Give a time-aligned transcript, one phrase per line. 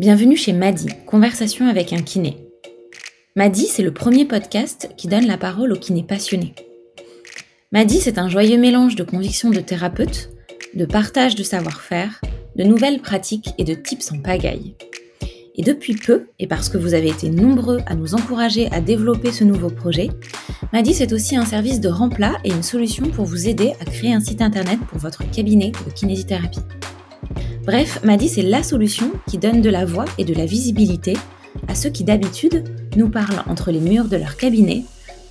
[0.00, 2.48] Bienvenue chez Madi, Conversation avec un kiné.
[3.36, 6.52] Madi, c'est le premier podcast qui donne la parole aux kinés passionnés.
[7.70, 10.30] Madi, c'est un joyeux mélange de convictions de thérapeute,
[10.74, 12.20] de partage de savoir-faire,
[12.56, 14.74] de nouvelles pratiques et de tips en pagaille.
[15.54, 19.30] Et depuis peu, et parce que vous avez été nombreux à nous encourager à développer
[19.30, 20.08] ce nouveau projet,
[20.72, 24.12] Madi c'est aussi un service de remplat et une solution pour vous aider à créer
[24.12, 26.62] un site internet pour votre cabinet de kinésithérapie.
[27.64, 31.14] Bref, Madi c'est la solution qui donne de la voix et de la visibilité
[31.68, 32.64] à ceux qui d'habitude
[32.96, 34.84] nous parlent entre les murs de leur cabinet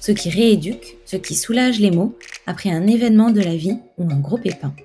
[0.04, 4.04] ceux qui rééduquent, ceux qui soulagent les maux après un événement de la vie ou
[4.12, 4.76] un gros pépin.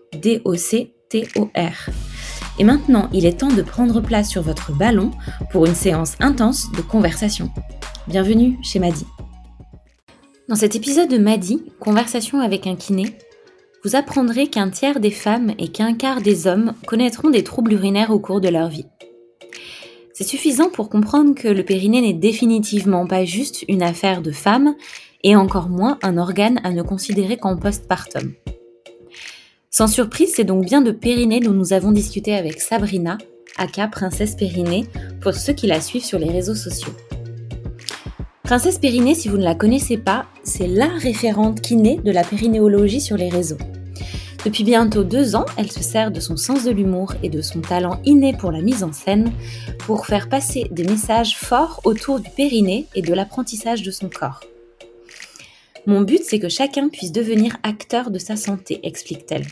[2.59, 5.11] Et maintenant, il est temps de prendre place sur votre ballon
[5.51, 7.51] pour une séance intense de conversation.
[8.07, 9.05] Bienvenue chez Madi.
[10.49, 13.05] Dans cet épisode de Madi, Conversation avec un kiné,
[13.83, 18.11] vous apprendrez qu'un tiers des femmes et qu'un quart des hommes connaîtront des troubles urinaires
[18.11, 18.87] au cours de leur vie.
[20.13, 24.75] C'est suffisant pour comprendre que le périnée n'est définitivement pas juste une affaire de femmes
[25.23, 28.33] et encore moins un organe à ne considérer qu'en postpartum.
[29.77, 33.19] Sans surprise, c'est donc bien de périnée dont nous avons discuté avec Sabrina,
[33.57, 34.87] aka Princesse Périnée,
[35.21, 36.93] pour ceux qui la suivent sur les réseaux sociaux.
[38.41, 43.01] Princesse Périnée, si vous ne la connaissez pas, c'est la référente kiné de la périnéologie
[43.01, 43.59] sur les réseaux.
[44.43, 47.61] Depuis bientôt deux ans, elle se sert de son sens de l'humour et de son
[47.61, 49.31] talent inné pour la mise en scène
[49.85, 54.39] pour faire passer des messages forts autour du périnée et de l'apprentissage de son corps.
[55.85, 59.45] Mon but, c'est que chacun puisse devenir acteur de sa santé, explique-t-elle.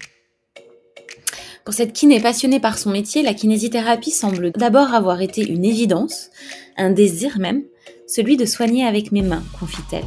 [1.65, 6.29] Pour cette kiné passionnée par son métier, la kinésithérapie semble d'abord avoir été une évidence,
[6.77, 7.63] un désir même,
[8.07, 10.05] celui de soigner avec mes mains, confie-t-elle.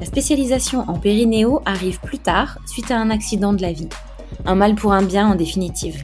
[0.00, 3.88] La spécialisation en périnéo arrive plus tard, suite à un accident de la vie.
[4.44, 6.02] Un mal pour un bien en définitive.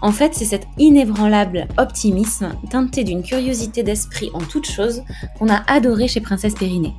[0.00, 5.02] En fait, c'est cet inébranlable optimisme, teinté d'une curiosité d'esprit en toute chose,
[5.40, 6.94] qu'on a adoré chez Princesse Périnée.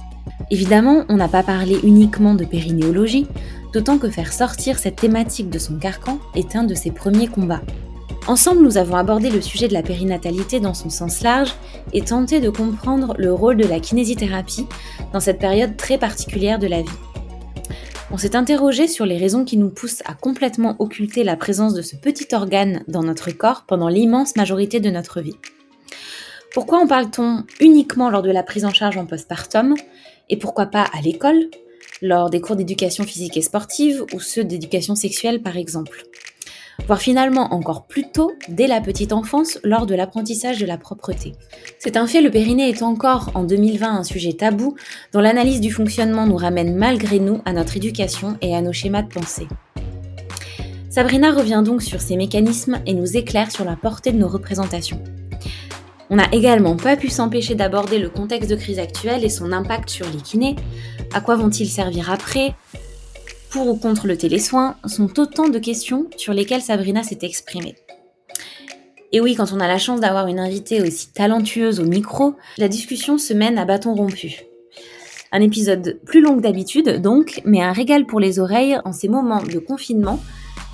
[0.52, 3.26] Évidemment, on n'a pas parlé uniquement de périnéologie,
[3.76, 7.62] d'autant que faire sortir cette thématique de son carcan est un de ses premiers combats.
[8.26, 11.54] Ensemble, nous avons abordé le sujet de la périnatalité dans son sens large
[11.92, 14.66] et tenté de comprendre le rôle de la kinésithérapie
[15.12, 16.98] dans cette période très particulière de la vie.
[18.12, 21.82] On s'est interrogé sur les raisons qui nous poussent à complètement occulter la présence de
[21.82, 25.36] ce petit organe dans notre corps pendant l'immense majorité de notre vie.
[26.54, 29.76] Pourquoi en parle-t-on uniquement lors de la prise en charge en postpartum?
[30.30, 31.50] Et pourquoi pas à l'école,
[32.06, 36.04] lors des cours d'éducation physique et sportive ou ceux d'éducation sexuelle par exemple
[36.88, 41.34] voire finalement encore plus tôt, dès la petite enfance, lors de l'apprentissage de la propreté.
[41.80, 44.76] C'est un fait, le périnée est encore en 2020 un sujet tabou
[45.14, 49.04] dont l'analyse du fonctionnement nous ramène malgré nous à notre éducation et à nos schémas
[49.04, 49.48] de pensée.
[50.90, 55.02] Sabrina revient donc sur ces mécanismes et nous éclaire sur la portée de nos représentations.
[56.10, 59.90] On n'a également pas pu s'empêcher d'aborder le contexte de crise actuelle et son impact
[59.90, 60.56] sur les kinés.
[61.14, 62.54] À quoi vont-ils servir après
[63.56, 67.76] pour ou contre le télésoin sont autant de questions sur lesquelles Sabrina s'est exprimée.
[69.14, 72.68] Et oui, quand on a la chance d'avoir une invitée aussi talentueuse au micro, la
[72.68, 74.42] discussion se mène à bâton rompu.
[75.32, 79.08] Un épisode plus long que d'habitude, donc, mais un régal pour les oreilles en ces
[79.08, 80.20] moments de confinement,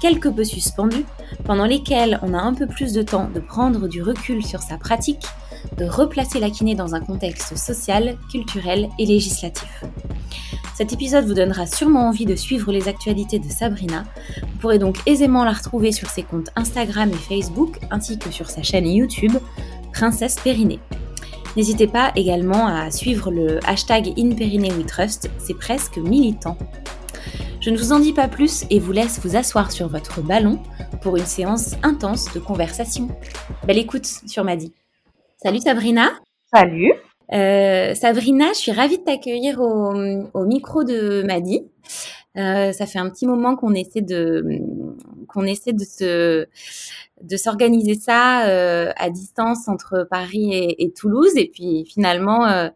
[0.02, 1.06] quelque peu suspendus,
[1.46, 4.78] pendant lesquels on a un peu plus de temps de prendre du recul sur sa
[4.78, 5.28] pratique,
[5.78, 9.84] de replacer la kiné dans un contexte social, culturel et législatif.
[10.76, 14.04] Cet épisode vous donnera sûrement envie de suivre les actualités de Sabrina.
[14.42, 18.50] Vous pourrez donc aisément la retrouver sur ses comptes Instagram et Facebook, ainsi que sur
[18.50, 19.34] sa chaîne YouTube,
[19.94, 20.80] Princesse Périnée.
[21.56, 26.58] N'hésitez pas également à suivre le hashtag InPerineWeTrust, c'est presque militant.
[27.60, 30.60] Je ne vous en dis pas plus et vous laisse vous asseoir sur votre ballon
[31.02, 33.10] pour une séance intense de conversation.
[33.68, 34.74] Belle écoute sur Madi.
[35.44, 36.12] Salut Sabrina.
[36.54, 36.94] Salut.
[37.34, 41.68] Euh, Sabrina, je suis ravie de t'accueillir au, micro de Madi.
[42.38, 44.46] Euh, ça fait un petit moment qu'on essaie de
[45.28, 46.46] qu'on essaie de se
[47.24, 52.70] de s'organiser ça euh, à distance entre Paris et, Toulouse et puis finalement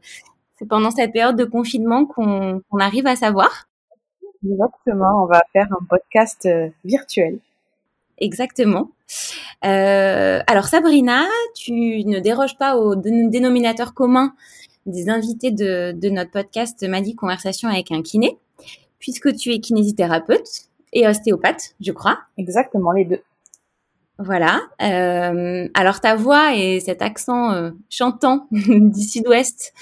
[0.57, 3.68] c'est pendant cette période de confinement qu'on arrive à savoir.
[4.44, 6.50] Exactement, on va faire un podcast
[6.83, 7.38] virtuel.
[8.18, 8.89] Exactement.
[9.63, 11.25] Euh, alors Sabrina,
[11.56, 11.74] tu
[12.06, 14.34] ne déroges pas au dénominateur commun
[14.86, 18.38] des invités de, notre podcast Madi Conversation avec un kiné,
[19.00, 20.48] puisque tu es kinésithérapeute
[20.94, 22.19] et ostéopathe, je crois.
[22.38, 23.22] Exactement, les deux.
[24.18, 24.62] Voilà.
[24.81, 29.74] Euh, alors ta voix et cet accent euh, chantant du sud-ouest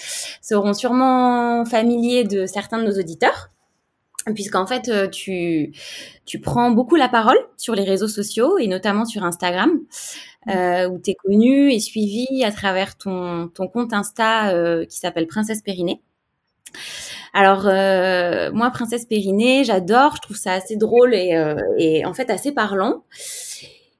[0.41, 3.51] seront sûrement familiers de certains de nos auditeurs,
[4.33, 5.73] puisqu'en fait euh, tu,
[6.25, 9.71] tu prends beaucoup la parole sur les réseaux sociaux et notamment sur Instagram,
[10.49, 14.97] euh, où tu es connue et suivie à travers ton, ton compte Insta euh, qui
[14.99, 16.01] s'appelle Princesse Périnée.
[17.33, 17.63] Alors
[18.53, 21.33] moi, Princesse Périnée, j'adore, je trouve ça assez drôle et,
[21.77, 23.03] et en fait assez parlant.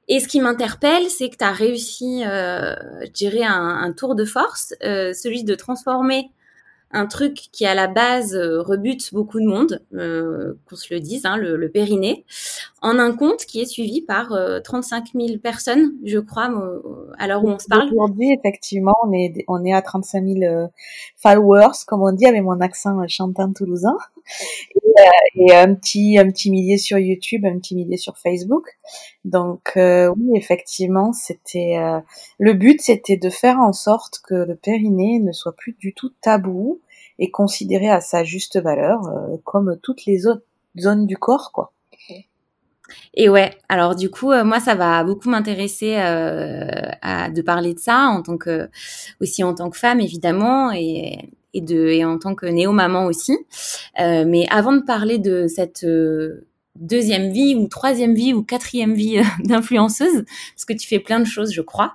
[0.08, 4.14] Et ce qui m'interpelle, c'est que tu as réussi, euh, je dirais, un, un tour
[4.14, 6.30] de force, euh, celui de transformer
[6.94, 11.00] un truc qui à la base euh, rebute beaucoup de monde, euh, qu'on se le
[11.00, 12.24] dise, hein, le, le, périnée,
[12.84, 16.50] en un compte qui est suivi par euh, 35 000 personnes, je crois,
[17.18, 17.88] à l'heure où on se parle.
[17.90, 20.68] Aujourd'hui, effectivement, on est, on est à 35 000 euh,
[21.16, 23.96] followers, comme on dit, avec mon accent chantant toulousain.
[24.74, 28.68] Et, euh, et, un petit un petit millier sur YouTube, un petit millier sur Facebook.
[29.24, 31.76] Donc oui, effectivement, c'était
[32.38, 36.10] le but, c'était de faire en sorte que le périnée ne soit plus du tout
[36.20, 36.80] tabou
[37.18, 40.44] et considéré à sa juste valeur, euh, comme toutes les autres
[40.78, 41.72] zones du corps, quoi.
[43.14, 46.66] Et ouais, alors du coup, euh, moi, ça va beaucoup m'intéresser euh,
[47.02, 48.68] à, de parler de ça en tant que
[49.20, 53.06] aussi en tant que femme évidemment et, et de et en tant que néo maman
[53.06, 53.36] aussi.
[54.00, 56.46] Euh, mais avant de parler de cette euh,
[56.76, 60.24] deuxième vie ou troisième vie ou quatrième vie euh, d'influenceuse,
[60.54, 61.94] parce que tu fais plein de choses, je crois.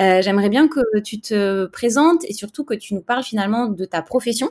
[0.00, 3.84] Euh, J'aimerais bien que tu te présentes et surtout que tu nous parles finalement de
[3.84, 4.50] ta profession,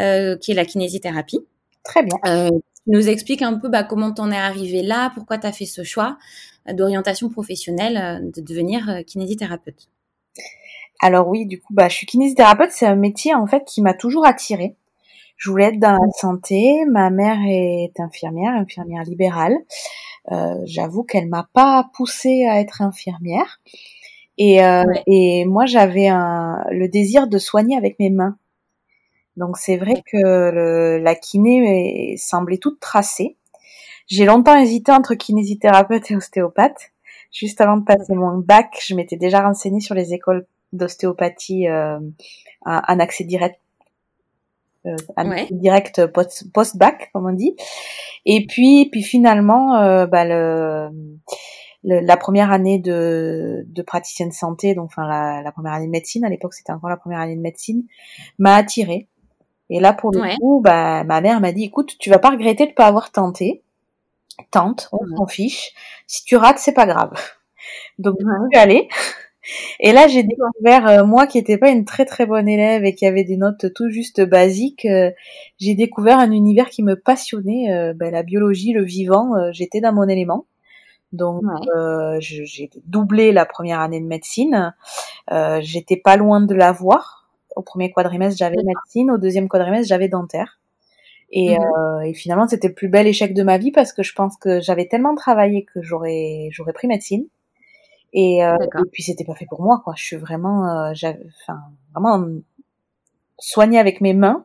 [0.00, 1.40] euh, qui est la kinésithérapie.
[1.82, 2.16] Très bien.
[2.26, 5.52] Euh, tu nous expliques un peu bah, comment t'en es arrivé là, pourquoi tu as
[5.52, 6.18] fait ce choix
[6.72, 9.88] d'orientation professionnelle euh, de devenir euh, kinésithérapeute?
[11.00, 13.94] Alors oui, du coup, bah, je suis kinésithérapeute, c'est un métier en fait qui m'a
[13.94, 14.76] toujours attirée.
[15.36, 16.84] Je voulais être dans la santé.
[16.86, 19.56] Ma mère est infirmière, infirmière libérale.
[20.32, 23.60] Euh, J'avoue qu'elle m'a pas poussée à être infirmière.
[24.38, 25.02] Et, euh, ouais.
[25.06, 28.36] et moi, j'avais le désir de soigner avec mes mains.
[29.36, 33.36] Donc c'est vrai que le, la kiné semblait toute tracée.
[34.06, 36.92] J'ai longtemps hésité entre kinésithérapeute et ostéopathe.
[37.32, 41.98] Juste avant de passer mon bac, je m'étais déjà renseignée sur les écoles d'ostéopathie euh,
[42.64, 43.60] en accès direct
[44.86, 45.48] euh, ouais.
[45.50, 47.56] direct post, post bac comme on dit.
[48.24, 50.88] Et puis puis finalement euh, bah, le,
[51.84, 55.90] le, la première année de, de praticienne santé donc enfin la, la première année de
[55.90, 57.84] médecine à l'époque c'était encore la première année de médecine
[58.38, 59.08] m'a attirée.
[59.70, 60.36] Et là pour le ouais.
[60.36, 63.62] coup bah ma mère m'a dit écoute tu vas pas regretter de pas avoir tenté.
[64.50, 65.72] Tente on s'en fiche.
[66.06, 67.12] Si tu rates c'est pas grave.
[67.98, 68.88] Donc je suis allée
[69.80, 72.94] et là, j'ai découvert, euh, moi qui n'étais pas une très très bonne élève et
[72.94, 75.10] qui avait des notes tout juste basiques, euh,
[75.58, 79.80] j'ai découvert un univers qui me passionnait, euh, ben, la biologie, le vivant, euh, j'étais
[79.80, 80.46] dans mon élément.
[81.12, 82.18] Donc ouais.
[82.20, 84.74] j'ai doublé la première année de médecine,
[85.60, 87.30] j'étais pas loin de l'avoir.
[87.54, 90.58] Au premier quadrimestre, j'avais médecine, au deuxième quadrimestre, j'avais dentaire.
[91.30, 92.04] Et, mmh.
[92.04, 94.60] et finalement, c'était le plus bel échec de ma vie parce que je pense que
[94.60, 97.26] j'avais tellement travaillé que j'aurais j'aurais pris médecine.
[98.12, 99.94] Et, euh, et puis c'était pas fait pour moi, quoi.
[99.96, 100.92] Je suis vraiment, euh,
[101.42, 101.60] enfin,
[101.94, 102.26] vraiment
[103.38, 104.44] soignée avec mes mains.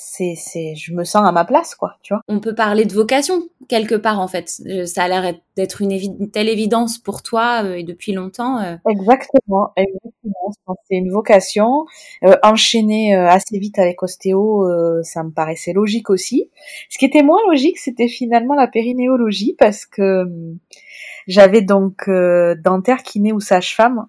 [0.00, 2.22] C'est, c'est, je me sens à ma place, quoi, tu vois.
[2.28, 4.48] On peut parler de vocation quelque part, en fait.
[4.86, 8.62] Ça a l'air d'être une, évi une, telle évidence pour toi euh, et depuis longtemps.
[8.62, 8.76] Euh...
[8.88, 10.52] Exactement, exactement.
[10.88, 11.84] C'est une vocation.
[12.22, 14.68] Euh, enchaîner assez vite avec ostéo,
[15.02, 16.48] ça me paraissait logique aussi.
[16.90, 20.26] Ce qui était moins logique, c'était finalement la périnéologie parce que
[21.26, 24.06] j'avais donc dentaire, kiné ou sage-femme.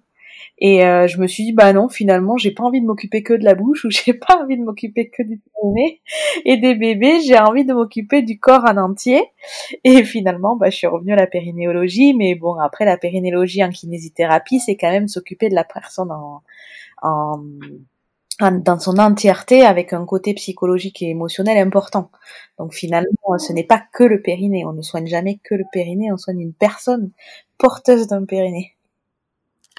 [0.59, 3.33] Et euh, je me suis dit, bah non, finalement, j'ai pas envie de m'occuper que
[3.33, 6.01] de la bouche ou j'ai pas envie de m'occuper que du nez
[6.45, 9.23] et des bébés, j'ai envie de m'occuper du corps en entier.
[9.83, 13.69] Et finalement, bah, je suis revenue à la périnéologie, mais bon, après, la périnéologie en
[13.69, 16.43] kinésithérapie, c'est quand même s'occuper de la personne en,
[17.01, 17.39] en,
[18.51, 22.09] dans son entièreté avec un côté psychologique et émotionnel important.
[22.57, 24.65] Donc finalement, ce n'est pas que le périnée.
[24.65, 27.11] On ne soigne jamais que le périnée, on soigne une personne
[27.57, 28.75] porteuse d'un périnée.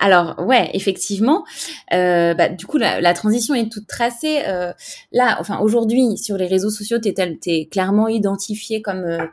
[0.00, 1.44] Alors ouais, effectivement.
[1.92, 4.42] Euh, bah, du coup, la, la, transition est toute tracée.
[4.48, 4.72] Euh,
[5.12, 7.14] là, enfin aujourd'hui, sur les réseaux sociaux, t'es
[7.46, 9.26] es clairement identifié comme euh,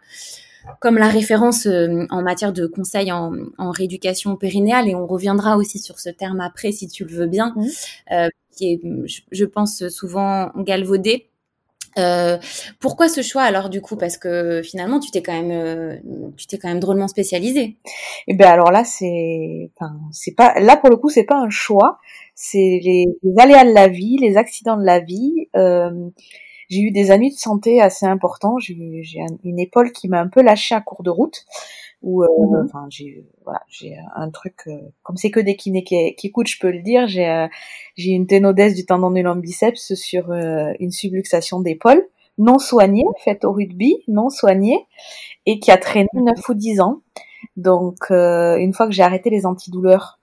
[0.81, 5.55] comme la référence euh, en matière de conseils en, en, rééducation périnéale, et on reviendra
[5.55, 7.65] aussi sur ce terme après, si tu le veux bien, mmh.
[8.11, 11.29] Euh, qui est, je, je, pense, souvent galvaudé.
[11.97, 12.37] Euh,
[12.79, 13.95] pourquoi ce choix alors du coup?
[13.95, 15.97] Parce que finalement tu t'es quand même euh,
[16.37, 17.61] tu t'es quand même drôlement spécialisé.
[17.61, 17.77] Et
[18.27, 21.49] eh ben alors là c'est enfin c'est pas là pour le coup c'est pas un
[21.49, 21.99] choix.
[22.35, 23.05] C'est les,
[23.37, 25.47] aléas de la vie les accidents de la vie.
[25.55, 26.09] Euh,
[26.69, 28.57] j'ai eu des années de santé assez importants.
[28.59, 29.03] J'ai eu
[29.43, 31.45] une épaule qui m'a un peu lâché à court de route
[32.07, 34.69] Ou mmh enfin j'ai voilà j'ai un truc
[35.03, 37.07] comme c'est que des kinés qui, qui écoutent, je peux le dire.
[37.07, 37.47] J'ai
[37.95, 43.51] j'ai une ténodèse du tendon du biceps sur une subluxation d'épaule non soignée, faite au
[43.51, 44.85] rugby, non soignée,
[45.45, 47.01] et qui a traîné 9 ou 10 ans.
[47.55, 50.19] Donc, euh, une fois que j'ai arrêté les antidouleurs,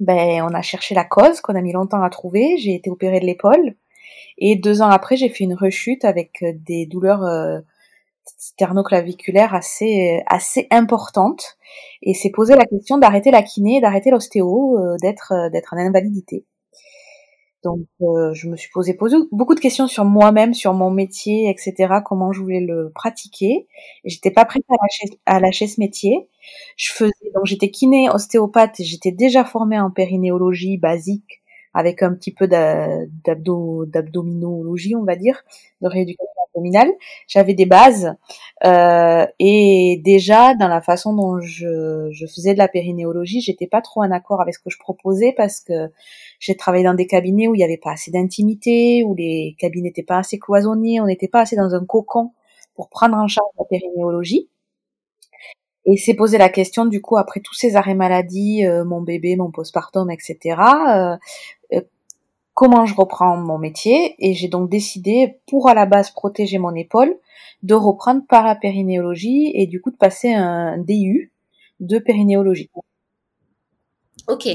[0.00, 2.56] ben, on a cherché la cause qu'on a mis longtemps à trouver.
[2.58, 3.74] J'ai été opérée de l'épaule.
[4.38, 7.60] Et deux ans après, j'ai fait une rechute avec euh, des douleurs euh,
[8.24, 11.56] sternoclaviculaires assez, assez importantes.
[12.02, 16.44] Et c'est posé la question d'arrêter la kiné, d'arrêter l'ostéo, euh, d'être, d'être en invalidité.
[17.64, 18.96] Donc, euh, je me suis posé,
[19.30, 22.00] beaucoup de questions sur moi-même, sur mon métier, etc.
[22.04, 23.68] Comment je voulais le pratiquer.
[24.04, 26.28] J'étais pas prête à lâcher, à lâcher ce métier.
[26.76, 31.40] Je faisais, donc j'étais kiné, ostéopathe, j'étais déjà formée en périnéologie basique,
[31.72, 35.44] avec un petit peu d'abdominologie, on va dire,
[35.82, 36.41] de rééducation
[37.28, 38.14] J'avais des bases,
[38.64, 43.80] euh, et déjà dans la façon dont je, je faisais de la périnéologie, j'étais pas
[43.80, 45.90] trop en accord avec ce que je proposais parce que
[46.38, 49.88] j'ai travaillé dans des cabinets où il n'y avait pas assez d'intimité, où les cabinets
[49.88, 52.32] n'étaient pas assez cloisonnés, on n'était pas assez dans un cocon
[52.74, 54.48] pour prendre en charge la périnéologie.
[55.84, 59.34] Et c'est posé la question, du coup, après tous ces arrêts maladie, euh, mon bébé,
[59.36, 60.56] mon postpartum, etc.,
[60.88, 61.16] euh,
[62.54, 66.74] comment je reprends mon métier Et j'ai donc décidé, pour à la base protéger mon
[66.74, 67.16] épaule,
[67.62, 71.32] de reprendre par la périnéologie et du coup de passer un DU
[71.80, 72.70] de périnéologie.
[74.28, 74.48] Ok,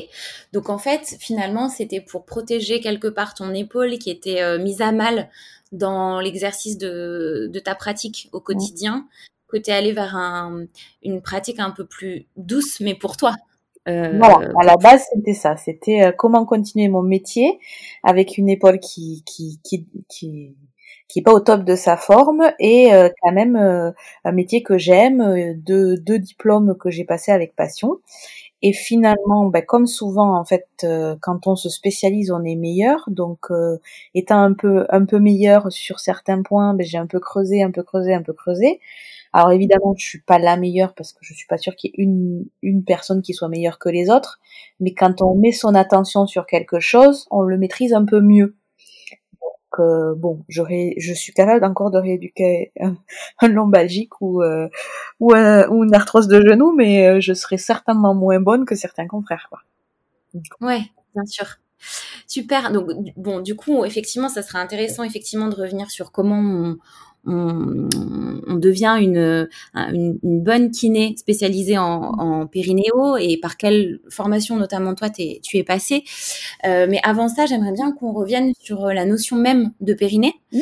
[0.54, 4.82] donc en fait, finalement, c'était pour protéger quelque part ton épaule qui était euh, mise
[4.82, 5.30] à mal
[5.74, 9.06] dans l'exercice de, ta pratique au quotidien,
[9.50, 10.16] que tu es allé vers
[11.04, 13.36] une pratique un peu plus douce, mais pour toi.
[13.88, 15.56] Euh, à la base, c'était ça.
[15.58, 17.60] C'était euh, comment continuer mon métier
[18.04, 20.56] avec une épaule qui, qui, qui, qui
[21.10, 22.90] qui est pas au top de sa forme et
[23.22, 28.00] quand même un métier que j'aime, deux, deux diplômes que j'ai passés avec passion
[28.62, 33.04] et finalement, ben, comme souvent en fait, euh, quand on se spécialise, on est meilleur.
[33.08, 33.78] Donc, euh,
[34.16, 37.72] étant un peu un peu meilleur sur certains points, ben, j'ai un peu creusé, un
[37.72, 38.80] peu creusé, un peu creusé.
[39.34, 42.02] Alors évidemment, je suis pas la meilleure parce que je suis pas sûre qu'il y
[42.02, 44.40] ait une une personne qui soit meilleure que les autres.
[44.80, 48.56] Mais quand on met son attention sur quelque chose, on le maîtrise un peu mieux
[49.78, 52.98] bon, j'aurais, je suis capable encore de rééduquer un,
[53.48, 54.68] lombalgique ou euh,
[55.20, 59.08] ou, ou, une arthrose de genou, mais euh, je serais certainement moins bonne que certains
[59.08, 59.60] confrères, quoi.
[60.62, 60.82] Ouais,
[61.16, 61.46] bien sûr.
[62.28, 62.72] Super.
[62.72, 66.78] Donc bon, du coup, effectivement, ça serait intéressant effectivement de revenir sur comment on,
[67.28, 74.96] on, devient une, une, bonne kiné spécialisée en, en, périnéo et par quelle formation notamment
[74.96, 76.04] toi tu es passé.
[76.66, 80.60] Euh, mais avant ça, j'aimerais bien qu'on revienne sur la notion même de périnée mmh.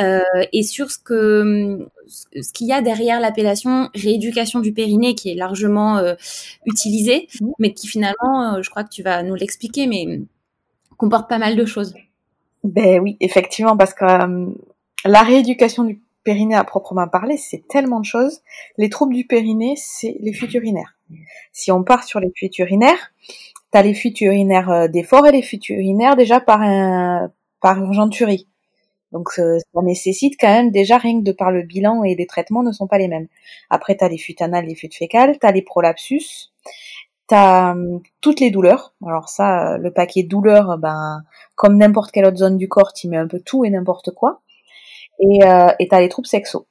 [0.00, 0.20] euh,
[0.52, 5.34] et sur ce que ce qu'il y a derrière l'appellation rééducation du périnée qui est
[5.34, 6.14] largement euh,
[6.66, 7.50] utilisée, mmh.
[7.58, 10.20] mais qui finalement, je crois que tu vas nous l'expliquer, mais
[10.96, 11.94] comporte pas mal de choses.
[12.64, 14.04] Ben oui, effectivement, parce que
[15.04, 18.42] la rééducation du périnée à proprement parler, c'est tellement de choses.
[18.76, 20.94] Les troubles du périnée, c'est les fuites urinaires.
[21.52, 23.12] Si on part sur les fuites urinaires,
[23.70, 27.32] t'as les fuites urinaires euh, des forts et les fuites urinaires déjà par un,
[27.62, 28.46] par urgenturie.
[29.10, 32.62] Donc ça nécessite quand même déjà rien que de par le bilan et les traitements
[32.62, 33.28] ne sont pas les mêmes.
[33.70, 36.52] Après t'as les fuites anales, les fuites fécales, t'as les prolapsus,
[37.26, 38.92] t'as hum, toutes les douleurs.
[39.02, 41.22] Alors ça, le paquet douleurs, ben
[41.54, 44.42] comme n'importe quelle autre zone du corps, tu mets un peu tout et n'importe quoi
[45.20, 46.62] et euh, et t'as les troubles sexuels.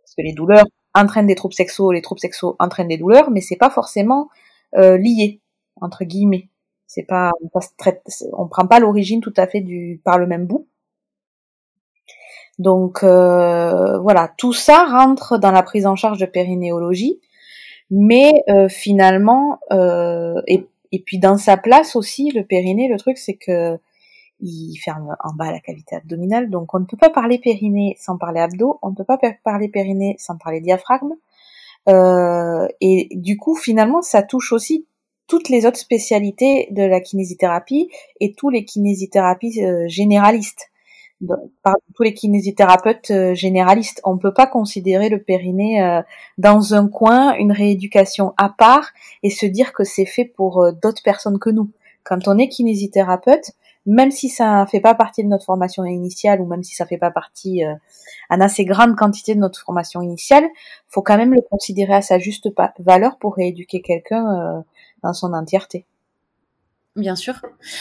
[0.00, 3.40] Parce que les douleurs entraînent des troubles sexuels, les troubles sexuels entraînent des douleurs, mais
[3.40, 4.28] c'est pas forcément
[4.76, 5.40] euh, lié
[5.80, 6.48] entre guillemets.
[6.86, 7.60] C'est pas, on,
[8.32, 10.68] on prend pas l'origine tout à fait du par le même bout.
[12.58, 17.20] Donc euh, voilà, tout ça rentre dans la prise en charge de périnéologie,
[17.90, 23.18] mais euh, finalement, euh, et, et puis dans sa place aussi, le périnée, le truc
[23.18, 23.76] c'est que
[24.44, 28.18] il ferme en bas la cavité abdominale, donc on ne peut pas parler périnée sans
[28.18, 31.14] parler abdos, on ne peut pas parler périnée sans parler diaphragme,
[31.88, 34.86] euh, et du coup finalement ça touche aussi
[35.26, 40.70] toutes les autres spécialités de la kinésithérapie et tous les kinésithérapies euh, généralistes.
[41.62, 46.02] par tous les kinésithérapeutes euh, généralistes, on ne peut pas considérer le périnée
[46.36, 48.90] dans un coin, une rééducation à part,
[49.22, 51.70] et se dire que c'est fait pour d'autres personnes que nous.
[52.02, 53.52] Quand on est kinésithérapeute,
[53.86, 56.98] même si ça fait pas partie de notre formation initiale ou même si ça fait
[56.98, 57.74] pas partie euh,
[58.30, 60.44] en assez grande quantité de notre formation initiale,
[60.88, 62.48] faut quand même le considérer à sa juste
[62.78, 64.60] valeur pour rééduquer quelqu'un euh,
[65.02, 65.84] dans son entièreté.
[66.96, 67.40] Bien sûr.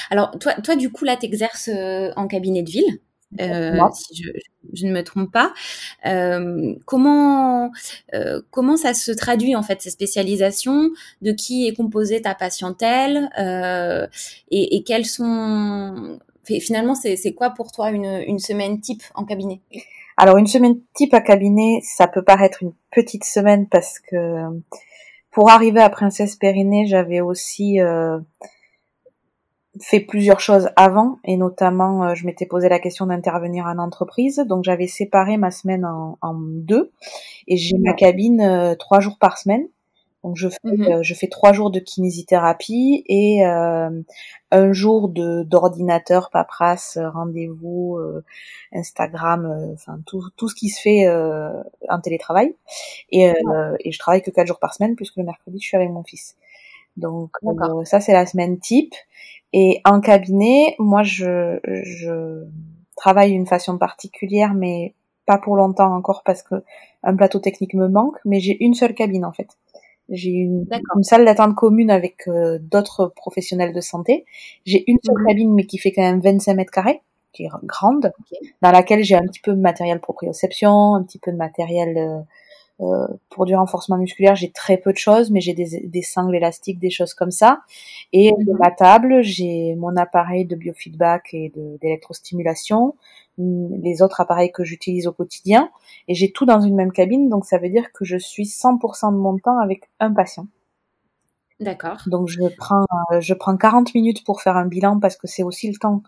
[0.09, 2.99] Alors toi, toi du coup là, t'exerces euh, en cabinet de ville.
[3.93, 4.23] Si
[4.73, 5.53] je, ne me trompe pas.
[6.85, 7.71] comment
[8.51, 10.89] comment ça se traduit en fait ces spécialisations?
[11.21, 13.29] De qui est composée ta patientèle?
[14.49, 19.61] Et, et quelles sont finalement, c'est quoi pour toi une, semaine type en cabinet?
[20.17, 24.61] Alors une semaine type à cabinet, ça peut paraître une petite semaine parce que
[25.31, 28.19] pour arriver à Princesse Périnée, j'avais aussi euh,
[29.81, 34.37] fait plusieurs choses avant et notamment euh, je m'étais posé la question d'intervenir en entreprise,
[34.47, 36.91] donc j'avais séparé ma semaine en, deux
[37.47, 39.67] et j'ai ma cabine euh, trois jours par semaine.
[40.23, 43.89] Donc je fais, mmh euh, je fais trois jours de kinésithérapie et euh,
[44.51, 48.23] un jour de d'ordinateur, paperasse, rendez-vous, euh,
[48.71, 51.09] Instagram, euh, enfin tout, tout ce qui se fait
[51.89, 52.55] en télétravail.
[53.11, 53.33] Et,
[53.79, 56.03] et je travaille que quatre jours par semaine puisque le mercredi je suis avec mon
[56.03, 56.37] fils.
[56.97, 57.31] Donc
[57.85, 58.93] ça c'est la semaine type.
[59.53, 62.45] Et en cabinet, moi je, je
[62.95, 64.93] travaille d'une façon particulière, mais
[65.25, 66.55] pas pour longtemps encore parce que
[67.03, 68.17] un plateau technique me manque.
[68.25, 69.57] Mais j'ai une seule cabine en fait.
[70.09, 74.25] J'ai une, une, salle d'attente commune avec euh, d'autres professionnels de santé.
[74.65, 75.27] J'ai une seule mhm.
[75.27, 78.11] cabine, mais qui fait quand même 25 mètres carrés, qui est grande,
[78.61, 82.25] dans laquelle j'ai un petit peu de matériel proprioception, un petit peu de matériel
[82.81, 84.35] euh, pour du renforcement musculaire.
[84.35, 87.61] J'ai très peu de choses, mais j'ai des, des sangles élastiques, des choses comme ça.
[88.11, 88.57] Et de mhm.
[88.59, 91.51] ma table, j'ai mon appareil de biofeedback et
[91.81, 92.95] d'électrostimulation,
[93.37, 95.71] les autres appareils que j'utilise au quotidien
[96.07, 99.11] et j'ai tout dans une même cabine donc ça veut dire que je suis 100%
[99.11, 100.47] de mon temps avec un patient.
[101.59, 101.97] D'accord.
[102.07, 105.43] Donc je prends euh, je prends 40 minutes pour faire un bilan parce que c'est
[105.43, 106.03] aussi le temps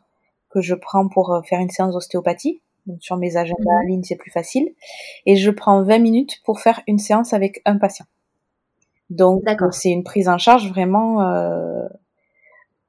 [0.50, 2.62] que je prends pour euh, faire une séance d'ostéopathie.
[2.86, 3.84] Donc sur mes agendas mhm.
[3.84, 4.74] en ligne, c'est plus facile
[5.26, 8.06] et je prends 20 minutes pour faire une séance avec un patient.
[9.10, 11.88] Donc c'est une prise en charge vraiment euh,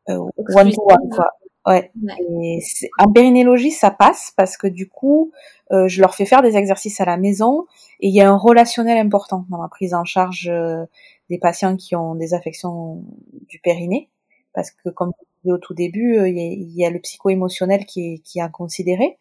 [0.08, 0.18] euh
[0.54, 1.30] one to one quoi.
[1.66, 1.90] Ouais.
[2.30, 2.60] Et
[2.98, 5.32] en périnéologie, ça passe parce que du coup,
[5.72, 7.66] euh, je leur fais faire des exercices à la maison
[7.98, 10.84] et il y a un relationnel important dans la prise en charge euh,
[11.28, 13.02] des patients qui ont des affections
[13.48, 14.08] du périnée.
[14.52, 18.14] Parce que comme je disais au tout début, euh, il y, a, le psycho-émotionnel qui
[18.14, 19.18] est, qui est à considérer.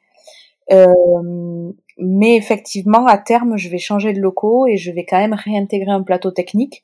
[0.71, 5.33] Euh, mais effectivement, à terme, je vais changer de locaux et je vais quand même
[5.33, 6.83] réintégrer un plateau technique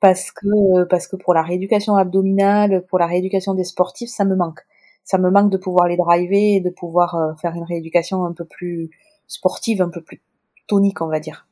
[0.00, 4.36] parce que parce que pour la rééducation abdominale, pour la rééducation des sportifs, ça me
[4.36, 4.60] manque
[5.04, 8.32] ça me manque de pouvoir les driver et de pouvoir euh, faire une rééducation un
[8.32, 8.90] peu plus
[9.28, 10.22] sportive, un peu plus
[10.66, 11.46] tonique, on va dire.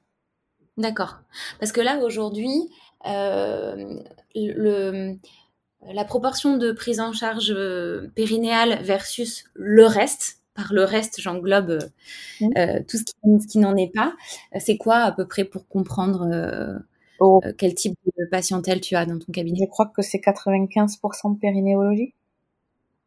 [0.78, 1.20] D'accord.
[1.60, 2.70] Parce que là, aujourd'hui,
[3.06, 4.00] euh,
[4.34, 5.16] le,
[5.82, 11.78] la proportion de prise en charge euh, périnéale versus le reste, par le reste, j'englobe
[12.40, 12.48] mmh.
[12.88, 14.14] tout ce qui, qui n'en est pas,
[14.58, 16.28] c'est quoi à peu près pour comprendre
[17.20, 17.40] oh.
[17.58, 19.58] quel type de patientèle tu as dans ton cabinet?
[19.60, 22.14] Je crois que c'est 95% de périnéologie.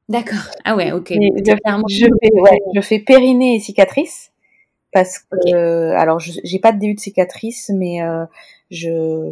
[0.08, 0.52] D'accord.
[0.64, 1.10] Ah ouais, ok.
[1.10, 4.32] Je, fais, ouais, je fais périnée et cicatrice
[4.96, 8.26] parce que alors je j'ai pas de début de cicatrice mais euh,
[8.72, 9.30] je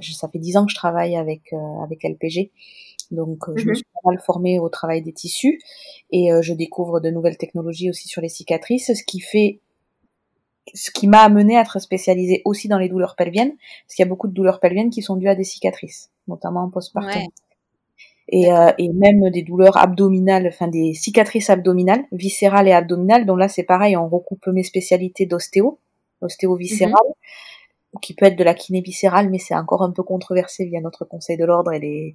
[0.00, 2.50] ça fait dix ans que je travaille avec euh, avec LPG
[3.10, 3.74] donc euh, je me mhm.
[3.76, 5.60] suis pas mal formée au travail des tissus
[6.10, 9.60] et je découvre de nouvelles technologies aussi sur les cicatrices ce qui fait
[10.74, 14.06] ce qui m'a amené à être spécialisée aussi dans les douleurs pelviennes parce qu'il y
[14.06, 17.22] a beaucoup de douleurs pelviennes qui sont dues à des cicatrices notamment en postpartum
[18.28, 23.26] et, euh, et même des douleurs abdominales, enfin des cicatrices abdominales, viscérales et abdominales.
[23.26, 25.78] Donc là, c'est pareil, on recoupe mes spécialités d'ostéo,
[26.20, 27.14] ostéo viscérale, mhm.
[27.96, 31.04] Qui peut être de la kiné viscérale, mais c'est encore un peu controversé via notre
[31.04, 32.14] Conseil de l'ordre et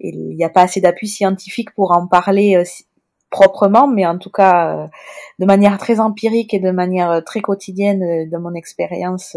[0.00, 2.64] il n'y a pas assez d'appui scientifique pour en parler euh,
[3.30, 4.86] proprement, mais en tout cas euh,
[5.38, 9.36] de manière très empirique et de manière très quotidienne de mon expérience,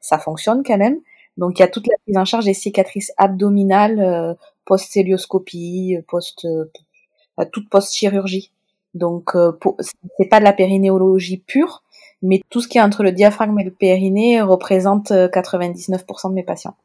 [0.00, 0.98] ça fonctionne quand même.
[1.36, 6.46] Donc il y a toute la prise en charge des cicatrices abdominales, post-célioscopie, post,
[7.40, 8.52] euh, toute post-chirurgie.
[8.94, 9.52] Donc, euh,
[10.18, 11.82] c'est pas de la périnéologie pure,
[12.22, 16.34] mais tout ce qui est entre le diaphragme et le périnée représente 99% euh, de
[16.34, 16.76] mes patients.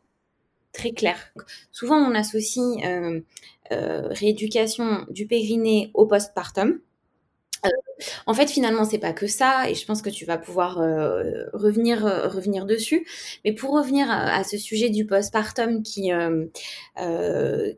[0.74, 1.18] Très clair.
[1.72, 3.22] Souvent, on associe euh,
[3.72, 6.80] rééducation du périnée au postpartum.
[7.66, 7.70] Euh,
[8.26, 11.46] en fait, finalement, c'est pas que ça, et je pense que tu vas pouvoir euh,
[11.54, 13.08] revenir euh, dessus.
[13.46, 16.12] Mais pour revenir à, ce sujet du postpartum qui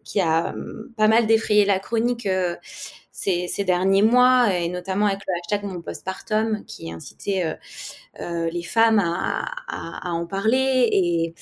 [0.03, 0.55] qui a
[0.97, 2.27] pas mal défrayé la chronique
[3.21, 7.57] ces, derniers mois, et notamment avec le hashtag mon postpartum, qui incitait
[8.19, 11.33] les femmes à, en parler et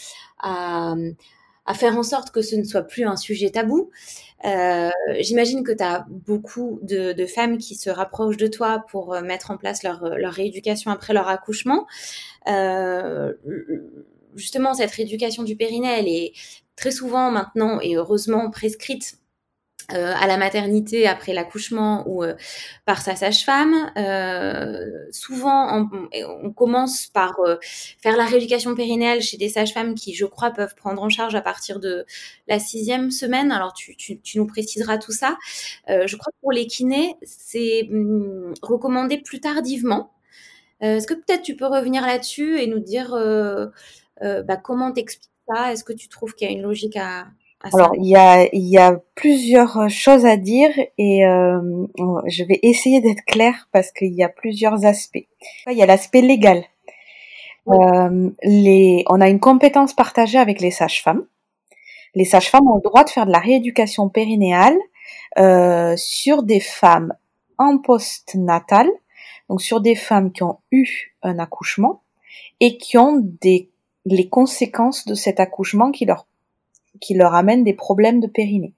[1.67, 3.91] à faire en sorte que ce ne soit plus un sujet tabou.
[4.45, 9.21] Euh, J'imagine que tu as beaucoup de, femmes qui se rapprochent de toi pour euh,
[9.21, 11.85] mettre en place leur, rééducation après leur accouchement.
[12.47, 13.33] Euh,
[14.35, 16.33] justement, cette rééducation du périnée, elle est
[16.75, 19.17] très souvent maintenant et heureusement prescrite
[19.93, 22.33] euh, à la maternité après l'accouchement ou euh,
[22.85, 23.89] par sa sage-femme.
[23.95, 30.51] Euh, souvent, on, commence par faire la rééducation périnéale chez des sages-femmes qui, je crois,
[30.51, 32.05] peuvent prendre en charge à partir de
[32.49, 33.49] la sixième semaine.
[33.49, 33.95] Alors, tu,
[34.35, 35.37] nous préciseras tout ça.
[35.87, 40.11] je crois que pour les kinés, c'est hum, recommandé plus tardivement.
[40.81, 43.15] Est-ce que peut-être tu peux revenir là-dessus et nous dire
[44.21, 45.71] bah, comment t'expliques ça?
[45.71, 47.27] Est-ce que tu trouves qu'il y a une logique à,
[47.61, 51.87] alors il y a il y a plusieurs choses à dire et euh,
[52.27, 55.25] je vais essayer d'être claire parce qu'il y a plusieurs aspects.
[55.69, 56.63] Il y a l'aspect légal.
[57.69, 61.25] Euh, les, on a une compétence partagée avec les sages-femmes.
[62.15, 64.77] Les sages-femmes ont le droit de faire de la rééducation périnéale
[65.37, 67.13] euh, sur des femmes
[67.57, 68.87] en post-natal,
[69.49, 72.01] donc sur des femmes qui ont eu un accouchement
[72.59, 73.69] et qui ont des
[74.05, 76.27] les conséquences de cet accouchement qui leur
[76.99, 78.73] qui leur amène des problèmes de périnée.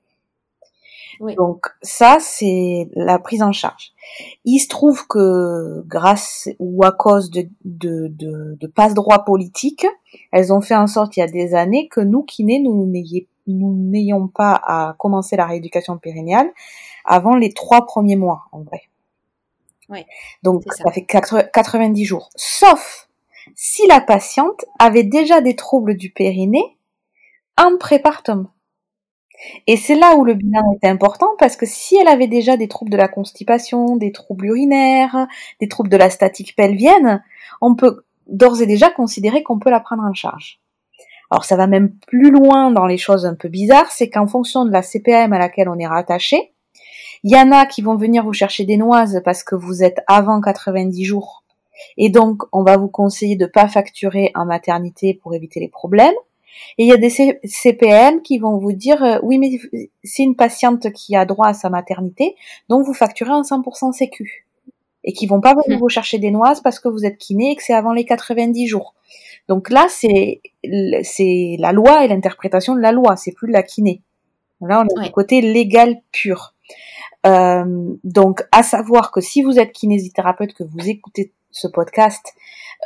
[1.35, 3.91] Donc ça, c'est la prise en charge.
[4.45, 9.85] Il se trouve que grâce ou à cause de, de, de, de passe-droit politique,
[10.31, 12.85] elles ont fait en sorte il y a des années que nous, kinés, nous
[13.45, 16.49] n'ayons pas à commencer la rééducation périnéale
[17.03, 18.83] avant les trois premiers mois, en vrai.
[19.89, 20.05] Oui,
[20.43, 20.83] Donc ça.
[20.85, 22.29] ça fait 90 jours.
[22.35, 23.09] Sauf
[23.55, 26.77] si la patiente avait déjà des troubles du périnée
[27.59, 28.47] un prépartum.
[29.67, 32.67] Et c'est là où le bilan est important parce que si elle avait déjà des
[32.67, 35.27] troubles de la constipation, des troubles urinaires,
[35.61, 37.23] des troubles de la statique pelvienne,
[37.61, 40.59] on peut d'ores et déjà considérer qu'on peut la prendre en charge.
[41.31, 44.65] Alors ça va même plus loin dans les choses un peu bizarres, c'est qu'en fonction
[44.65, 46.53] de la CPM à laquelle on est rattaché,
[47.23, 49.99] il y en a qui vont venir vous chercher des noises parce que vous êtes
[50.07, 51.43] avant 90 jours.
[51.97, 56.15] Et donc, on va vous conseiller de pas facturer en maternité pour éviter les problèmes.
[56.77, 59.51] Et il y a des CPM qui vont vous dire euh, oui mais
[60.03, 62.35] c'est une patiente qui a droit à sa maternité,
[62.67, 64.45] donc vous facturez un 100% sécu.
[65.05, 65.81] Et qui vont pas venir hmm.
[65.81, 68.67] vous chercher des noises parce que vous êtes kiné et que c'est avant les 90
[68.67, 68.95] jours.
[69.47, 70.41] Donc là c'est
[71.03, 74.01] c'est la loi et l'interprétation de la loi, c'est plus de la kiné.
[74.61, 76.53] Là on est du côté légal pur.
[77.25, 82.33] Euh, donc à savoir que si vous êtes kinésithérapeute, que vous écoutez ce podcast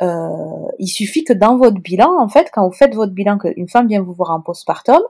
[0.02, 3.68] euh, il suffit que dans votre bilan, en fait, quand vous faites votre bilan, qu'une
[3.68, 5.00] femme vient vous voir en postpartum,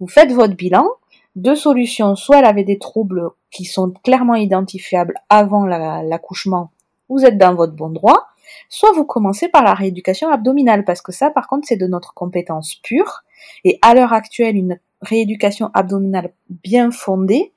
[0.00, 0.86] vous faites votre bilan,
[1.34, 6.70] deux solutions, soit elle avait des troubles qui sont clairement identifiables avant l'accouchement,
[7.08, 8.26] vous êtes dans votre bon droit,
[8.68, 12.12] soit vous commencez par la rééducation abdominale, parce que ça, par contre, c'est de notre
[12.12, 13.22] compétence pure,
[13.64, 17.52] et à l'heure actuelle, une rééducation abdominale bien fondée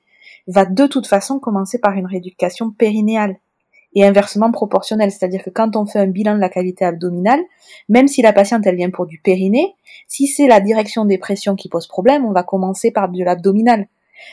[0.46, 3.36] va de toute façon commencer par une rééducation périnéale
[3.94, 5.10] et inversement proportionnel.
[5.10, 7.40] C'est-à-dire que quand on fait un bilan de la cavité abdominale,
[7.88, 9.74] même si la patiente elle vient pour du périnée,
[10.06, 13.86] si c'est la direction des pressions qui pose problème, on va commencer par de l'abdominal.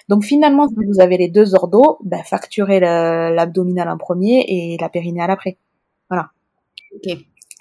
[0.09, 4.89] Donc finalement, si vous avez les deux ordos, ben, facturez l'abdominal en premier et la
[4.89, 5.57] périnéale après.
[6.09, 6.29] Voilà.
[6.95, 7.17] Ok.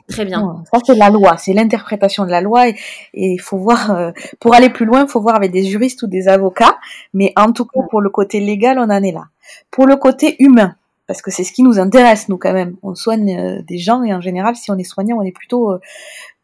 [0.06, 0.62] Très bien.
[0.70, 2.76] Ça c'est la loi, c'est l'interprétation de la loi et
[3.14, 6.06] il faut voir euh, pour aller plus loin, il faut voir avec des juristes ou
[6.06, 6.76] des avocats,
[7.14, 9.24] mais en tout cas pour le côté légal, on en est là.
[9.70, 12.76] Pour le côté humain, parce que c'est ce qui nous intéresse nous quand même.
[12.82, 15.72] On soigne euh, des gens et en général, si on est soignant, on est plutôt
[15.72, 15.78] euh,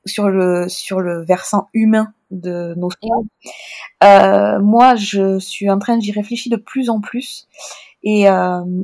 [0.06, 3.24] sur le sur le versant humain de nos soins.
[4.04, 7.48] Euh, moi, je suis en train d'y réfléchir de plus en plus
[8.02, 8.24] et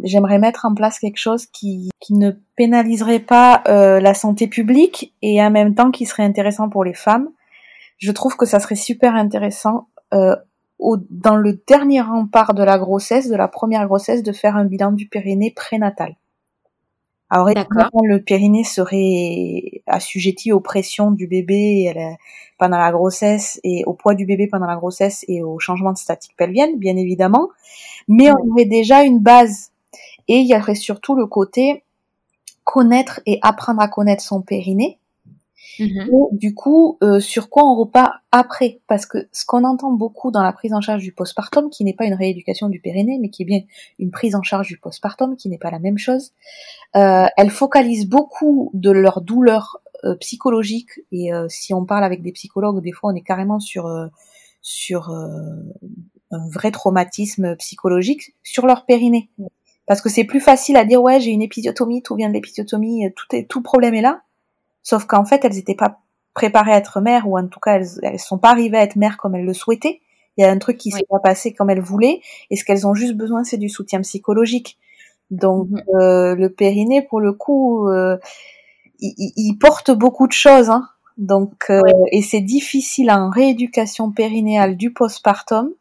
[0.05, 5.43] j'aimerais mettre en place quelque chose qui qui ne pénaliserait pas la santé publique et
[5.43, 7.31] en même temps qui serait intéressant pour les femmes.
[7.97, 9.89] Je trouve que ça serait super intéressant
[10.79, 14.93] dans le dernier rempart de la grossesse, de la première grossesse, de faire un bilan
[14.93, 16.17] du périnée prénatal.
[17.29, 21.93] Alors évidemment, le périnée serait assujetti aux pressions du bébé
[22.59, 25.99] pendant la grossesse et au poids du bébé pendant la grossesse et au changement de
[25.99, 27.49] statique pelvienne, bien évidemment.
[28.07, 29.73] Mais on aurait déjà une base.
[30.29, 31.83] Et il y aurait surtout le côté
[32.65, 34.99] connaître et apprendre à connaître son périnée
[35.79, 36.37] Mm-hmm.
[36.37, 38.81] du coup, euh, sur quoi on repart après?
[38.87, 41.95] Parce que ce qu'on entend beaucoup dans la prise en charge du postpartum, qui n'est
[41.95, 43.61] pas une rééducation du périnée, mais qui est bien
[43.99, 46.33] une prise en charge du postpartum, qui n'est pas la même chose,
[46.97, 51.01] euh, elles focalisent beaucoup de leur douleur euh, psychologique.
[51.13, 53.91] Et euh, si on parle avec des psychologues, des fois, on est carrément sur
[54.63, 59.31] sur un vrai traumatisme psychologique sur leur périnée.
[59.87, 63.13] Parce que c'est plus facile à dire ouais j'ai une épisiotomie, tout vient de l'épisiotomie,
[63.15, 64.23] tout est tout problème est là
[64.87, 65.99] Sauf qu'en fait, elles n'étaient pas
[66.33, 68.95] préparées à être mères, ou en tout cas, elles, elles sont pas arrivées à être
[68.95, 70.01] mères comme elles le souhaitaient.
[70.37, 72.21] Il y a un truc qui s'est pas passé comme elles voulaient,
[72.51, 74.79] et ce qu'elles ont juste besoin, c'est du soutien psychologique.
[75.33, 75.83] Donc, mhm.
[76.01, 78.17] euh, le périnée, pour le coup, euh,
[79.01, 80.71] il, porte beaucoup de choses.
[80.71, 80.87] Hein.
[81.17, 81.81] Donc, euh,
[82.13, 85.73] et c'est difficile en rééducation périnéale du postpartum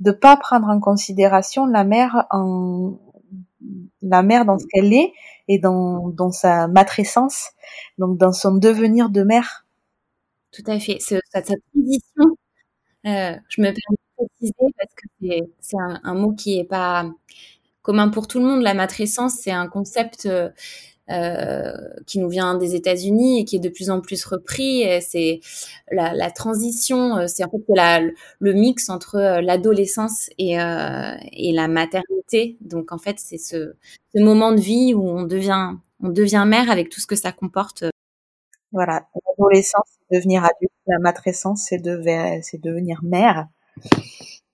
[0.00, 2.92] de pas prendre en considération la mère en
[4.02, 5.12] la mère dans ce qu'elle est
[5.48, 7.50] et dans, sa matrescence,
[7.98, 9.66] donc dans son devenir de mère.
[10.52, 10.98] Tout à fait.
[11.00, 12.36] cette, transition,
[13.06, 15.06] euh, je me permets de préciser parce que
[15.60, 17.10] c'est un, mot qui est pas
[17.82, 18.62] commun pour tout le monde.
[18.62, 20.50] La matrescence, c'est un concept euh,
[21.08, 24.84] qui nous vient des États-Unis et qui est de plus en plus repris.
[25.02, 25.40] C'est
[25.90, 31.14] la, la, transition, euh, c'est en fait la, le mix entre euh, l'adolescence et, euh,
[31.32, 32.56] et, la maternité.
[32.60, 33.74] Donc en fait, c'est ce,
[34.14, 37.32] ce, moment de vie où on devient, on devient mère avec tout ce que ça
[37.32, 37.84] comporte.
[38.72, 40.72] Voilà, l'adolescence, c'est devenir adulte.
[40.86, 41.96] La matrescence, c'est de,
[42.58, 43.48] devenir mère.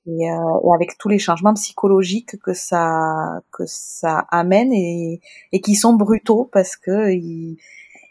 [0.06, 5.20] Et, euh, et, avec tous les changements psychologiques que ça que ça amène et,
[5.52, 7.10] et qui sont brutaux parce que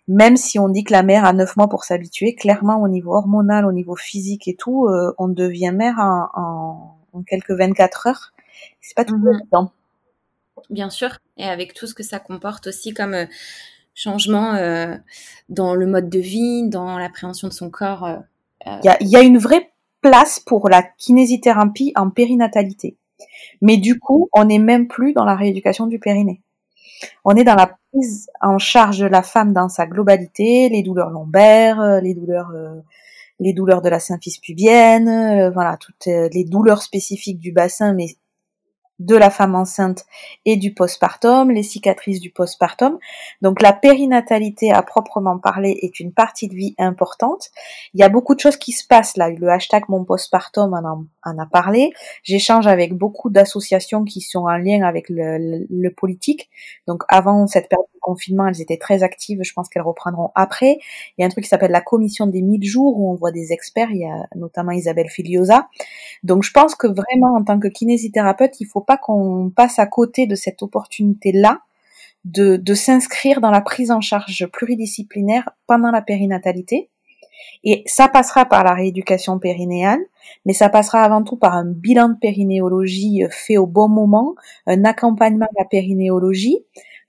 [0.09, 3.15] même si on dit que la mère a neuf mois pour s'habituer, clairement au niveau
[3.15, 8.07] hormonal, au niveau physique et tout, euh, on devient mère en, en, en, quelques 24
[8.07, 8.33] heures.
[8.81, 9.71] C'est pas tout le temps.
[10.71, 13.25] Bien sûr, et avec tout ce que ça comporte aussi comme euh,
[13.93, 14.95] changement euh,
[15.47, 18.05] dans le mode de vie, dans l'appréhension de son corps.
[18.05, 18.17] Euh,
[18.65, 22.97] il y, a, y a une vraie place pour la kinésithérapie en périnatalité.
[23.61, 26.41] Mais du coup, on n'est même plus dans la rééducation du périnée.
[27.25, 31.09] On est dans la prise en charge de la femme dans sa globalité, les douleurs
[31.09, 32.81] lombaires, euh, les douleurs, euh,
[33.39, 38.17] les douleurs de la symphyse pubienne, euh, voilà, toutes les douleurs spécifiques du bassin, mais
[38.99, 40.05] de la femme enceinte
[40.45, 42.99] et du postpartum, les cicatrices du postpartum.
[43.41, 47.49] Donc la périnatalité à proprement parler est une partie de vie importante.
[47.93, 49.29] Il y a beaucoup de choses qui se passent là.
[49.29, 51.91] Le hashtag mon postpartum en, en a parlé.
[52.23, 56.49] J'échange avec beaucoup d'associations qui sont en lien avec le, le, politique.
[56.87, 59.39] Donc avant cette période de confinement, elles étaient très actives.
[59.43, 60.77] Je pense qu'elles reprendront après.
[61.17, 63.31] Il y a un truc qui s'appelle la commission des 1000 jours où on voit
[63.31, 63.91] des experts.
[63.91, 65.67] Il y a notamment Isabelle Filiosa.
[66.23, 69.85] Donc je pense que vraiment en tant que kinésithérapeute, il faut pas qu'on passe à
[69.85, 71.61] côté de cette opportunité-là
[72.25, 76.89] de, de s'inscrire dans la prise en charge pluridisciplinaire pendant la périnatalité.
[77.63, 79.99] Et ça passera par la rééducation périnéale,
[80.47, 84.33] mais ça passera avant tout par un bilan de périnéologie fait au bon moment,
[84.65, 86.57] un accompagnement de la périnéologie,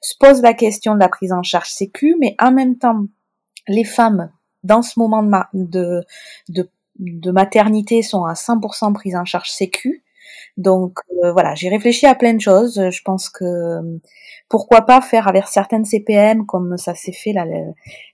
[0.03, 3.07] se pose la question de la prise en charge sécu, mais en même temps,
[3.69, 4.31] les femmes,
[4.65, 6.05] dans ce moment de, de,
[6.51, 10.05] de, de maternité, sont à 100% prises en charge sécu.
[10.57, 12.81] Donc euh, voilà, j'ai réfléchi à plein de choses.
[12.91, 13.81] Je pense que
[14.49, 17.45] pourquoi pas faire avec certaines CPM comme ça s'est fait là.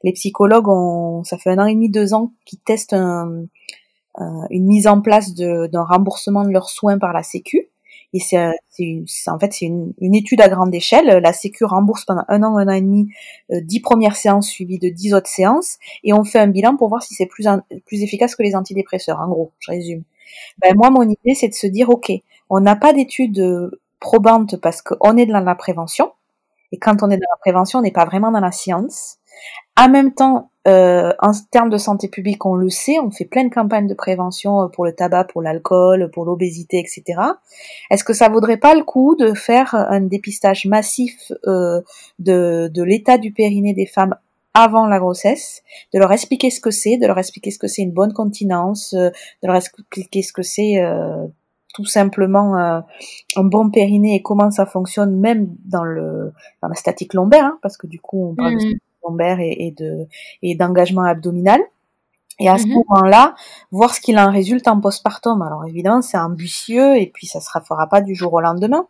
[0.02, 4.86] Les, psychologues, ont, ça fait un an et demi, deux ans qu'ils testent une mise
[4.86, 7.70] en place d'un remboursement de leurs soins par la Sécu.
[8.12, 11.06] Et c'est en fait c'est une, étude à grande échelle.
[11.22, 13.12] La Sécu rembourse pendant un an, un an et demi,
[13.52, 16.88] euh, dix premières séances suivies de dix autres séances, et on fait un bilan pour
[16.88, 19.20] voir si c'est plus efficace que les antidépresseurs.
[19.20, 20.02] En gros, je résume.
[20.60, 22.12] Ben moi, mon idée, c'est de se dire, ok,
[22.50, 26.12] on n'a pas d'études euh, probantes parce qu'on est dans la prévention.
[26.72, 29.18] Et quand on est dans la prévention, on n'est pas vraiment dans la science.
[29.76, 33.44] En même temps, euh, en termes de santé publique, on le sait, on fait plein
[33.44, 37.20] de campagnes de prévention euh, pour le tabac, pour l'alcool, pour l'obésité, etc.
[37.90, 41.84] Est-ce que ça vaudrait pas le coup de faire un dépistage massif de,
[42.18, 44.16] de l'état du périnée des femmes
[44.56, 47.82] avant la grossesse, de leur expliquer ce que c'est, de leur expliquer ce que c'est
[47.82, 49.10] une bonne continence, euh,
[49.42, 51.26] de leur expliquer ce que c'est euh,
[51.74, 52.80] tout simplement euh,
[53.36, 57.58] un bon périnée et comment ça fonctionne même dans le dans la statique lombaire, hein,
[57.60, 59.08] parce que du coup on parle de statique mmh.
[59.08, 60.06] lombaire et, et de
[60.42, 61.60] et d'engagement abdominal.
[62.38, 63.34] Et à ce mmh moment-là,
[63.70, 65.40] voir ce qu'il en résulte en postpartum.
[65.40, 68.86] Alors évidemment, c'est ambitieux et puis ça se fera pas du jour au lendemain.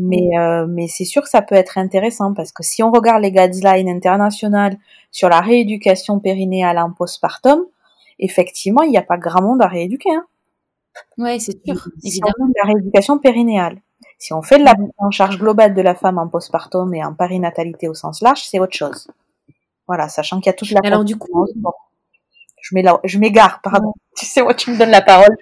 [0.00, 3.22] Mais, euh, mais c'est sûr que ça peut être intéressant parce que si on regarde
[3.22, 4.78] les guidelines internationales
[5.10, 7.64] sur la rééducation périnéale en postpartum,
[8.20, 10.14] effectivement, il n'y a pas grand monde à rééduquer.
[10.14, 10.24] Hein.
[11.16, 12.48] Oui, c'est sûr, évidemment.
[12.62, 13.80] la rééducation périnéale.
[14.18, 17.04] Si on fait de la prise en charge globale de la femme en postpartum et
[17.04, 19.08] en périnatalité au sens large, c'est autre chose.
[19.88, 20.80] Voilà, sachant qu'il y a toute la.
[20.84, 21.46] Alors du coup,
[22.60, 23.92] je m'égare, pardon.
[24.16, 25.36] Tu sais, moi, tu me donnes la parole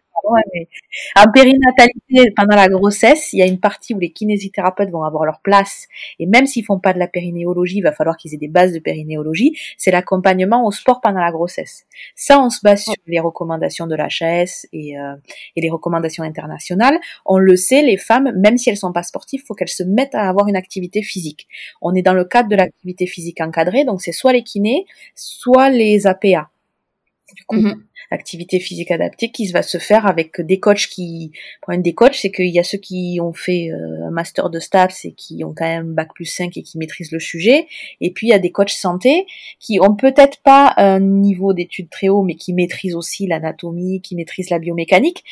[1.14, 5.24] en périnatalité, pendant la grossesse, il y a une partie où les kinésithérapeutes vont avoir
[5.24, 5.87] leur place.
[6.18, 8.72] Et même s'ils font pas de la périnéologie, il va falloir qu'ils aient des bases
[8.72, 9.57] de périnéologie.
[9.76, 11.85] C'est l'accompagnement au sport pendant la grossesse.
[12.14, 15.14] Ça, on se base sur les recommandations de l'HS et, euh,
[15.55, 16.98] et les recommandations internationales.
[17.24, 20.14] On le sait, les femmes, même si elles sont pas sportives, faut qu'elles se mettent
[20.14, 21.46] à avoir une activité physique.
[21.81, 25.70] On est dans le cadre de l'activité physique encadrée, donc c'est soit les kinés, soit
[25.70, 26.50] les APA.
[27.34, 27.84] Du coup, mhm.
[28.11, 32.14] Activité physique adaptée qui va se faire avec des coachs qui, le problème des coachs,
[32.14, 35.42] c'est qu'il y a ceux qui ont fait euh, un master de STAPS et qui
[35.44, 37.66] ont quand même bac plus 5 et qui maîtrisent le sujet,
[38.00, 39.26] et puis il y a des coachs santé
[39.59, 44.14] qui ont peut-être pas un niveau d'études très haut, mais qui maîtrisent aussi l'anatomie, qui
[44.14, 45.24] maîtrisent la biomécanique.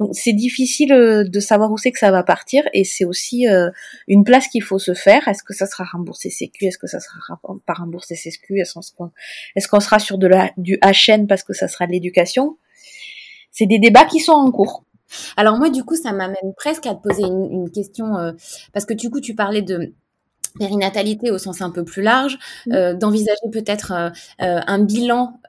[0.00, 3.48] Donc c'est difficile euh, de savoir où c'est que ça va partir, et c'est aussi
[3.48, 3.70] euh,
[4.08, 5.28] une place qu'il faut se faire.
[5.28, 6.66] Est-ce que ça sera remboursé Sécu?
[6.66, 8.58] Est-ce que ça sera pas remboursé Sécu?
[8.58, 12.11] Est-ce qu'on sera sur de la, du HN parce que ça sera de l'éducation
[13.50, 14.84] c'est des débats qui sont en cours.
[15.36, 18.32] Alors moi, du coup, ça m'amène presque à te poser une, question, euh,
[18.72, 19.92] parce que du coup, tu parlais de
[20.58, 22.38] périnatalité au sens un peu plus large,
[22.72, 25.40] euh, d'envisager peut-être euh, un bilan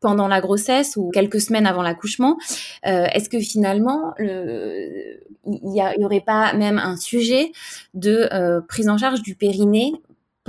[0.00, 2.36] pendant la grossesse ou quelques semaines avant l'accouchement.
[2.82, 7.52] Est-ce que finalement, il n'y aurait pas même un sujet
[7.94, 9.92] de prise en charge du périnée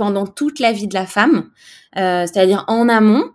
[0.02, 1.48] pendant toute la vie de la femme,
[1.96, 3.30] euh, c'est-à-dire en amont,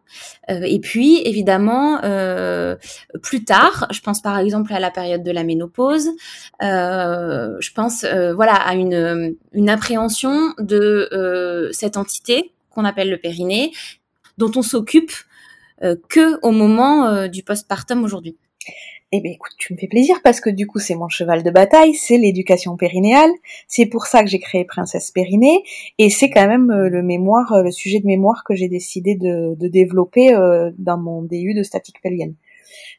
[0.49, 2.75] euh, et puis évidemment euh,
[3.23, 3.87] plus tard.
[3.89, 6.09] Je pense par exemple à la période de la ménopause.
[6.59, 9.37] je pense voilà à une,
[9.69, 13.71] appréhension de cette entité qu'on appelle le périnée,
[14.37, 15.13] dont on s'occupe
[16.09, 18.35] que au moment du postpartum aujourd'hui.
[19.13, 21.49] Eh bien écoute, tu me fais plaisir parce que du coup c'est mon cheval de
[21.49, 23.31] bataille, c'est l'éducation périnéale.
[23.69, 25.63] C'est pour ça que j'ai créé Princesse Périnée
[25.97, 29.15] et c'est quand même euh, le mémoire, euh, le sujet de mémoire que j'ai décidé
[29.15, 32.35] de, développer euh, dans mon DU de statique pelvienne.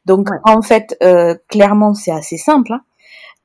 [0.06, 0.98] Donc en fait,
[1.48, 2.72] clairement c'est assez simple.
[2.72, 2.82] Hein.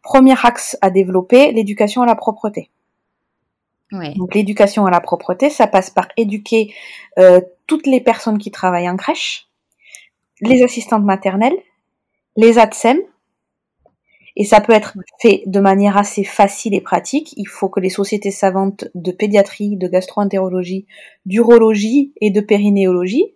[0.02, 2.69] Premier axe à développer, l'éducation à la propreté.
[4.15, 6.73] Donc l'éducation à la propreté, ça passe par éduquer
[7.67, 9.49] toutes les personnes qui travaillent en crèche,
[10.41, 11.58] les assistantes maternelles,
[12.36, 13.00] les ATSEM,
[14.36, 17.34] et ça peut être fait de manière assez facile et pratique.
[17.38, 20.88] Il faut que les sociétés savantes de pédiatrie, de gastroentérologie,
[21.26, 23.36] d'urologie et de périnéologie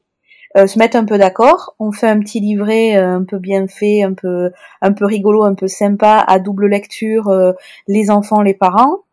[0.55, 1.75] euh, se mettent un peu d'accord.
[1.77, 5.43] On fait un petit livret euh, un peu bien fait, un peu un peu rigolo,
[5.43, 7.53] un peu sympa, à double lecture, euh,
[7.87, 9.03] les enfants, les parents,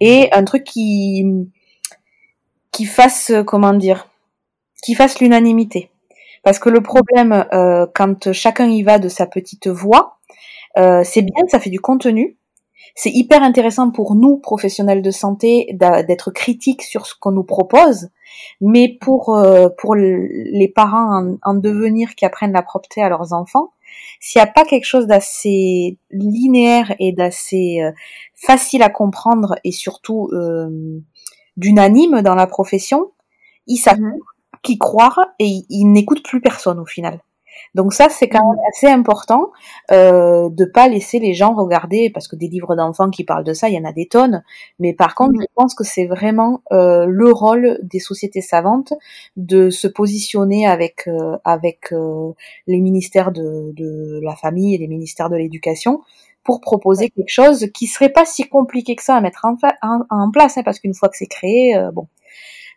[0.00, 1.24] et un truc qui
[2.72, 4.08] qui fasse comment dire,
[4.82, 5.89] qui fasse l'unanimité.
[6.42, 10.18] Parce que le problème, euh, quand chacun y va de sa petite voix,
[10.78, 12.38] euh, c'est bien, ça fait du contenu.
[12.94, 18.08] C'est hyper intéressant pour nous, professionnels de santé, d'être critiques sur ce qu'on nous propose.
[18.60, 23.72] Mais pour, euh, pour les parents en, devenir qui apprennent la propreté à leurs enfants,
[24.18, 27.80] s'il n'y a pas quelque chose d'assez linéaire et d'assez
[28.34, 30.30] facile à comprendre et surtout
[31.56, 33.12] d'unanime dans la profession,
[33.66, 34.18] ils savent mmh
[34.62, 37.20] qui croire et ils n'écoutent plus personne au final.
[37.74, 39.50] Donc ça, c'est quand même assez important
[39.92, 43.52] euh, de pas laisser les gens regarder, parce que des livres d'enfants qui parlent de
[43.52, 44.42] ça, il y en a des tonnes.
[44.78, 48.92] Mais par contre, je pense que c'est vraiment euh, le rôle des sociétés savantes
[49.36, 52.32] de se positionner avec euh, avec euh,
[52.66, 56.00] les ministères de, de la famille et les ministères de l'éducation
[56.44, 59.56] pour proposer quelque chose qui serait pas si compliqué que ça à mettre en,
[60.10, 62.08] en, place, hein, parce qu'une fois que c'est créé, euh, bon,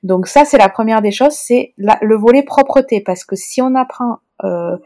[0.04, 3.74] donc ça, c'est la première des choses, c'est le volet propreté, parce que si on
[3.74, 4.78] apprend euh,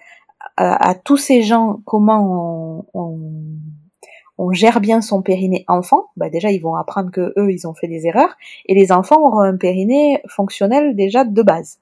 [0.57, 6.75] à, tous ces gens comment on, gère bien son périnée enfant, bah déjà ils vont
[6.75, 8.35] apprendre que eux ils ont fait des erreurs,
[8.67, 11.79] et les enfants auront un périnée fonctionnel déjà de base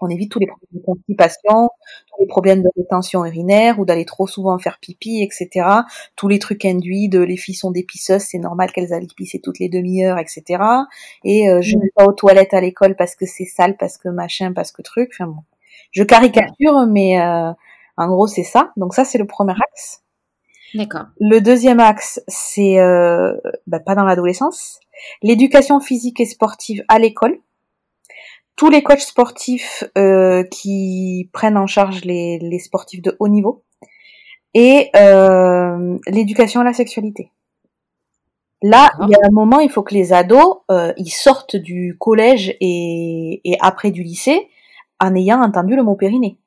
[0.00, 1.70] on évite tous les problèmes de constipation,
[2.08, 5.66] tous les problèmes de rétention urinaire ou d'aller trop souvent faire pipi, etc.
[6.16, 9.40] Tous les trucs induits de les filles sont des pisseuses, c'est normal qu'elles aillent pisser
[9.40, 10.62] toutes les demi-heures, etc.
[11.24, 13.98] Et euh, je ne vais pas aux toilettes à l'école parce que c'est sale, parce
[13.98, 15.10] que machin, parce que truc.
[15.14, 15.42] Enfin bon,
[15.92, 17.52] je caricature, mais euh,
[17.96, 18.72] en gros c'est ça.
[18.76, 20.02] Donc ça c'est le premier axe.
[20.74, 21.04] D'accord.
[21.20, 23.34] Le deuxième axe, c'est euh,
[23.66, 24.80] bah, pas dans l'adolescence,
[25.22, 27.38] l'éducation physique et sportive à l'école
[28.56, 33.64] tous les coachs sportifs euh, qui prennent en charge les, les, sportifs de haut niveau
[34.54, 37.30] et euh, l'éducation à la sexualité.
[38.62, 41.96] Là, il y a un moment, il faut que les ados, euh, ils sortent du
[41.98, 44.48] collège et, et, après du lycée
[45.00, 46.38] en ayant entendu le mot périnée.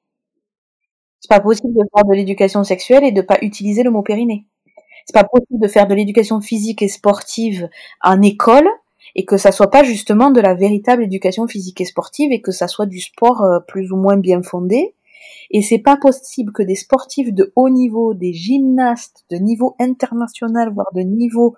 [1.20, 4.46] C'est pas possible de faire de l'éducation sexuelle et de pas utiliser le mot périnée.
[5.06, 7.70] C'est pas possible de faire de l'éducation physique et sportive
[8.02, 8.70] en école
[9.16, 12.52] et que ça soit pas justement de la véritable éducation physique et sportive et que
[12.52, 14.94] ça soit du sport euh, plus ou moins bien fondé.
[15.52, 20.74] Et c'est pas possible que des sportifs de haut niveau, des gymnastes de niveau international,
[20.74, 21.56] voire de niveau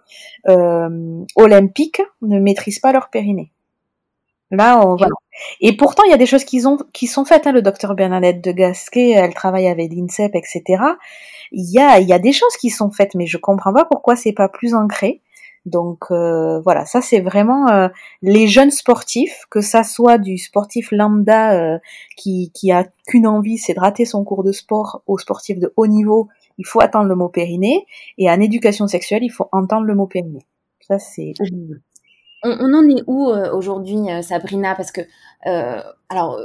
[0.47, 3.51] euh, olympique, ne maîtrisent pas leur périnée.
[4.51, 5.07] Là, on va.
[5.59, 7.47] Et pourtant, il y a des choses qui, ont, qui sont faites.
[7.47, 7.51] Hein.
[7.51, 10.83] Le docteur Bernadette de Gasquet, elle travaille avec l'INSEP, etc.
[11.51, 13.85] Il y a, il y a des choses qui sont faites, mais je comprends pas
[13.85, 15.21] pourquoi c'est pas plus ancré.
[15.67, 17.89] Donc euh, voilà, ça c'est vraiment euh,
[18.21, 21.77] les jeunes sportifs, que ça soit du sportif lambda euh,
[22.15, 25.73] qui, qui a qu'une envie, c'est de rater son cours de sport, aux sportifs de
[25.75, 27.85] haut niveau, il faut attendre le mot périnée,
[28.17, 30.45] et en éducation sexuelle, il faut entendre le mot périnée.
[30.79, 31.33] Ça c'est
[32.43, 34.75] on, on, en est où aujourd'hui, Sabrina?
[34.75, 35.01] Parce que,
[35.47, 36.39] euh, alors,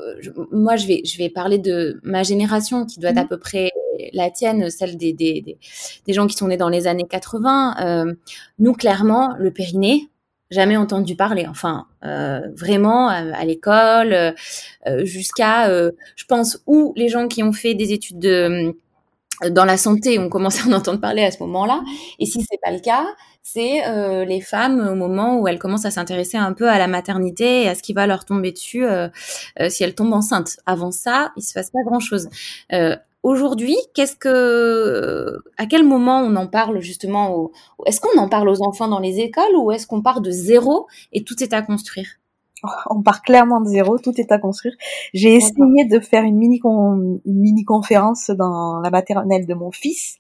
[0.51, 3.29] moi, je vais, je vais parler de ma génération qui doit être à mmh.
[3.29, 3.71] peu près
[4.13, 5.59] la tienne, celle des, des,
[6.07, 8.15] des, gens qui sont nés dans les années 80, euh,
[8.59, 10.09] nous, clairement, le périnée,
[10.51, 11.47] jamais entendu parler.
[11.49, 17.75] Enfin, euh, vraiment, à, l'école, euh, jusqu'à, je pense, où les gens qui ont fait
[17.75, 18.75] des études de
[19.51, 21.83] dans la santé, on commence à en entendre parler à ce moment-là.
[22.19, 23.05] Et si c'est pas le cas,
[23.43, 26.87] c'est euh, les femmes au moment où elles commencent à s'intéresser un peu à la
[26.87, 29.09] maternité et à ce qui va leur tomber dessus euh,
[29.61, 30.59] euh, si elles tombent enceintes.
[30.67, 32.29] Avant ça, il se passe pas grand-chose.
[33.23, 37.51] Aujourd'hui, qu'est-ce que, à quel moment on en parle justement
[37.87, 40.87] Est-ce qu'on en parle aux enfants dans les écoles ou est-ce qu'on part de zéro
[41.13, 42.09] et tout est à construire?
[42.91, 44.75] On part clairement de zéro, tout est à construire.
[45.15, 50.19] J'ai essayé de faire une mini, une mini conférence dans la maternelle de mon fils.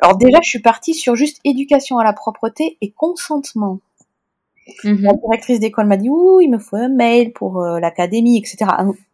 [0.00, 3.80] Alors déjà, je suis partie sur juste éducation à la propreté et consentement.
[4.84, 5.02] Mhm.
[5.02, 8.70] La directrice d'école m'a dit ouh, il me faut un mail pour euh, l'académie, etc.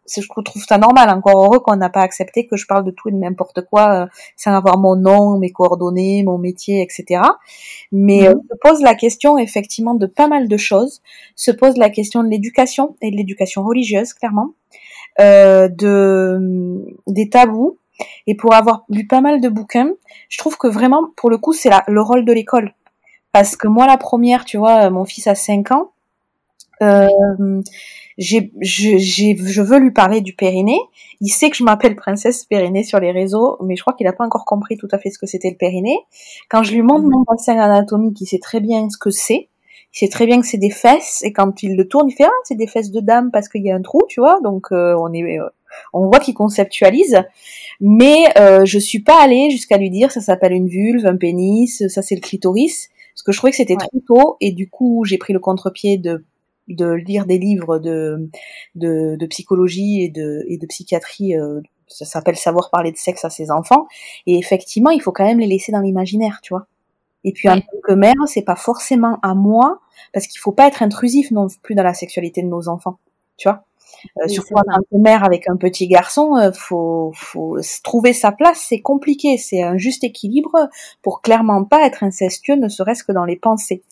[0.07, 1.09] Je trouve ça normal.
[1.09, 4.03] Encore heureux qu'on n'a pas accepté que je parle de tout et de n'importe quoi
[4.03, 7.21] euh, sans avoir mon nom, mes coordonnées, mon métier, etc.
[7.91, 8.41] Mais euh, mhm.
[8.49, 11.01] se pose la question effectivement de pas mal de choses.
[11.35, 14.53] Se pose la question de l'éducation et de l'éducation religieuse, clairement,
[15.19, 17.77] de des tabous.
[18.27, 19.91] Et pour avoir lu pas mal de bouquins,
[20.29, 22.73] je trouve que vraiment, pour le coup, c'est le rôle de l'école
[23.31, 25.91] parce que moi, la première, tu vois, mon fils a 5 ans,
[26.81, 27.07] euh,
[28.17, 30.79] j'ai, je veux lui parler du périnée.
[31.21, 34.13] Il sait que je m'appelle Princesse Périnée sur les réseaux, mais je crois qu'il n'a
[34.13, 35.99] pas encore compris tout à fait ce que c'était le périnée.
[36.49, 39.49] Quand je lui montre mon bassin anatomique, il sait très bien ce que c'est.
[39.93, 42.25] Il sait très bien que c'est des fesses, et quand il le tourne, il fait
[42.25, 44.39] ah c'est des fesses de dame parce qu'il y a un trou, tu vois.
[44.43, 45.49] Donc euh, on est, euh,
[45.93, 47.23] on voit qu'il conceptualise.
[47.81, 51.87] Mais euh, je suis pas allée jusqu'à lui dire ça s'appelle une vulve, un pénis,
[51.87, 52.89] ça c'est le clitoris
[53.19, 55.97] parce que je trouvais que c'était trop tôt et du coup j'ai pris le contre-pied
[55.97, 56.23] de
[56.69, 58.29] de lire des livres de
[58.75, 63.25] de, de psychologie et de et de psychiatrie euh, ça s'appelle savoir parler de sexe
[63.25, 63.87] à ses enfants.
[64.25, 66.67] Et effectivement il faut quand même les laisser dans l'imaginaire tu vois.
[67.25, 69.81] Et puis en tant que mère c'est pas forcément à moi
[70.13, 72.99] parce qu'il faut pas être intrusif non plus dans la sexualité de nos enfants
[73.39, 73.63] tu vois
[74.17, 78.31] euh, surtout en tant que mère avec un petit garçon, euh, faut, faut trouver sa
[78.31, 80.69] place, c'est compliqué, c'est un juste équilibre
[81.01, 83.83] pour clairement pas être incestueux, ne serait-ce que dans les pensées.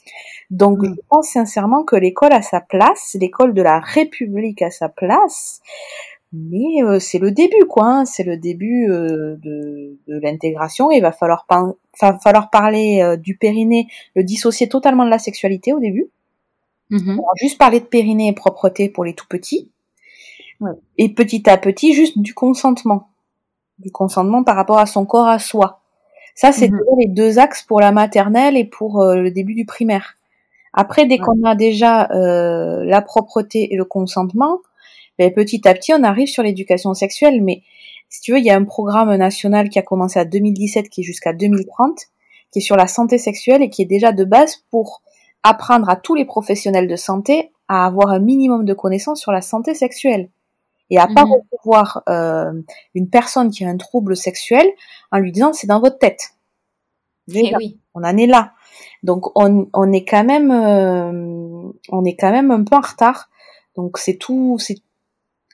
[0.49, 4.89] Donc, je pense sincèrement que l'école a sa place, l'école de la République a sa
[4.89, 5.61] place,
[6.33, 7.85] mais euh, c'est le début, quoi.
[7.85, 8.05] Hein.
[8.05, 10.91] c'est le début de, de l'intégration.
[10.91, 11.45] Il va falloir,
[12.23, 16.09] falloir parler du périnée, le dissocier totalement de la sexualité au début.
[16.89, 19.69] Mmh juste parler de périnée et propreté pour les tout petits.
[20.97, 23.09] Et petit à petit, juste du consentement.
[23.79, 25.81] Du consentement par rapport à son corps à soi.
[26.33, 26.79] Ça, c'est mhm.
[26.99, 30.17] les deux axes pour la maternelle et pour euh, le début du primaire.
[30.73, 34.59] Après, dès qu'on a déjà euh, la propreté et le consentement,
[35.17, 37.41] ben, petit à petit, on arrive sur l'éducation sexuelle.
[37.43, 37.63] Mais
[38.09, 41.01] si tu veux, il y a un programme national qui a commencé à 2017, qui
[41.01, 41.99] est jusqu'à 2030,
[42.51, 45.01] qui est sur la santé sexuelle et qui est déjà de base pour
[45.49, 49.41] apprendre à tous les professionnels de santé à avoir un minimum de connaissances sur la
[49.41, 50.29] santé sexuelle
[50.89, 52.53] et à pas mmh recevoir euh,
[52.95, 54.65] une personne qui a un trouble sexuel
[55.11, 56.31] en lui disant c'est dans votre tête.
[57.33, 57.77] Eh oui.
[57.93, 58.53] On en est là.
[59.03, 63.29] Donc on, on est quand même euh, on est quand même un peu en retard.
[63.75, 64.77] Donc c'est tout c'est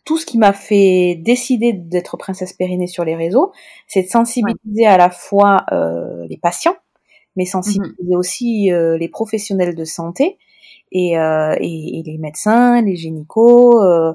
[0.05, 3.53] tout ce qui m'a fait décider d'être princesse périnée sur les réseaux,
[3.87, 6.75] c'est de sensibiliser à la fois euh, les patients,
[7.35, 10.37] mais sensibiliser mmh aussi euh, les professionnels de santé
[10.91, 14.13] et, euh, et, et, les médecins, les gynécos,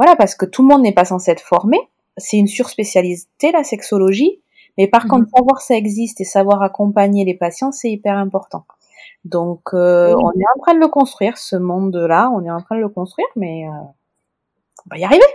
[0.00, 1.76] voilà, parce que tout le monde n'est pas censé être formé.
[2.16, 4.40] C'est une surspécialité, la sexologie.
[4.78, 5.36] Mais par contre, mhm.
[5.36, 8.64] savoir ça existe et savoir accompagner les patients, c'est hyper important.
[9.26, 12.30] Donc, euh, on est en train de le construire, ce monde-là.
[12.34, 13.72] On est en train de le construire, mais euh,
[14.86, 15.26] on va y arriver.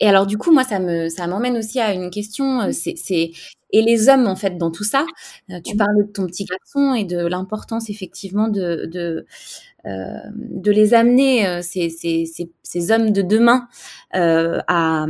[0.00, 2.60] Et alors, du coup, moi, ça me, ça m'emmène aussi à une question.
[2.60, 3.30] Euh, c'est
[3.74, 5.04] et les hommes en fait dans tout ça.
[5.64, 9.26] tu parles de ton petit garçon et de l'importance effectivement de, de
[9.86, 13.68] euh, de les amener, euh, ces, ces, ces, ces, hommes de demain,
[14.14, 15.04] euh, à,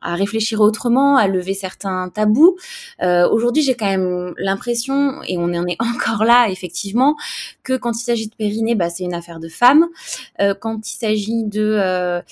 [0.00, 2.56] à, réfléchir autrement, à lever certains tabous.
[3.02, 7.14] Euh, Aujourd'hui, j'ai quand même l'impression, et on en est encore là, effectivement,
[7.62, 9.86] que quand il s'agit de périnée, bah, c'est une affaire de femmes.
[10.40, 12.22] Euh, quand il s'agit de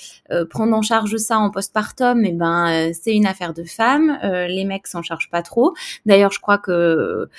[0.49, 4.17] prendre en charge ça en postpartum, et eh ben c'est une affaire de femmes.
[4.23, 5.64] les mecs s'en chargent pas trop.
[6.05, 7.29] D'ailleurs, je crois que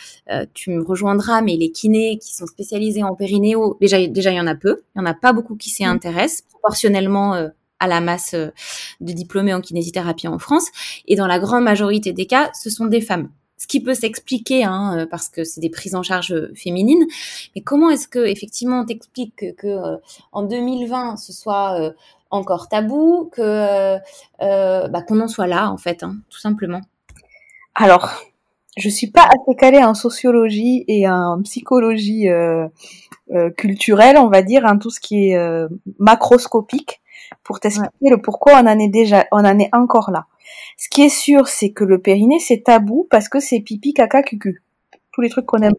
[0.54, 4.40] tu me rejoindras, mais les kinés qui sont spécialisés en périnéo, déjà, déjà il y
[4.40, 4.82] en a peu.
[4.94, 5.88] Il y en a pas beaucoup qui s'y mmh.
[5.88, 10.66] intéressent proportionnellement à la masse de diplômés en kinésithérapie en France.
[11.06, 14.64] Et dans la grande majorité des cas, ce sont des femmes ce qui peut s'expliquer
[14.64, 17.04] hein, euh, parce que c'est des prises en charge euh, féminines.
[17.54, 19.96] Mais comment est-ce que effectivement on t'explique que, euh,
[20.32, 21.92] en 2020 ce soit
[22.30, 23.96] encore tabou, que
[24.40, 26.80] bah, qu'on en soit là en fait, hein, tout simplement?
[27.78, 28.10] Alors,
[28.78, 32.26] je suis pas assez calée en sociologie et en psychologie
[33.58, 35.38] culturelle, on va dire, en tout ce qui est
[35.98, 37.02] macroscopique,
[37.42, 40.24] pour t'expliquer le pourquoi on en est déjà, on en est encore là.
[40.78, 44.22] Ce qui est sûr, c'est que le périnée, c'est tabou parce que c'est pipi, caca,
[44.22, 44.62] cucu.
[45.12, 45.74] Tous les trucs qu'on aime.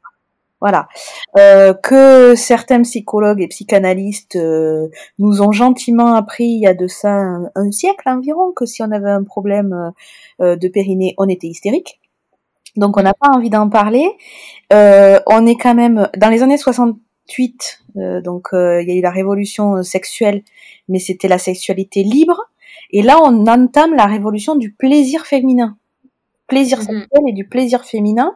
[0.59, 0.87] Voilà.
[1.37, 4.87] Euh, que certains psychologues et psychanalystes euh,
[5.19, 7.11] nous ont gentiment appris il y a de ça
[7.55, 9.93] un, siècle environ que si on avait un problème
[10.41, 11.99] euh, de périnée, on était hystérique.
[12.75, 14.07] Donc on n'a pas envie d'en parler.
[14.71, 17.83] on est quand même dans les années 68.
[18.23, 20.43] donc il y a eu la révolution sexuelle,
[20.87, 22.49] mais c'était la sexualité libre.
[22.91, 25.77] Et là, on entame la révolution du plaisir féminin.
[26.47, 26.85] Plaisir mhm.
[26.85, 28.35] sexuel et du plaisir féminin.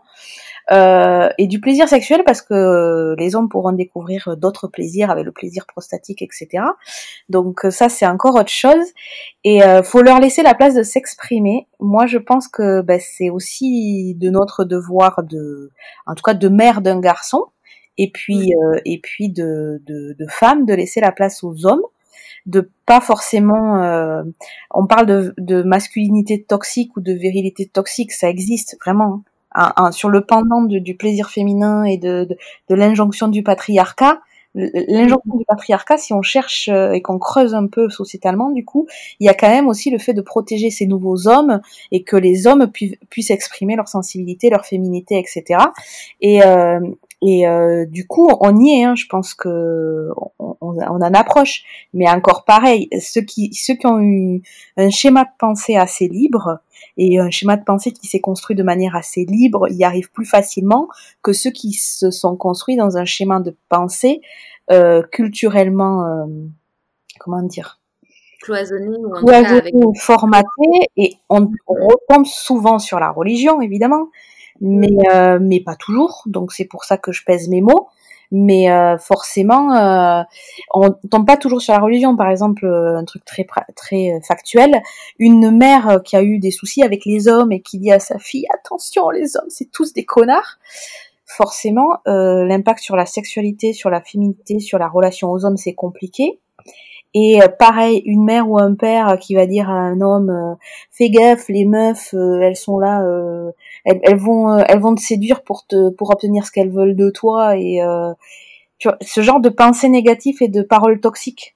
[0.71, 5.31] Euh, et du plaisir sexuel parce que les hommes pourront découvrir d'autres plaisirs avec le
[5.31, 6.63] plaisir prostatique, etc.
[7.29, 8.85] Donc ça c'est encore autre chose
[9.43, 11.67] et euh, faut leur laisser la place de s'exprimer.
[11.79, 15.71] Moi je pense que ben, c'est aussi de notre devoir de,
[16.05, 17.45] en tout cas de mère d'un garçon
[17.97, 21.83] et puis euh, et puis de, de, de femme de laisser la place aux hommes
[22.45, 23.83] de pas forcément.
[23.83, 24.23] Euh,
[24.71, 29.23] on parle de, de, masculinité toxique ou de virilité toxique, ça existe vraiment.
[29.91, 32.27] Sur le pendant du plaisir féminin et de,
[32.69, 34.21] de, l'injonction du patriarcat,
[34.53, 38.87] l'injonction du patriarcat, si on cherche euh, et qu'on creuse un peu sociétalement, du coup,
[39.19, 42.17] il y a quand même aussi le fait de protéger ces nouveaux hommes et que
[42.17, 45.59] les hommes puissent exprimer leur sensibilité, leur féminité, etc.
[46.19, 46.79] Et, euh,
[47.21, 48.83] et euh, du coup, on y est.
[48.83, 51.63] Hein, je pense que on, on, en approche.
[51.93, 54.41] Mais encore pareil, ceux qui ceux qui ont eu
[54.77, 56.59] un schéma de pensée assez libre
[56.97, 60.25] et un schéma de pensée qui s'est construit de manière assez libre, y arrivent plus
[60.25, 60.87] facilement
[61.21, 64.21] que ceux qui se sont construits dans un schéma de pensée
[64.71, 66.25] euh, culturellement, euh,
[67.19, 67.79] comment dire,
[68.41, 69.73] cloisonné ou, avec...
[69.99, 70.47] formaté.
[70.97, 74.07] Et on, on retombe souvent sur la religion, évidemment
[74.61, 76.23] mais euh, mais pas toujours.
[76.25, 77.89] Donc c'est pour ça que je pèse mes mots.
[78.31, 80.23] Mais euh, forcément, euh,
[80.73, 82.15] on tombe pas toujours sur la religion.
[82.15, 83.45] Par exemple, euh, un truc très
[83.75, 84.81] très factuel,
[85.19, 88.19] une mère qui a eu des soucis avec les hommes et qui dit à sa
[88.19, 90.59] fille attention, les hommes c'est tous des connards.
[91.25, 96.39] Forcément, l'impact sur la sexualité, sur la féminité, sur la relation aux hommes, c'est compliqué.
[97.13, 100.57] Et pareil, une mère ou un père qui va dire à un homme
[100.91, 103.01] fais gaffe, les meufs, elles sont là,
[103.85, 107.09] elles, vont euh, elles vont te séduire pour te pour obtenir ce qu'elles veulent de
[107.09, 108.13] toi et euh,
[108.77, 111.55] tu vois, ce genre de pensée négative et de paroles toxiques.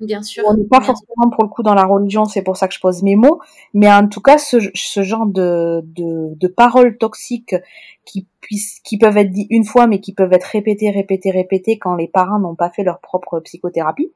[0.00, 0.44] Bien sûr.
[0.46, 2.78] On n'est pas forcément pour le coup dans la religion, c'est pour ça que je
[2.78, 3.40] pose mes mots,
[3.74, 7.56] mais en tout cas ce, ce genre de, de, de paroles toxiques
[8.04, 11.78] qui puissent qui peuvent être dites une fois mais qui peuvent être répétées répétées répétées
[11.78, 14.12] quand les parents n'ont pas fait leur propre psychothérapie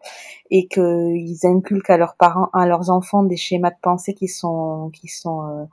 [0.51, 4.91] et qu'ils inculquent à leurs parents à leurs enfants des schémas de pensée qui sont
[4.95, 5.65] qui sont euh,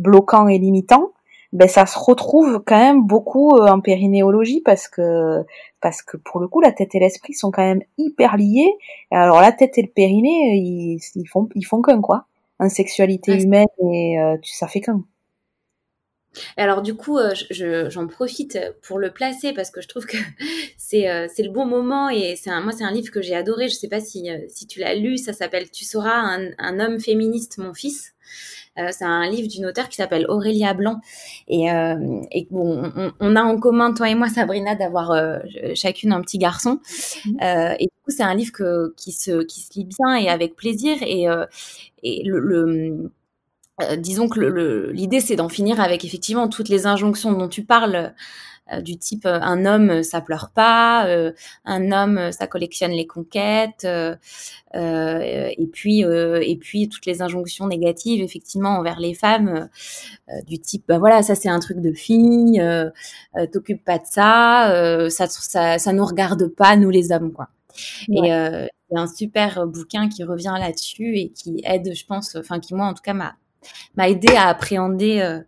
[0.00, 1.12] bloquant et limitant,
[1.52, 5.44] ben ça se retrouve quand même beaucoup euh, en périnéologie parce que
[5.80, 8.72] parce que pour le coup la tête et l'esprit sont quand même hyper liés.
[9.10, 12.26] Alors la tête et le périnée ils, ils font ils font qu'un quoi.
[12.60, 15.02] En sexualité humaine et euh, ça fait qu'un.
[16.56, 20.16] Alors du coup, euh, j'en profite pour le placer parce que je trouve que
[20.78, 23.68] c'est c'est le bon moment et c'est moi c'est un livre que j'ai adoré.
[23.68, 25.18] Je sais pas si si tu l'as lu.
[25.18, 28.14] Ça s'appelle Tu seras un, un, homme féministe, mon fils.
[28.78, 31.00] Euh, c'est un livre d'une auteure qui s'appelle Aurélia Blanc.
[31.48, 35.38] Et, euh, et bon, on, a en commun, toi et moi, Sabrina, d'avoir euh,
[35.74, 36.80] chacune un petit garçon.
[37.26, 37.38] Mhm.
[37.78, 40.54] et du coup, c'est un livre que, qui, se, qui se lit bien et avec
[40.56, 40.96] plaisir.
[41.02, 41.26] Et,
[42.02, 43.10] et le,
[43.98, 44.40] disons que
[44.92, 48.12] l'idée, c'est d'en finir avec effectivement toutes les injonctions dont tu parles
[48.72, 51.06] euh, du type euh, un homme euh, ça pleure pas,
[51.64, 53.84] un homme ça collectionne les conquêtes,
[54.74, 59.68] et puis et puis toutes les injonctions négatives effectivement envers les femmes
[60.46, 62.62] du type bah voilà ça c'est un truc de fille,
[63.52, 67.48] t'occupes pas de ça, ça, ça ça nous regarde pas nous les hommes quoi.
[68.12, 72.60] Et euh, c'est un super bouquin qui revient là-dessus et qui aide, je pense, enfin
[72.60, 73.36] qui moi en tout cas m'a
[73.96, 75.40] m'a aidé à appréhender euh,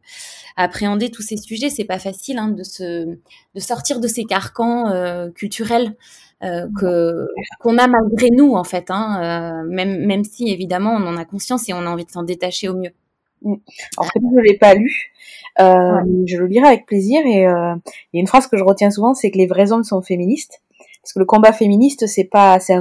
[0.56, 1.70] à appréhender tous ces sujets.
[1.70, 5.96] C'est pas facile hein, de se de sortir de ces carcans euh, culturels
[6.42, 7.28] euh, que
[7.60, 8.90] qu'on a malgré nous en fait.
[8.90, 12.22] Hein, même même si évidemment on en a conscience et on a envie de s'en
[12.22, 12.92] détacher au mieux.
[13.42, 13.56] Mm.
[13.56, 15.12] Peut-être que je l'ai pas lu,
[15.58, 17.20] je le lirai avec plaisir.
[17.24, 19.84] Et il y a une phrase que je retiens souvent, c'est que les vrais hommes
[19.84, 20.62] sont féministes,
[21.02, 22.76] parce que le combat féministe, c'est pas, c'est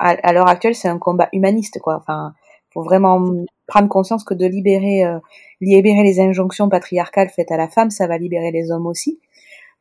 [0.00, 1.96] à, l'heure actuelle, c'est un combat humaniste, quoi.
[1.96, 2.34] Enfin,
[2.72, 3.20] faut vraiment
[3.66, 5.18] prendre conscience que de libérer, euh,
[5.60, 9.20] libérer les injonctions patriarcales faites à la femme, ça va libérer les hommes aussi.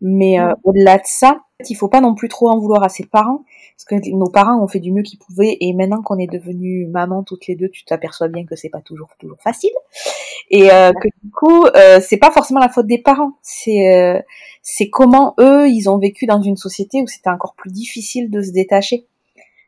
[0.01, 3.05] Mais euh, au-delà de ça, il faut pas non plus trop en vouloir à ses
[3.05, 3.43] parents,
[3.75, 6.87] parce que nos parents ont fait du mieux qu'ils pouvaient, et maintenant qu'on est devenue
[6.87, 9.71] maman toutes les deux, tu t'aperçois bien que c'est pas toujours toujours facile,
[10.49, 14.21] et euh, que du coup, euh, c'est pas forcément la faute des parents, c'est euh,
[14.61, 18.41] c'est comment eux ils ont vécu dans une société où c'était encore plus difficile de
[18.41, 19.05] se détacher.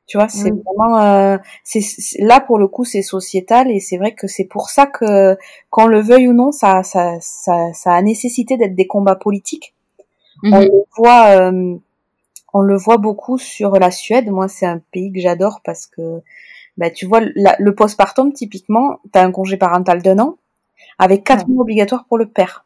[0.07, 1.81] Tu vois, c'est vraiment, euh, c'est
[2.19, 5.37] là pour le coup, c'est sociétal et c'est vrai que c'est pour ça que,
[5.69, 9.73] qu'on le veuille ou non, ça, ça, ça, ça a nécessité d'être des combats politiques
[10.43, 10.63] on mhm.
[10.63, 11.75] le voit, euh,
[12.53, 14.29] on le voit beaucoup sur la Suède.
[14.29, 16.21] Moi, c'est un pays que j'adore parce que,
[16.77, 20.37] bah, tu vois, le postpartum, typiquement, tu as un congé parental d'un an
[20.97, 22.65] avec quatre mois obligatoires pour le père.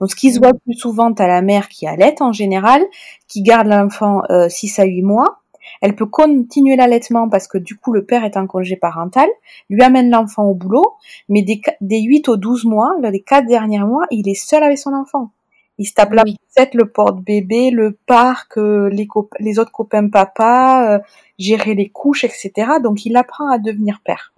[0.00, 0.44] Donc, ce qui se mhm.
[0.44, 2.82] voit plus souvent, tu as la mère qui allait en général,
[3.28, 5.40] qui garde l'enfant euh, 6 à 8 mois.
[5.84, 9.28] Elle peut continuer l'allaitement parce que du coup le père est en congé parental,
[9.68, 10.94] lui amène l'enfant au boulot,
[11.28, 14.78] mais des, des 8 aux 12 mois, les 4 derniers mois, il est seul avec
[14.78, 15.32] son enfant.
[15.76, 19.06] Il se tape la le porte-bébé, le parc, euh, les,
[19.40, 20.98] les autres copains papa, euh,
[21.38, 22.52] gérer les couches, etc.
[22.82, 24.33] Donc il apprend à devenir père.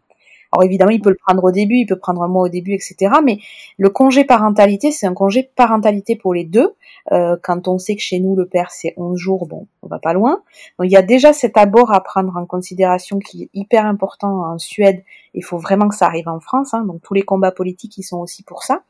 [0.53, 2.73] Alors évidemment, il peut le prendre au début, il peut prendre un mois au début,
[2.73, 3.13] etc.
[3.25, 3.39] Mais
[3.79, 6.75] le congé parentalité, c'est un congé parentalité pour les deux.
[7.13, 9.99] Euh, quand on sait que chez nous, le père, c'est 11 jours, bon, on va
[9.99, 10.43] pas loin.
[10.79, 14.45] Donc il y a déjà cet abord à prendre en considération qui est hyper important
[14.45, 15.03] en Suède.
[15.35, 16.75] Il faut vraiment que ça arrive en France.
[16.75, 16.85] Hein.
[16.85, 18.83] donc tous les combats politiques, ils sont aussi pour ça.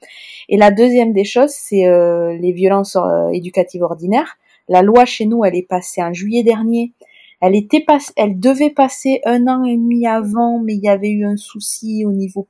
[0.49, 4.37] Et la deuxième des choses, c'est euh, les violences euh, éducatives ordinaires.
[4.69, 6.93] La loi chez nous, elle est passée en juillet dernier.
[7.41, 11.11] Elle était pas, elle devait passer un an et demi avant, mais il y avait
[11.11, 12.49] eu un souci au niveau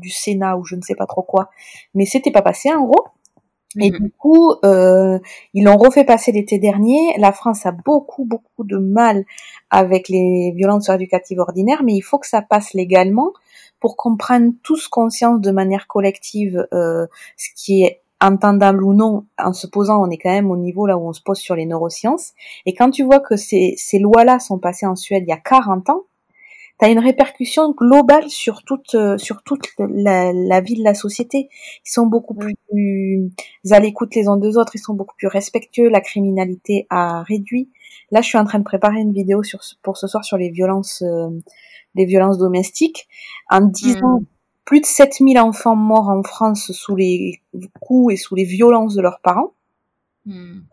[0.00, 1.50] du Sénat ou je ne sais pas trop quoi.
[1.94, 3.06] Mais c'était pas passé en gros.
[3.80, 3.98] Et mhm.
[3.98, 5.18] du coup, euh,
[5.52, 7.14] ils l'ont refait passer l'été dernier.
[7.18, 9.24] La France a beaucoup, beaucoup de mal
[9.70, 13.32] avec les violences éducatives ordinaires, mais il faut que ça passe légalement
[13.78, 19.26] pour qu'on prenne tous conscience de manière collective euh, ce qui est entendable ou non,
[19.38, 21.54] en se posant, on est quand même au niveau là où on se pose sur
[21.54, 22.32] les neurosciences.
[22.66, 25.38] Et quand tu vois que ces, ces lois-là sont passées en Suède il y a
[25.38, 26.02] 40 ans,
[26.78, 30.94] tu as une répercussion globale sur toute, euh, sur toute la, la, vie de la
[30.94, 31.48] société.
[31.84, 32.54] Ils sont beaucoup plus
[33.70, 37.70] à l'écoute les uns des autres, ils sont beaucoup plus respectueux, la criminalité a réduit.
[38.10, 40.50] Là, je suis en train de préparer une vidéo sur, pour ce soir sur les
[40.50, 41.30] violences, euh,
[41.94, 43.08] les violences domestiques.
[43.50, 44.22] En disant
[44.68, 47.40] plus de 7000 enfants morts en France sous les
[47.80, 49.54] coups et sous les violences de leurs parents.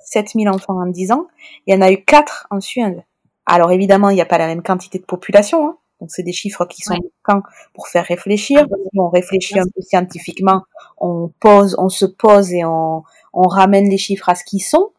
[0.01, 1.27] 7000 enfants en 10 ans.
[1.65, 3.05] Il y en a eu 4 en Suède.
[3.45, 5.65] Alors évidemment, il n'y a pas la même quantité de population.
[5.65, 5.77] Hein.
[6.01, 7.41] Donc c'est des chiffres qui sont quand
[7.73, 8.67] pour faire réfléchir.
[8.67, 10.63] Si on réfléchit un peu scientifiquement,
[10.97, 14.89] on pose, on se pose et on, on ramène les chiffres à ce qu'ils sont.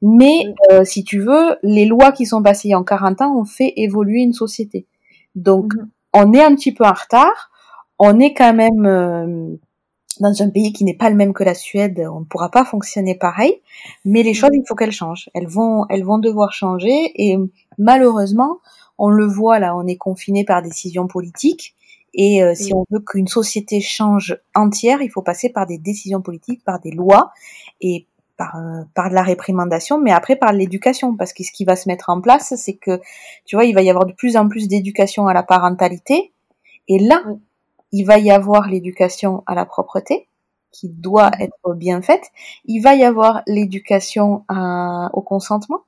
[0.00, 3.74] Mais euh, si tu veux, les lois qui sont passées en 40 ans ont fait
[3.76, 4.86] évoluer une société.
[5.34, 5.90] Donc mhm.
[6.14, 7.47] on est un petit peu en retard
[7.98, 9.56] on est quand même euh,
[10.20, 12.64] dans un pays qui n'est pas le même que la Suède, on ne pourra pas
[12.64, 13.60] fonctionner pareil,
[14.04, 15.30] mais les choses, il faut qu'elles changent.
[15.34, 17.36] Elles vont, elles vont devoir changer et
[17.78, 18.58] malheureusement,
[18.98, 21.74] on le voit là, on est confiné par décisions politiques
[22.14, 26.22] et euh, si on veut qu'une société change entière, il faut passer par des décisions
[26.22, 27.32] politiques, par des lois
[27.80, 31.64] et par, euh, par de la réprimandation, mais après par l'éducation, parce que ce qui
[31.64, 33.00] va se mettre en place, c'est que,
[33.44, 36.32] tu vois, il va y avoir de plus en plus d'éducation à la parentalité,
[36.86, 37.22] et là,
[37.92, 40.28] il va y avoir l'éducation à la propreté
[40.70, 41.42] qui doit mhm.
[41.42, 42.30] être bien faite,
[42.64, 45.80] il va y avoir l'éducation au consentement,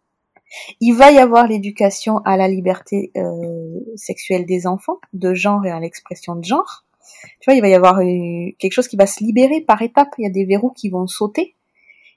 [0.80, 5.70] il va y avoir l'éducation à la liberté euh, sexuelle des enfants, de genre et
[5.70, 6.84] à l'expression de genre.
[7.40, 10.24] Tu vois, il va y avoir quelque chose qui va se libérer par étapes, il
[10.24, 11.54] y a des verrous qui vont sauter.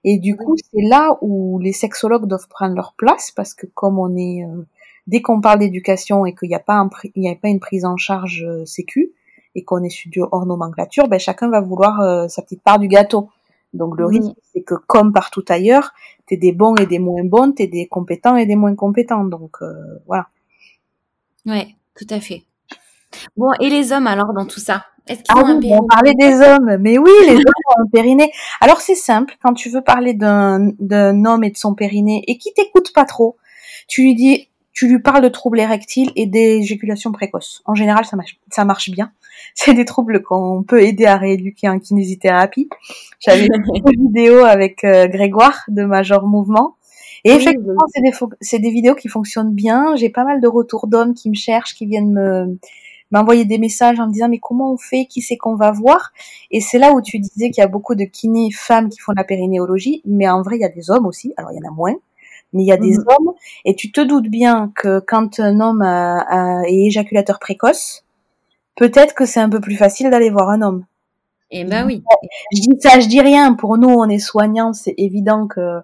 [0.03, 3.99] Et du coup, c'est là où les sexologues doivent prendre leur place parce que comme
[3.99, 4.67] on est euh,
[5.07, 7.95] dès qu'on parle d'éducation et qu'il n'y a pas il a pas une prise en
[7.95, 9.13] charge euh, sécu,
[9.55, 12.87] et qu'on est sur hors nomenclature, ben chacun va vouloir euh, sa petite part du
[12.87, 13.29] gâteau.
[13.73, 15.93] Donc le risque, c'est que comme partout ailleurs,
[16.27, 19.23] t'es des bons et des moins bons, t'es des compétents et des moins compétents.
[19.23, 19.73] Donc euh,
[20.05, 20.27] voilà.
[21.45, 22.43] Ouais, tout à fait.
[23.35, 24.85] Bon, et les hommes alors dans tout ça?
[25.07, 27.87] Est-ce qu'ils ah ont oui, on parlait des hommes, mais oui, les hommes ont un
[27.91, 28.31] périnée.
[28.61, 32.37] Alors c'est simple, quand tu veux parler d'un d'un homme et de son périnée et
[32.37, 33.37] qui t'écoute pas trop,
[33.87, 37.61] tu lui dis tu lui parles de troubles érectiles et d'éjaculation précoce.
[37.65, 39.11] En général, ça marche, ça marche bien.
[39.55, 42.69] C'est des troubles qu'on peut aider à rééduquer en kinésithérapie.
[43.19, 46.75] J'avais une vidéo avec euh, Grégoire de Major Mouvement.
[47.25, 47.85] Et effectivement,
[48.41, 49.95] c'est des, des vidéos qui fonctionnent bien.
[49.95, 52.57] J'ai pas mal de retours d'hommes qui me cherchent, qui viennent me,
[53.13, 56.11] m'envoyer des messages en me disant mais comment on fait, qui c'est qu'on va voir?
[56.51, 59.13] Et c'est là où tu disais qu'il y a beaucoup de kinés femmes qui font
[59.15, 61.33] la périnéologie, mais en vrai il y a des hommes aussi.
[61.37, 61.95] Alors il y en a moins,
[62.53, 63.05] mais il y a des mhm.
[63.07, 63.33] hommes.
[63.65, 68.03] Et tu te doutes bien que quand un homme est éjaculateur précoce,
[68.75, 70.85] peut-être que c'est un peu plus facile d'aller voir un homme.
[71.55, 72.03] Eh ben oui.
[72.51, 73.53] Je dis ça, je dis rien.
[73.53, 75.81] Pour nous, on est soignants, c'est évident que euh,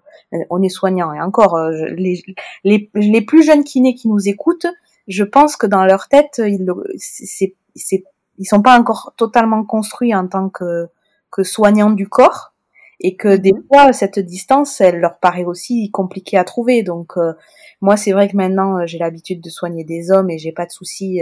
[0.50, 1.14] on est soignants.
[1.14, 2.24] Et encore, euh, les,
[2.64, 4.66] les, les plus jeunes kinés qui nous écoutent,
[5.08, 6.66] je pense que dans leur tête, ils
[6.98, 8.04] c'est, c'est,
[8.40, 10.88] ils sont pas encore totalement construits en tant que
[11.32, 12.54] que soignants du corps
[13.02, 13.64] et que des mhm.
[13.68, 16.84] fois cette distance, elle leur paraît aussi compliquée à trouver.
[16.84, 17.34] Donc euh,
[17.82, 20.72] moi, c'est vrai que maintenant j'ai l'habitude de soigner des hommes et j'ai pas de
[20.72, 21.22] soucis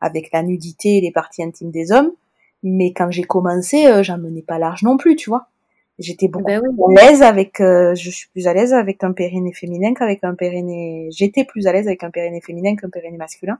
[0.00, 2.12] avec la nudité et les parties intimes des hommes.
[2.62, 5.46] Mais quand j'ai commencé, euh, j'en menais pas large non plus, tu vois.
[5.98, 9.12] J'étais beaucoup ben plus à l'aise avec, euh, je suis plus à l'aise avec un
[9.12, 11.08] périnée féminin qu'avec un périnée.
[11.10, 13.58] J'étais plus à l'aise avec un périnée féminin qu'un périnée masculin.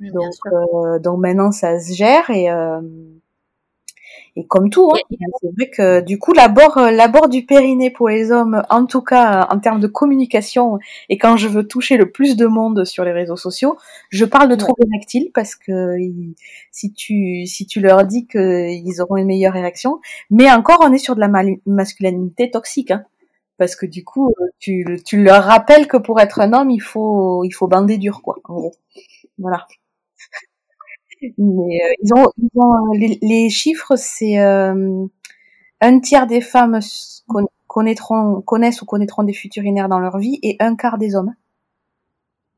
[0.00, 2.80] donc, euh, donc maintenant ça se gère et euh,
[4.40, 8.08] et comme tout, hein, c'est vrai que du coup l'abord euh, l'abord du périnée pour
[8.08, 10.78] les hommes, en tout cas en termes de communication,
[11.08, 13.76] et quand je veux toucher le plus de monde sur les réseaux sociaux,
[14.08, 15.96] je parle de troubles érectiles parce que
[16.70, 20.98] si tu si tu leur dis qu'ils auront une meilleure érection, mais encore on est
[20.98, 21.30] sur de la
[21.66, 22.90] masculinité toxique.
[22.90, 23.04] Hein,
[23.58, 27.44] parce que du coup, tu, tu leur rappelles que pour être un homme, il faut
[27.44, 28.38] il faut bander dur quoi.
[28.44, 28.74] En gros,
[29.38, 29.66] voilà.
[31.22, 35.06] Mais euh, ils ont, ils ont les, les, chiffres, c'est euh,
[35.80, 36.80] un tiers des femmes
[37.66, 41.34] connaîtront, connaissent ou connaîtront des futurinaires dans leur vie et un quart des hommes.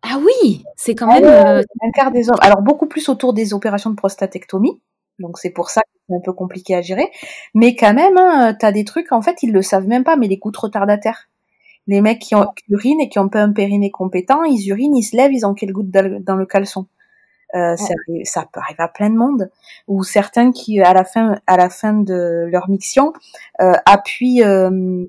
[0.03, 2.39] Ah oui, c'est quand ah même euh, un quart des hommes.
[2.41, 4.81] Alors beaucoup plus autour des opérations de prostatectomie.
[5.19, 7.11] Donc c'est pour ça que c'est un peu compliqué à gérer.
[7.55, 10.17] Mais quand même, hein, tu as des trucs, en fait, ils le savent même pas,
[10.17, 11.29] mais les gouttes retardataires.
[11.87, 14.97] Les mecs qui, ont, qui urinent et qui ont pas un périnée compétent, ils urinent,
[14.97, 16.87] ils se lèvent, ils ont quelques gouttes dans le caleçon.
[17.55, 17.95] Euh, ça,
[18.25, 19.51] ça, peut arriver à plein de monde.
[19.89, 23.13] Ou certains qui, à la fin, à la fin de leur miction,
[23.61, 25.05] euh, appuient euh,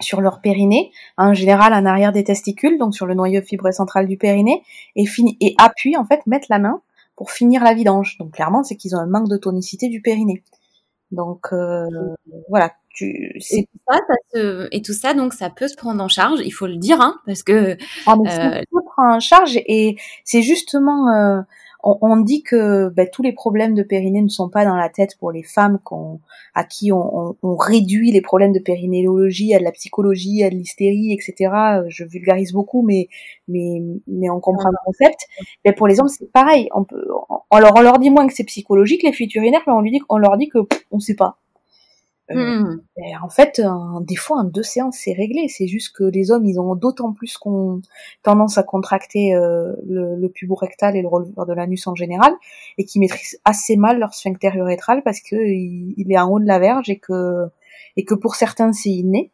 [0.00, 4.06] sur leur périnée, en général en arrière des testicules, donc sur le noyau fibreux central
[4.06, 4.62] du périnée,
[4.96, 6.82] et, fini, et appuient, en fait, mettent la main
[7.16, 8.16] pour finir la vidange.
[8.18, 10.42] Donc clairement, c'est qu'ils ont un manque de tonicité du périnée.
[11.10, 11.86] Donc euh,
[12.48, 16.02] voilà, tu, et, tout ça, ça se, et tout ça, donc ça peut se prendre
[16.02, 17.76] en charge, il faut le dire, hein, parce que
[18.06, 21.40] ah, mais ça euh, peut prendre en charge et c'est justement euh,
[21.82, 25.16] on, dit que ben, tous les problèmes de périnée ne sont pas dans la tête
[25.18, 25.78] pour les femmes
[26.54, 31.12] à qui on, réduit les problèmes de périnéologie à de la psychologie, à de l'hystérie,
[31.12, 31.52] etc.
[31.88, 33.08] Je vulgarise beaucoup, mais
[33.46, 35.20] mais mais on comprend le concept.
[35.64, 36.68] Mais pour les hommes, c'est pareil.
[36.74, 37.06] On peut,
[37.50, 39.92] on leur, on leur dit moins que c'est psychologique les fuites urinaires, mais on lui
[39.92, 40.58] dit, on leur dit que
[40.90, 41.38] on sait pas.
[42.30, 42.80] Euh, hmm.
[43.22, 43.60] en fait,
[44.02, 45.48] des fois, en deux séances, c'est réglé.
[45.48, 47.80] C'est juste que les hommes, ils ont d'autant plus qu'on
[48.22, 52.32] tendance à contracter euh, le, le pubo rectal et le releveur de l'anus en général,
[52.76, 56.46] et qui maîtrisent assez mal leur sphincter urétral parce que il, est en haut de
[56.46, 57.46] la verge et que
[57.96, 59.32] et que pour certains, c'est inné.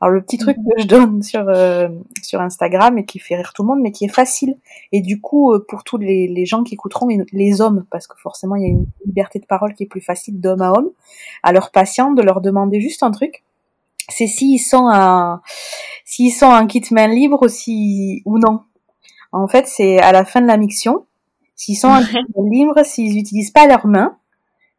[0.00, 0.64] Alors le petit truc mhm.
[0.64, 1.88] que je donne sur euh,
[2.22, 4.56] sur Instagram et qui fait rire tout le monde, mais qui est facile.
[4.92, 8.18] Et du coup, euh, pour tous les, les gens qui écouteront, les hommes, parce que
[8.18, 10.90] forcément il y a une liberté de parole qui est plus facile d'homme à homme,
[11.42, 13.42] à leurs patients de leur demander juste un truc.
[14.08, 15.40] C'est s'ils sont un
[16.04, 18.60] s'ils sont un kit main libre aussi ou non.
[19.32, 21.04] En fait, c'est à la fin de la miction.
[21.56, 24.16] S'ils sont un kit main libre, s'ils utilisent pas leurs mains,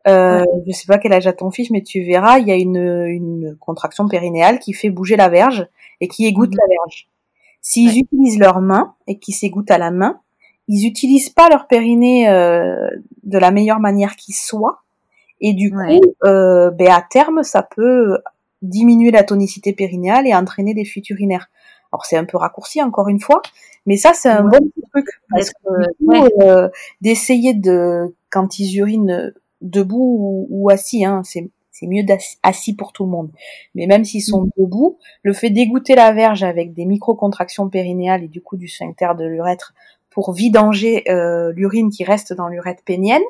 [0.07, 2.55] euh, je sais pas quel âge a ton fils, mais tu verras, il y a
[2.55, 5.67] une, une contraction périnéale qui fait bouger la verge
[6.01, 6.59] et qui égoutte mhm.
[6.59, 7.07] la verge.
[7.61, 10.21] S'ils utilisent leurs mains et qui s'égouttent à la main,
[10.67, 12.89] ils utilisent pas leur périnée euh,
[13.23, 14.83] de la meilleure manière qui soit.
[15.39, 18.17] Et du coup, euh, ben à terme, ça peut
[18.61, 21.49] diminuer la tonicité périnéale et entraîner des fuites urinaires.
[21.91, 23.41] Alors c'est un peu raccourci encore une fois,
[23.85, 24.59] mais ça c'est un bon
[24.91, 26.69] truc parce que euh,
[27.01, 31.49] d'essayer de quand ils urinent debout ou, assis, hein, c'est
[31.83, 32.03] mieux
[32.43, 33.29] assis pour tout le monde.
[33.75, 34.49] Mais même s'ils sont mm.
[34.57, 39.09] debout, le fait d'égoutter la verge avec des micro-contractions périnéales et du coup du sphincter
[39.17, 39.73] de l'urètre
[40.17, 43.21] pour vidanger euh, l'urine qui reste dans l'urètre pénienne,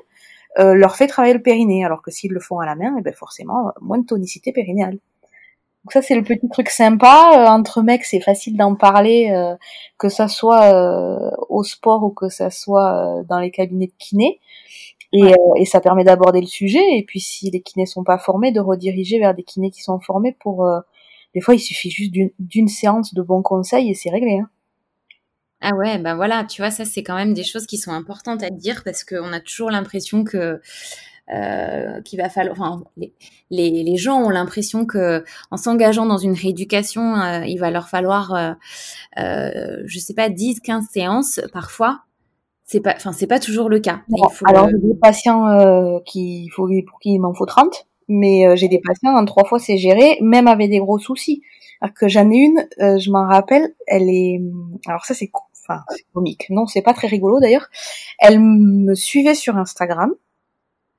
[0.58, 1.84] euh, leur fait travailler le périnée.
[1.84, 4.94] Alors que s'ils le font à la main, eh ben forcément, moins de tonicité périnéale.
[5.84, 7.32] Donc ça c'est le petit truc sympa.
[7.34, 9.34] Euh, entre mecs, c'est facile d'en parler,
[9.98, 14.40] que ça soit au sport ou que ça soit dans les cabinets de kiné.
[15.14, 16.84] Et, euh, et, ça permet d'aborder le sujet.
[16.98, 20.00] Et puis, si les kinés sont pas formés, de rediriger vers des kinés qui sont
[20.00, 20.66] formés pour.
[20.66, 20.80] Euh,
[21.34, 24.40] des fois, il suffit juste d'une séance de bons conseils et c'est réglé.
[24.40, 24.50] Hein.
[25.62, 28.44] Ah ouais, ben voilà, tu vois, ça c'est quand même des choses qui sont importantes
[28.44, 30.62] à dire parce qu'on a toujours l'impression que
[31.34, 32.56] euh, qu'il va falloir.
[32.58, 33.14] Enfin, les,
[33.50, 37.90] les, les, gens ont l'impression que en s'engageant dans une rééducation, euh, il va leur
[37.90, 38.54] falloir, euh,
[39.20, 42.04] euh je sais pas, 10, 15 séances parfois
[42.68, 44.02] c'est pas, enfin, c'est pas toujours le cas.
[44.46, 48.56] alors, j'ai des patients euh, qui, faut, pour qui il m'en faut 30, mais euh,
[48.58, 51.42] j'ai des patients en trois fois c'est géré, même avec des gros soucis.
[51.80, 54.42] Alors que j'en ai une, euh, je m'en rappelle, elle est,
[54.86, 55.32] alors ça c'est,
[55.64, 55.82] enfin,
[56.14, 56.48] comique.
[56.50, 57.70] Non, c'est pas très rigolo d'ailleurs.
[58.20, 60.14] Elle me suivait sur Instagram.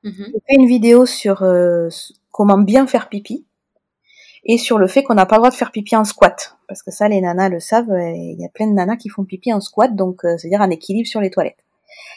[0.04, 1.44] Mm J'ai fait une vidéo sur
[2.30, 3.44] comment bien faire pipi
[4.48, 6.56] et sur le fait qu'on n'a pas le droit de faire pipi en squat.
[6.66, 9.24] Parce que ça, les nanas le savent, il y a plein de nanas qui font
[9.24, 11.64] pipi en squat, donc euh, c'est-à-dire un équilibre sur les toilettes.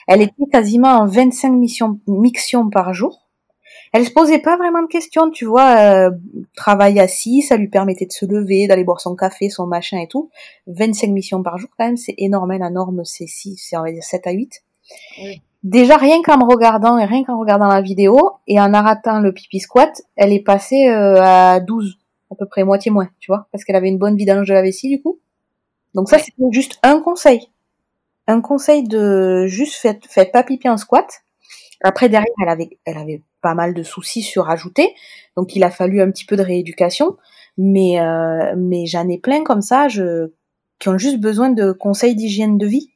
[0.08, 3.28] Elle était quasiment en 25 missions, mictions par jour.
[3.94, 6.12] Elle se posait pas vraiment de questions, tu vois, euh,
[6.56, 10.08] travail assis, ça lui permettait de se lever, d'aller boire son café, son machin et
[10.08, 10.30] tout.
[10.68, 13.92] 25 missions par jour quand même, c'est énorme, la norme c'est 6, c'est on va
[13.92, 14.64] dire 7 à 8.
[15.64, 18.18] Déjà rien qu'en me regardant et rien qu'en regardant la vidéo
[18.48, 22.01] et en arrêtant le pipi squat, elle est passée euh, à 12
[22.32, 24.62] à peu près moitié moins, tu vois, parce qu'elle avait une bonne vidange de la
[24.62, 25.20] vessie du coup.
[25.94, 27.50] Donc ça, c'est juste un conseil.
[28.28, 31.08] Un conseil de juste faites, faites pas pipi en squat.
[31.84, 34.94] Après derrière, elle avait, elle avait pas mal de soucis sur ajouter,
[35.36, 37.18] donc il a fallu un petit peu de rééducation.
[37.58, 40.32] Mais euh, mais j'en ai plein comme ça, je,
[40.80, 42.92] qui ont juste besoin de conseils d'hygiène de vie.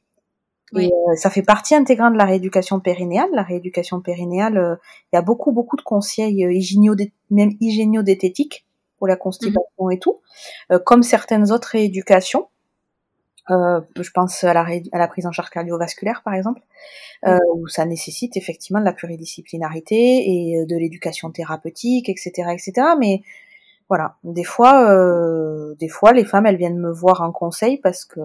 [0.76, 3.28] Et euh, ça fait partie intégrante de la rééducation périnéale.
[3.32, 4.76] La rééducation périnéale, euh,
[5.12, 6.94] il y a beaucoup beaucoup de conseils hygiéno
[7.30, 8.65] même hygiéno-dététiques
[9.06, 10.20] pour la constipation et tout,
[10.72, 12.48] euh, comme certaines autres rééducations.
[13.50, 16.60] Euh, je pense à la, à la, prise en charge cardiovasculaire, par exemple,
[17.28, 22.72] euh, où ça nécessite effectivement de la pluridisciplinarité et de l'éducation thérapeutique, etc., etc.
[22.98, 23.22] Mais
[23.88, 24.92] voilà, des fois,
[25.78, 28.20] des fois, les femmes, elles viennent me voir en conseil parce que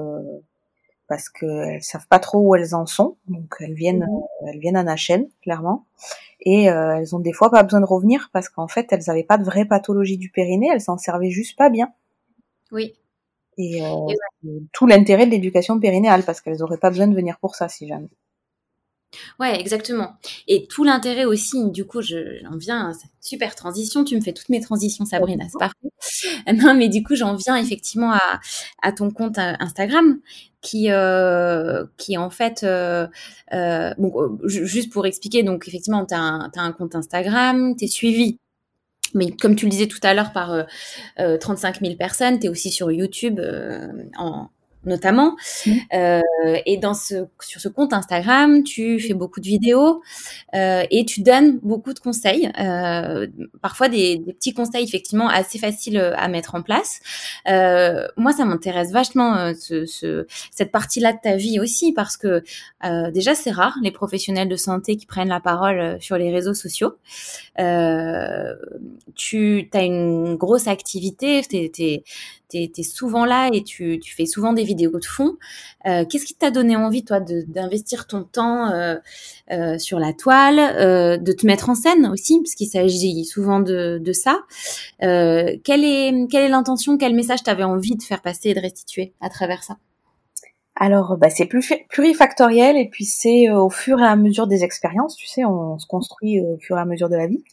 [1.12, 4.48] parce qu'elles savent pas trop où elles en sont, donc elles viennent, mmh.
[4.48, 5.86] elles viennent à chaîne, clairement
[6.42, 9.24] et euh, elles ont des fois pas besoin de revenir parce qu'en fait elles n'avaient
[9.24, 11.94] pas de vraie pathologie du périnée, elles s'en servaient juste pas bien.
[12.72, 12.96] Oui.
[13.58, 14.08] Et, euh,
[14.72, 17.88] tout l'intérêt de l'éducation périnéale parce qu'elles n'auraient pas besoin de venir pour ça si
[17.88, 18.10] jamais.
[19.40, 20.14] Ouais, exactement.
[20.48, 24.62] Et tout l'intérêt aussi, du coup, j'en viens, super transition, tu me fais toutes mes
[24.62, 25.76] transitions, Sabrina, c'est parfait.
[26.54, 28.40] Non, mais du coup, j'en viens effectivement à,
[28.82, 30.20] à, ton compte euh, Instagram,
[30.62, 33.08] qui, euh, qui en fait, euh,
[33.98, 38.38] bon, juste pour expliquer, donc effectivement, tu as, as, un compte Instagram, tu es suivi
[39.14, 40.54] mais comme tu le disais tout à l'heure par
[41.20, 43.42] euh, 35 000 personnes, tu es aussi sur YouTube
[44.18, 44.48] en,
[44.86, 45.36] notamment.
[45.66, 45.72] Mmh.
[45.94, 46.22] Euh,
[46.66, 50.02] et dans ce, sur ce compte Instagram, tu fais beaucoup de vidéos
[50.56, 53.28] euh, et tu donnes beaucoup de conseils, euh,
[53.62, 57.00] parfois des, des, petits conseils effectivement assez faciles à mettre en place.
[57.48, 62.44] Moi, ça m'intéresse vachement ce, ce, cette partie-là de ta vie aussi parce que
[63.12, 66.96] déjà c'est rare les professionnels de santé qui prennent la parole sur les réseaux sociaux.
[69.16, 72.04] tu as une grosse activité, tu
[72.54, 75.38] es, souvent là et tu, tu, fais souvent des vidéos de fond.
[75.86, 78.96] Euh, Qu'est-ce qui t'a donné envie, toi, d'investir ton temps euh,
[79.52, 80.58] euh, sur la toile,
[81.22, 84.40] de te mettre en scène aussi, parce qu'il s'agit souvent de, de ça.
[85.00, 89.14] Quelle est quelle est l'intention, quel message t'avais envie de faire passer et de restituer
[89.22, 89.78] à travers ça?
[90.76, 94.64] Alors, bah, c'est plus plurifactoriel et puis c'est euh, au fur et à mesure des
[94.64, 97.44] expériences, tu sais, on se construit au fur et à mesure de la vie.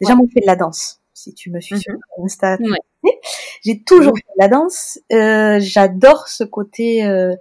[0.00, 1.94] Déjà, moi, je fais de la danse si tu me suis mmh sur
[2.24, 2.58] Insta.
[3.62, 4.98] J'ai toujours fait de la danse.
[5.12, 7.34] Euh, J'adore ce côté euh,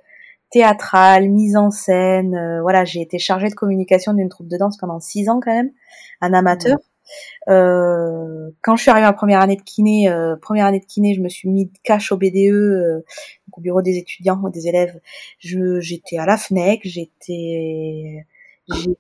[0.52, 2.36] théâtral, mise en scène.
[2.36, 5.54] Euh, voilà, j'ai été chargée de communication d'une troupe de danse pendant six ans quand
[5.54, 5.72] même,
[6.22, 6.78] un amateur.
[7.50, 11.14] Euh, quand je suis arrivée en première année de kiné, euh, première année de kiné,
[11.14, 13.06] je me suis mis de cash au BDE, euh,
[13.52, 15.00] au bureau des étudiants ou des élèves.
[15.40, 18.26] J'étais à la FNEC, j'étais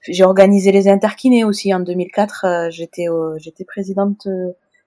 [0.07, 2.69] j'ai organisé les interkinés aussi en 2004.
[2.69, 3.07] j'étais
[3.37, 4.27] j'étais présidente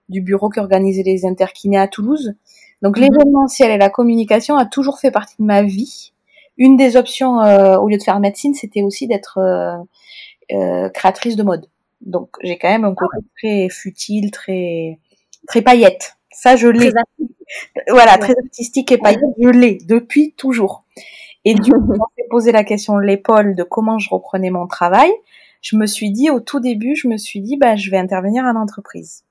[0.08, 2.34] du bureau qui organisait les interkinés à Toulouse.
[2.82, 3.04] Donc mhm.
[3.04, 6.12] l'événementiel et la communication a toujours fait partie de ma vie.
[6.56, 9.76] Une des options euh, au lieu de faire médecine, c'était aussi d'être euh,
[10.52, 11.66] euh, créatrice de mode.
[12.00, 14.98] Donc j'ai quand même un côté très futile, très
[15.46, 16.16] très paillette.
[16.30, 16.90] Ça je l'ai.
[17.88, 20.84] Voilà, très artistique et paillette, je l'ai depuis toujours.
[21.44, 25.10] Et du coup, on s'est posé la question l'épaule de comment je reprenais mon travail.
[25.60, 28.44] Je me suis dit au tout début, je me suis dit bah je vais intervenir
[28.44, 29.24] en entreprise.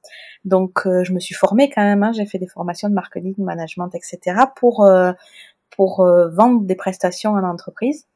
[0.45, 2.03] Donc, euh, je me suis formée quand même.
[2.03, 4.39] Hein, j'ai fait des formations de marketing, management, etc.
[4.55, 5.11] pour euh,
[5.71, 8.07] pour euh, vendre des prestations en entreprise.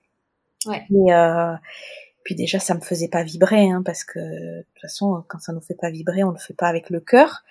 [0.66, 0.86] Ouais.
[0.90, 5.40] Et puis déjà, ça me faisait pas vibrer, hein, parce que de toute façon, quand
[5.40, 7.44] ça nous fait pas vibrer, on le fait pas avec le cœur.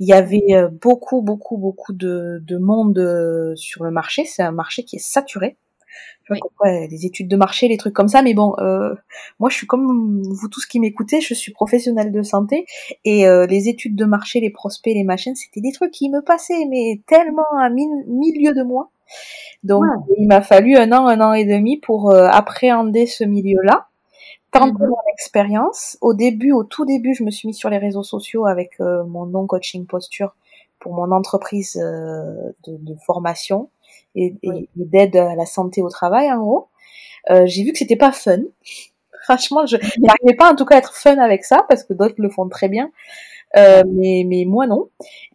[0.00, 4.26] Il y avait beaucoup, beaucoup, beaucoup de, de monde sur le marché.
[4.26, 5.56] C'est un marché qui est saturé.
[6.64, 8.22] Les études de marché, les trucs comme ça.
[8.22, 8.94] Mais bon, euh,
[9.38, 12.66] moi, je suis comme vous tous qui m'écoutez, je suis professionnelle de santé
[13.04, 16.20] et euh, les études de marché, les prospects, les machines, c'était des trucs qui me
[16.20, 18.90] passaient, mais tellement à mille, milieu de moi.
[19.64, 19.84] Donc,
[20.18, 23.86] il m'a fallu un an, un an et demi pour euh, appréhender ce milieu-là.
[24.50, 24.88] Tenter mmh.
[24.88, 25.98] mon expérience.
[26.00, 29.04] Au début, au tout début, je me suis mis sur les réseaux sociaux avec euh,
[29.04, 30.34] mon non coaching posture
[30.78, 33.68] pour mon entreprise de, de formation
[34.14, 34.34] et,
[34.76, 36.68] d'aide à la santé au travail en gros.
[37.30, 38.38] Euh, j'ai vu que c'était pas fun.
[39.24, 42.14] Franchement, je n'arrivais pas en tout cas à être fun avec ça parce que d'autres
[42.18, 42.90] le font très bien.
[43.56, 44.88] Euh, mais, mais moi non.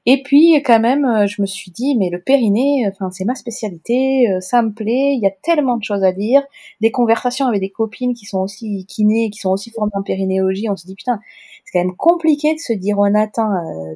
[0.05, 3.35] Et puis quand même, euh, je me suis dit, mais le périnée, enfin c'est ma
[3.35, 6.43] spécialité, euh, ça me plaît, il y a tellement de choses à dire.
[6.81, 10.69] Des conversations avec des copines qui sont aussi kinées, qui sont aussi formées en périnéologie,
[10.69, 11.19] on se dit putain,
[11.65, 13.95] c'est quand même compliqué de se dire on atteint euh,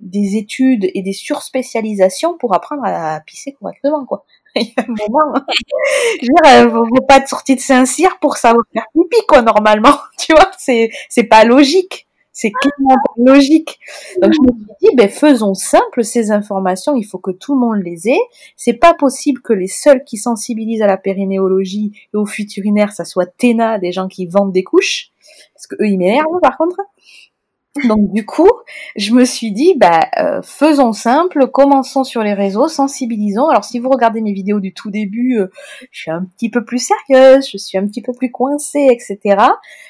[0.00, 4.24] des études et des surspécialisations pour apprendre à pisser correctement, quoi.
[4.56, 5.34] Il y a un moment,
[6.22, 9.96] je veux dire, faut pas être sorti de Saint-Cyr pour savoir faire pipi, quoi, normalement.
[10.18, 12.06] Tu vois, c'est, c'est pas logique.
[12.36, 13.78] C'est clairement pas logique.
[14.20, 16.96] Donc je me suis dit, ben faisons simple ces informations.
[16.96, 18.20] Il faut que tout le monde les ait.
[18.56, 23.04] C'est pas possible que les seuls qui sensibilisent à la périnéologie et au futurinaire, ça
[23.04, 25.12] soit TENA, des gens qui vendent des couches,
[25.54, 26.80] parce que eux ils m'énervent par contre.
[27.82, 28.50] Donc du coup,
[28.94, 33.48] je me suis dit, bah, euh, faisons simple, commençons sur les réseaux, sensibilisons.
[33.48, 35.48] Alors si vous regardez mes vidéos du tout début, euh,
[35.90, 39.42] je suis un petit peu plus sérieuse, je suis un petit peu plus coincée, etc.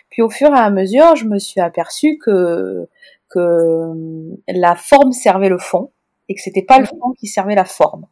[0.09, 2.89] Puis au fur et à mesure, je me suis aperçue que
[3.29, 5.91] que euh, la forme servait le fond
[6.31, 8.07] et que c'était pas le fond qui servait la forme.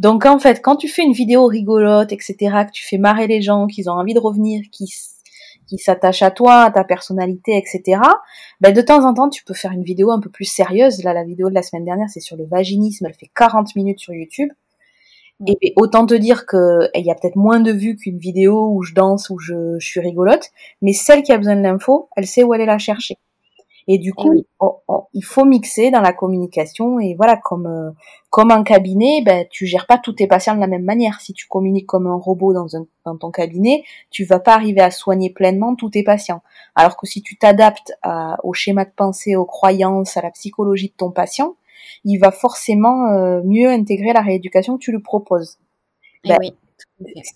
[0.00, 3.40] Donc en fait, quand tu fais une vidéo rigolote, etc., que tu fais marrer les
[3.40, 4.92] gens, qu'ils ont envie de revenir, qui
[5.66, 8.00] qui s'attache à toi, à ta personnalité, etc.
[8.60, 11.02] Ben, de temps en temps, tu peux faire une vidéo un peu plus sérieuse.
[11.04, 13.06] Là, la vidéo de la semaine dernière, c'est sur le vaginisme.
[13.06, 14.50] Elle fait 40 minutes sur YouTube.
[15.46, 18.82] Et autant te dire que il y a peut-être moins de vues qu'une vidéo où
[18.82, 20.50] je danse, où je, je suis rigolote,
[20.82, 23.16] mais celle qui a besoin de l'info, elle sait où aller la chercher.
[23.88, 24.32] Et du coup,
[25.12, 27.90] il faut mixer dans la communication et voilà, comme euh,
[28.30, 31.20] comme un cabinet, ben tu gères pas tous tes patients de la même manière.
[31.20, 34.80] Si tu communiques comme un robot dans un dans ton cabinet, tu vas pas arriver
[34.80, 36.42] à soigner pleinement tous tes patients.
[36.74, 37.92] Alors que si tu t'adaptes
[38.42, 41.56] au schéma de pensée, aux croyances, à la psychologie de ton patient,
[42.04, 45.58] il va forcément euh, mieux intégrer la rééducation que tu lui proposes.
[46.24, 46.54] Eh ben, oui.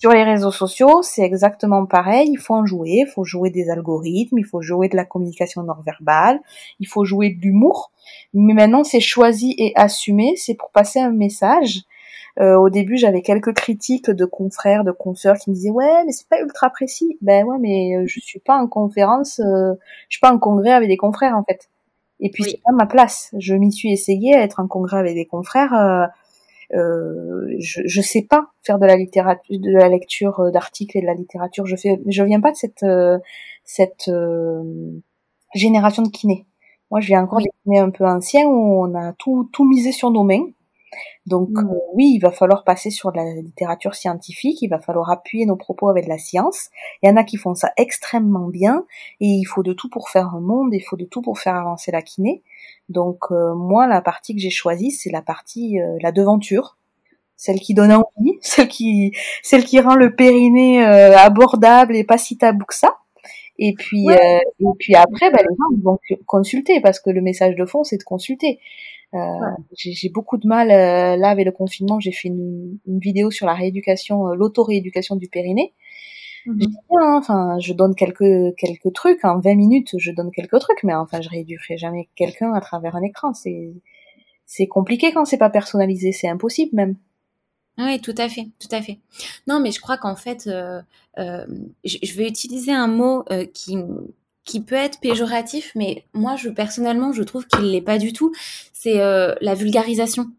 [0.00, 2.28] Sur les réseaux sociaux, c'est exactement pareil.
[2.30, 3.04] Il faut en jouer.
[3.06, 4.38] Il faut jouer des algorithmes.
[4.38, 6.40] Il faut jouer de la communication non verbale.
[6.80, 7.90] Il faut jouer de l'humour.
[8.34, 10.34] Mais maintenant, c'est choisi et assumé.
[10.36, 11.82] C'est pour passer un message.
[12.38, 16.12] Euh, au début, j'avais quelques critiques de confrères, de consoeurs qui me disaient ouais, mais
[16.12, 17.16] c'est pas ultra précis.
[17.22, 19.72] Ben ouais, mais euh, je suis pas en conférence, euh,
[20.08, 21.70] je suis pas en congrès avec des confrères en fait.
[22.20, 23.34] Et puis c'est pas ma place.
[23.38, 26.06] Je m'y suis essayée à être en congrès avec des confrères euh,
[26.70, 31.06] je, je sais pas faire de la littérature, de la lecture euh, d'articles et de
[31.06, 31.66] la littérature.
[31.66, 33.18] Je fais, je viens pas de cette euh,
[33.64, 34.10] cette
[35.54, 36.46] génération de kinés.
[36.90, 39.92] Moi, je viens encore des kinés un peu anciens où on a tout tout misé
[39.92, 40.46] sur nos mains.
[41.26, 41.74] Donc mmh.
[41.94, 45.88] oui, il va falloir passer sur la littérature scientifique, il va falloir appuyer nos propos
[45.88, 46.70] avec de la science.
[47.02, 48.84] Il y en a qui font ça extrêmement bien
[49.20, 51.56] et il faut de tout pour faire un monde, il faut de tout pour faire
[51.56, 52.42] avancer la kiné.
[52.88, 56.76] Donc euh, moi, la partie que j'ai choisie, c'est la partie euh, la devanture,
[57.36, 59.12] celle qui donne envie, celle qui
[59.42, 62.96] celle qui rend le périnée euh, abordable et pas si tabou que ça.
[63.58, 67.64] Et puis et puis après, bah, les gens vont consulter parce que le message de
[67.64, 68.60] fond, c'est de consulter.
[69.76, 71.98] J'ai beaucoup de mal là avec le confinement.
[72.00, 75.72] J'ai fait une, une, vidéo sur la rééducation, l'auto-rééducation du périnée.
[76.46, 76.62] Mmh.
[76.92, 80.94] Hein, enfin, je donne quelques quelques trucs en 20 minutes, je donne quelques trucs, mais
[80.94, 83.34] enfin, je rééduquerai jamais quelqu'un à travers un écran.
[83.34, 83.72] C'est
[84.46, 86.96] c'est compliqué quand c'est pas personnalisé, c'est impossible même.
[87.78, 88.98] Oui, tout à fait, tout à fait.
[89.46, 90.80] Non, mais je crois qu'en fait, euh,
[91.18, 91.46] euh,
[91.84, 93.76] je, vais utiliser un mot euh, qui
[94.44, 98.32] qui peut être péjoratif, mais moi, je personnellement, je trouve qu'il l'est pas du tout.
[98.72, 100.30] C'est la vulgarisation.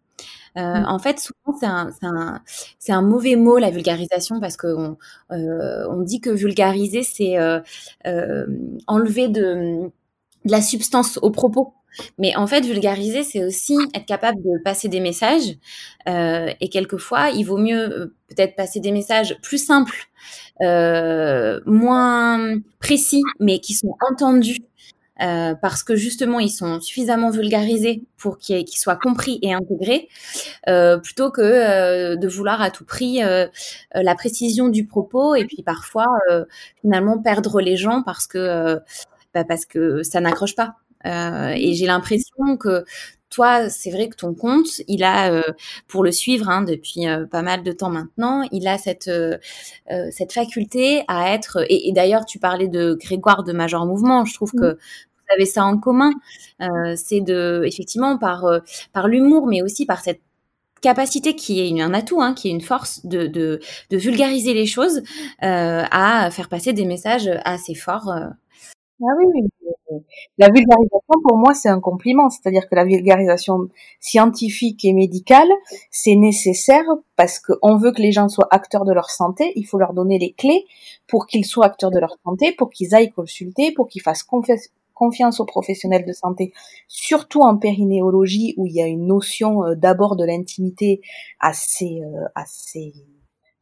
[0.57, 0.85] Euh, mmh.
[0.87, 2.41] En fait, souvent, c'est un, un,
[2.89, 4.97] un, mauvais mot, la vulgarisation, parce qu'on
[5.31, 7.61] euh, on dit que vulgariser, c'est euh
[8.87, 9.91] enlever de,
[10.47, 11.73] de, la substance au propos.
[12.19, 15.57] Mais en fait, vulgariser, c'est aussi être capable de passer des messages.
[16.07, 20.09] Euh, et quelquefois, il vaut mieux peut-être passer des messages plus simples,
[21.65, 24.59] moins précis, mais qui sont entendus
[25.21, 30.09] euh, parce que justement ils sont suffisamment vulgarisés pour qu'ils soient compris et intégrés,
[30.69, 33.47] euh, plutôt que euh, de vouloir à tout prix euh,
[33.95, 36.07] euh, la précision du propos et puis parfois
[36.81, 38.79] finalement perdre les gens parce que
[39.41, 40.75] bah parce que ça n'accroche pas.
[41.05, 42.83] et j'ai l'impression que
[43.29, 45.43] toi, c'est vrai que ton compte, il a, euh,
[45.87, 49.37] pour le suivre hein, depuis euh, pas mal de temps maintenant, il a cette, euh,
[50.11, 51.65] cette faculté à être.
[51.69, 54.25] Et, d'ailleurs, tu parlais de Grégoire de Major Mouvement.
[54.25, 56.11] Je trouve que vous avez ça en commun.
[56.95, 58.45] c'est de, effectivement, par,
[58.93, 60.21] par l'humour, mais aussi par cette
[60.81, 63.59] capacité qui est un atout, hein, qui est une force de, de,
[63.89, 65.01] de vulgariser les choses,
[65.41, 68.13] à faire passer des messages assez forts.
[68.99, 69.41] Ah oui, oui,
[70.37, 72.29] la vulgarisation, pour moi, c'est un compliment.
[72.29, 73.69] C'est-à-dire que la vulgarisation
[73.99, 75.49] scientifique et médicale,
[75.91, 76.83] c'est nécessaire
[77.15, 79.51] parce qu'on veut que les gens soient acteurs de leur santé.
[79.55, 80.65] Il faut leur donner les clés
[81.07, 84.25] pour qu'ils soient acteurs de leur santé, pour qu'ils aillent consulter, pour qu'ils fassent
[84.93, 86.53] confiance aux professionnels de santé,
[86.87, 91.01] surtout en périnéologie où il y a une notion euh, d'abord de l'intimité
[91.39, 92.93] assez, euh, assez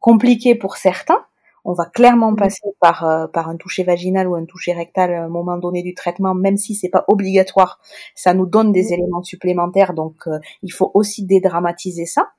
[0.00, 1.24] compliquée pour certains
[1.66, 2.36] on va clairement mmh.
[2.36, 5.82] passer par euh, par un toucher vaginal ou un toucher rectal à un moment donné
[5.82, 7.80] du traitement, même si c'est pas obligatoire.
[8.14, 8.94] Ça nous donne des mmh.
[8.94, 12.30] éléments supplémentaires, donc euh, il faut aussi dédramatiser ça.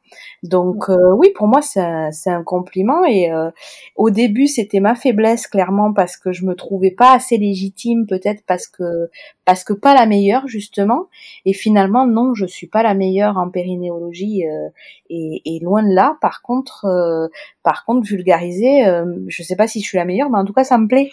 [0.44, 3.50] Donc euh, oui, pour moi c'est un, un, compliment et euh,
[3.96, 8.44] au début c'était ma faiblesse clairement parce que je me trouvais pas assez légitime, peut-être
[8.46, 9.10] parce que
[9.46, 11.08] parce que pas la meilleure justement.
[11.46, 14.70] Et finalement non, je suis pas la meilleure en périnéologie euh,
[15.10, 16.18] et, et, loin de là.
[16.22, 17.30] Par contre,
[17.64, 18.84] par contre vulgariser,
[19.28, 21.12] je sais pas si je suis la meilleure, mais en tout cas ça me plaît.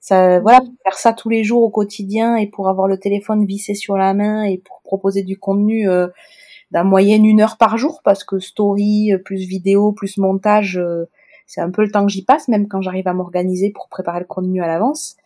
[0.00, 3.74] Ça, voilà, faire ça tous les jours au quotidien et pour avoir le téléphone vissé
[3.74, 5.88] sur la main et pour proposer du contenu
[6.74, 11.08] d'un moyenne une heure par jour parce que story euh, plus vidéo plus montage euh,
[11.46, 14.18] c'est un peu le temps que j'y passe même quand j'arrive à m'organiser pour préparer
[14.18, 15.16] le contenu à l'avance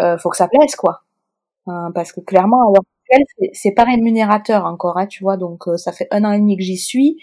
[0.00, 1.02] euh, faut que ça plaise quoi.
[1.94, 2.82] Parce que clairement alors
[3.52, 6.62] c'est pas rémunérateur encore hein, tu vois donc ça fait un an et demi que
[6.62, 7.22] j'y suis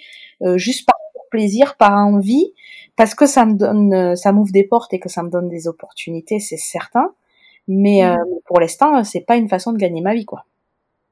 [0.56, 0.96] juste par
[1.32, 2.54] plaisir par envie
[2.96, 5.68] parce que ça me donne ça m'ouvre des portes et que ça me donne des
[5.68, 7.10] opportunités c'est certain.
[7.68, 8.18] Mais mmh.
[8.46, 10.46] pour l'instant c'est pas une façon de gagner ma vie quoi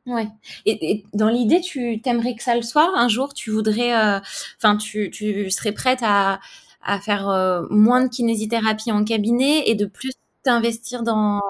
[0.05, 0.27] Ouais.
[0.65, 4.19] Et, dans l'idée, tu t'aimerais que ça le soit un jour Tu voudrais, euh,
[4.57, 6.39] enfin, tu, tu serais prête à,
[6.83, 10.11] à faire euh, moins de kinésithérapie en cabinet et de plus
[10.43, 11.41] t'investir dans.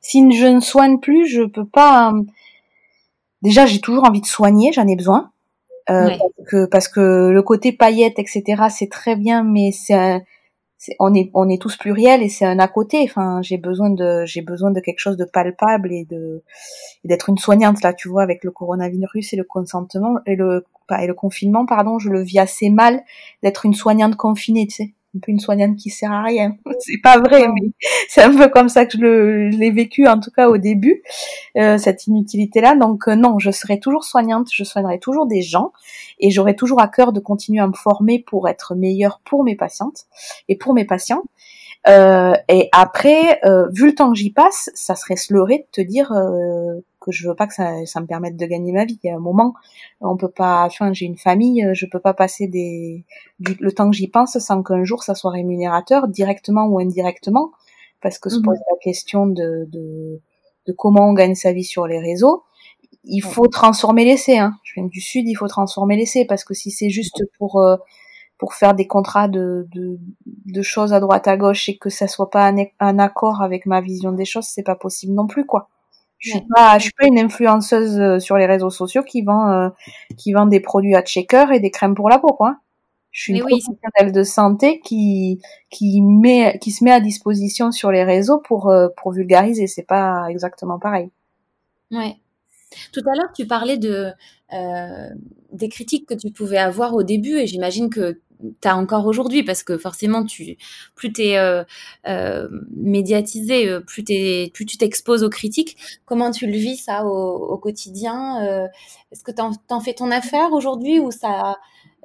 [0.00, 2.12] Si je ne soigne plus, je peux pas.
[2.12, 2.22] Euh,
[3.42, 5.30] déjà, j'ai toujours envie de soigner, j'en ai besoin.
[5.86, 6.18] parce,
[6.48, 10.24] que, parce que le côté paillette, etc., c'est très bien, mais c'est
[10.98, 13.02] on est on est tous pluriels et c'est un à côté.
[13.04, 16.42] Enfin j'ai besoin de j'ai besoin de quelque chose de palpable et de
[17.04, 20.64] d'être une soignante là tu vois avec le coronavirus et le consentement et le
[21.00, 23.02] et le confinement pardon je le vis assez mal
[23.42, 26.56] d'être une soignante confinée tu sais un peu une soignante qui sert à rien.
[26.80, 27.70] C'est pas vrai, mais
[28.08, 31.02] c'est un peu comme ça que je l'ai vécu, en tout cas au début,
[31.56, 32.76] euh, cette inutilité-là.
[32.76, 35.72] Donc euh, non, je serai toujours soignante, je soignerai toujours des gens,
[36.18, 39.56] et j'aurai toujours à cœur de continuer à me former pour être meilleure pour mes
[39.56, 40.06] patientes
[40.48, 41.22] et pour mes patients.
[41.86, 43.40] Euh, et après,
[43.72, 47.12] vu le temps que j'y passe, ça serait se leurrer de te dire euh, que
[47.12, 48.98] je veux pas que ça, ça, me permette de gagner ma vie.
[49.02, 49.54] Il y a un moment,
[50.00, 50.64] on peut pas.
[50.64, 53.04] Enfin, j'ai une famille, euh, je peux pas passer des
[53.40, 57.52] le temps que j'y pense sans qu'un jour ça soit rémunérateur, directement ou indirectement,
[58.00, 58.44] parce que se mhm.
[58.44, 60.20] pose la question de, de,
[60.66, 62.44] de comment on gagne sa vie sur les réseaux.
[63.04, 64.38] Il faut transformer l'essai.
[64.38, 64.54] Hein.
[64.62, 67.76] Je viens du sud, il faut transformer l'essai parce que si c'est juste pour euh,
[68.38, 72.08] pour faire des contrats de, de, de, choses à droite à gauche et que ça
[72.08, 75.68] soit pas un, accord avec ma vision des choses, c'est pas possible non plus quoi.
[76.24, 79.50] Je suis pas, je suis pas une influenceuse euh, sur les réseaux sociaux qui vend
[79.50, 79.68] euh,
[80.16, 82.56] qui vend des produits à checker et des crèmes pour la peau quoi.
[83.10, 87.92] Je suis une professionnelle de santé qui qui met qui se met à disposition sur
[87.92, 89.66] les réseaux pour euh, pour vulgariser.
[89.66, 91.10] C'est pas exactement pareil.
[91.90, 92.16] Ouais.
[92.92, 94.10] Tout à l'heure, tu parlais de
[94.52, 95.08] euh,
[95.52, 98.20] des critiques que tu pouvais avoir au début, et j'imagine que
[98.60, 100.24] tu as encore aujourd'hui, parce que forcément,
[100.94, 101.64] plus tu es euh,
[102.06, 105.76] euh, médiatisé, plus, es, plus tu t'exposes aux critiques.
[106.04, 108.68] Comment tu le vis ça au, quotidien
[109.12, 111.56] Est-ce que tu en, fais ton affaire aujourd'hui ou ça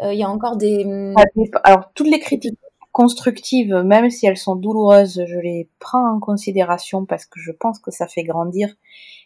[0.02, 0.86] il y a encore des...
[1.66, 2.58] Alors, toutes les critiques
[2.92, 7.80] constructives, même si elles sont douloureuses, je les prends en considération parce que je pense
[7.80, 8.76] que ça fait grandir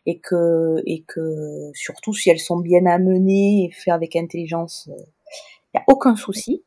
[0.06, 4.94] et que et que surtout si elles sont bien amenées et faites avec intelligence, il
[4.94, 5.06] euh,
[5.76, 6.64] n'y a aucun souci.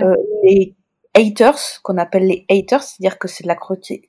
[0.00, 0.74] Euh, les
[1.14, 3.56] haters, qu'on appelle les haters, c'est-à-dire que c'est de la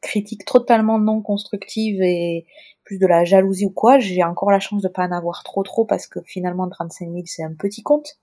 [0.02, 2.46] critique totalement non constructive et
[2.84, 5.64] plus de la jalousie ou quoi, j'ai encore la chance de pas en avoir trop
[5.64, 8.18] trop parce que finalement 35 000 c'est un petit compte.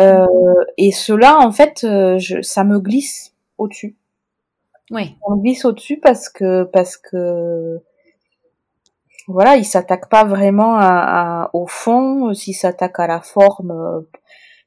[0.00, 0.26] Euh,
[0.78, 3.96] et cela, en fait, euh, je, ça me glisse au-dessus.
[4.90, 5.16] Oui.
[5.26, 7.80] Ça me glisse au-dessus parce que parce que
[9.28, 14.04] voilà, il s'attaque pas vraiment à, au fond, s'il s'attaque à la forme.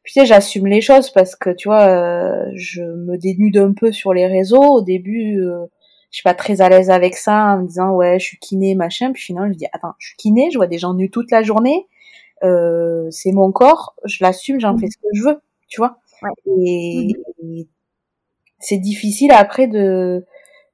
[0.06, 3.74] Puis tu sais, j'assume les choses parce que tu vois, euh, je me dénude un
[3.74, 4.62] peu sur les réseaux.
[4.64, 5.66] Au début, euh,
[6.12, 8.76] je suis pas très à l'aise avec ça en me disant ouais je suis kiné
[8.76, 9.12] machin.
[9.14, 11.44] Puis finalement je dis attends je suis kiné je vois des gens nus toute la
[11.44, 11.88] journée.
[12.44, 15.98] Euh, c'est mon corps je l'assume j'en fais ce que je veux tu vois.
[16.48, 17.12] Et,
[17.44, 17.68] et
[18.60, 20.26] c'est difficile après de,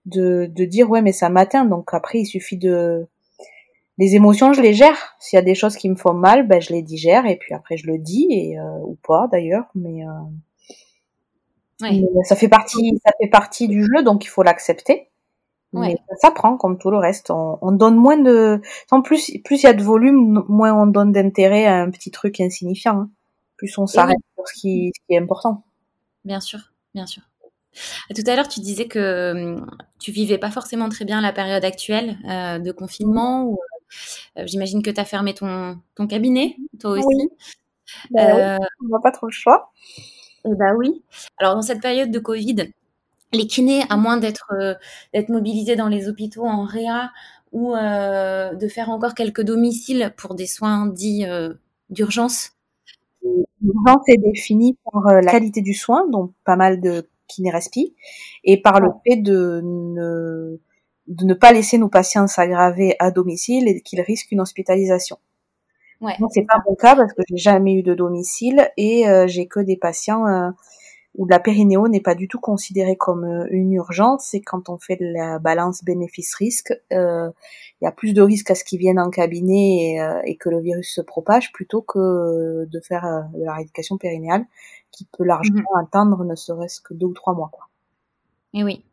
[0.06, 1.66] de de dire ouais mais ça m'atteint.
[1.66, 3.08] Donc après il suffit de
[4.02, 5.16] les émotions, je les gère.
[5.20, 7.54] S'il y a des choses qui me font mal, ben je les digère et puis
[7.54, 10.10] après je le dis et euh, ou pas d'ailleurs, mais, euh,
[11.82, 15.08] mais ça fait partie, ça fait partie du jeu, donc il faut l'accepter.
[15.74, 17.32] Mais ça s'apprend comme tout le reste.
[17.32, 18.60] On, on donne moins de,
[18.92, 22.12] en plus, plus il y a de volume, moins on donne d'intérêt à un petit
[22.12, 22.98] truc insignifiant.
[22.98, 23.10] hein.
[23.56, 25.64] Plus on s'arrête sur ce qui, ce qui est important.
[26.26, 26.60] Bien sûr,
[26.94, 27.24] bien sûr.
[28.14, 29.66] Tout à l'heure, tu disais que hum,
[29.98, 33.46] tu vivais pas forcément très bien la période actuelle euh, de confinement.
[33.46, 33.71] Ou, euh,
[34.38, 37.06] J'imagine que tu as fermé ton, ton cabinet, toi aussi.
[37.06, 37.30] Oui.
[38.12, 39.72] Ben oui, Euh, on n'a pas trop le choix.
[40.46, 41.04] Eh ben oui.
[41.38, 42.72] Alors dans cette période de Covid,
[43.34, 44.76] les kinés, à moins d'être euh,
[45.14, 47.12] d'être mobilisés dans les hôpitaux en réa
[47.52, 51.54] ou euh, de faire encore quelques domiciles pour des soins dits euh,
[51.90, 52.52] d'urgence.
[53.62, 57.94] L'urgence est définie par euh, la qualité du soin, donc pas mal de kinérespi,
[58.44, 60.58] et par le fait de ne,
[61.12, 65.18] de ne pas laisser nos patients s'aggraver à domicile et qu'ils risquent une hospitalisation.
[66.00, 66.14] Ouais.
[66.20, 69.46] Moi, c'est pas mon cas parce que j'ai jamais eu de domicile et euh, j'ai
[69.46, 70.50] que des patients euh,
[71.16, 74.34] où la périnéo n'est pas du tout considérée comme euh, une urgence.
[74.34, 77.30] Et quand on fait de la balance bénéfice-risque, euh,
[77.82, 80.38] il y a plus de risques à ce qu'ils viennent en cabinet et, euh, et
[80.38, 84.46] que le virus se propage plutôt que de faire de la rééducation périnéale
[84.92, 87.50] qui peut largement attendre ne serait-ce que deux ou trois mois.
[87.52, 87.68] Quoi.
[88.54, 88.84] Et oui.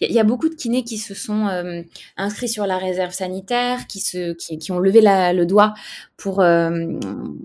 [0.00, 1.82] Il y, a- beaucoup de kinés qui se sont euh,
[2.16, 5.72] inscrits sur la réserve sanitaire, qui, se, qui, qui ont levé le doigt
[6.16, 6.70] pour, euh,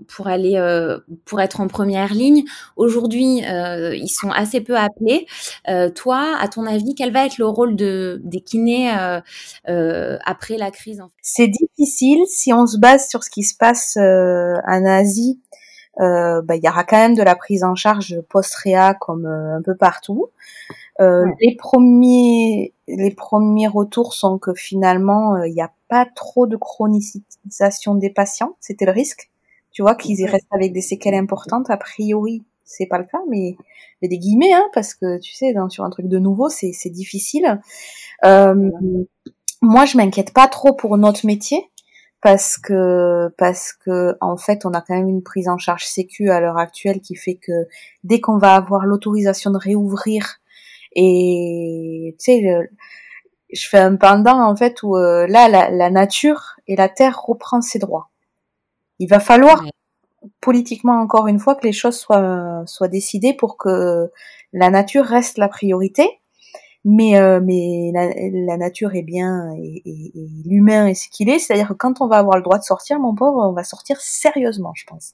[0.08, 2.44] pour, aller, euh, pour être en première ligne.
[2.76, 5.26] Aujourd'hui, ils sont assez peu appelés.
[5.94, 8.90] Toi, à ton avis, quel va être le rôle de, des kinés
[9.64, 14.84] après la crise C'est difficile si on se base sur ce qui se passe en
[14.86, 15.40] Asie.
[15.98, 19.74] bah, Il y aura quand même de la prise en charge post-réa comme un peu
[19.74, 20.28] partout.
[21.00, 21.32] Euh, Ouais.
[21.40, 26.56] Les premiers, les premiers retours sont que finalement, euh, il n'y a pas trop de
[26.56, 28.56] chronicisation des patients.
[28.60, 29.30] C'était le risque.
[29.72, 31.70] Tu vois qu'ils y restent avec des séquelles importantes.
[31.70, 33.56] A priori, c'est pas le cas, mais
[34.02, 36.72] a des guillemets, hein, parce que tu sais, dans, sur un truc de nouveau, c'est
[36.72, 37.60] c'est difficile.
[38.24, 38.70] Euh,
[39.62, 41.70] moi, je m'inquiète pas trop pour notre métier
[42.20, 46.30] parce que parce que en fait, on a quand même une prise en charge sécu
[46.30, 47.66] à l'heure actuelle qui fait que
[48.04, 50.37] dès qu'on va avoir l'autorisation de réouvrir
[50.94, 52.68] et tu sais,
[53.52, 57.20] je fais un pendant en fait où euh, là, la, la nature et la terre
[57.26, 58.10] reprend ses droits.
[58.98, 59.70] Il va falloir Ouais.
[60.40, 64.10] politiquement encore une fois que les choses soient soient décidées pour que
[64.52, 66.08] la nature reste la priorité.
[66.84, 68.08] Mais euh, mais la,
[68.46, 72.00] la nature est bien et, et- et l'humain est ce qu'il est, c'est-à-dire que quand
[72.00, 75.12] on va avoir le droit de sortir, mon pauvre, on va sortir sérieusement, je pense.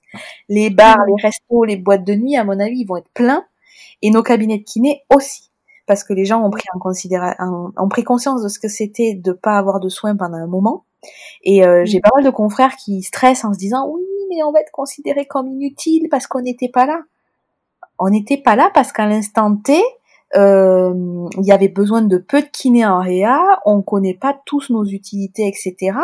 [0.51, 3.45] Les bars, les restos, les boîtes de nuit, à mon avis, ils vont être pleins
[4.03, 5.51] et nos cabinets de kiné aussi,
[5.87, 9.15] parce que les gens ont pris en considération, ont pris conscience de ce que c'était
[9.15, 10.85] de pas avoir de soins pendant un moment.
[11.43, 14.53] Et euh, j'ai pas mal de confrères qui stressent en se disant oui, mais on
[14.53, 17.01] va être considéré comme inutile parce qu'on n'était pas là.
[17.99, 19.81] On n'était pas là parce qu'à l'instant T,
[20.37, 24.71] euh, il y avait besoin de peu de kinés en réa, on connaît pas tous
[24.71, 25.97] nos utilités, etc.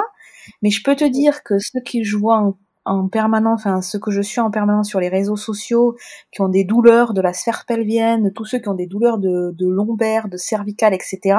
[0.62, 2.56] Mais je peux te dire que ceux qui je vois en,
[2.90, 5.96] en permanence, enfin ceux que je suis en permanence sur les réseaux sociaux,
[6.32, 9.54] qui ont des douleurs de la sphère pelvienne, tous ceux qui ont des douleurs de,
[9.56, 11.38] de lombaire, de cervicale, etc.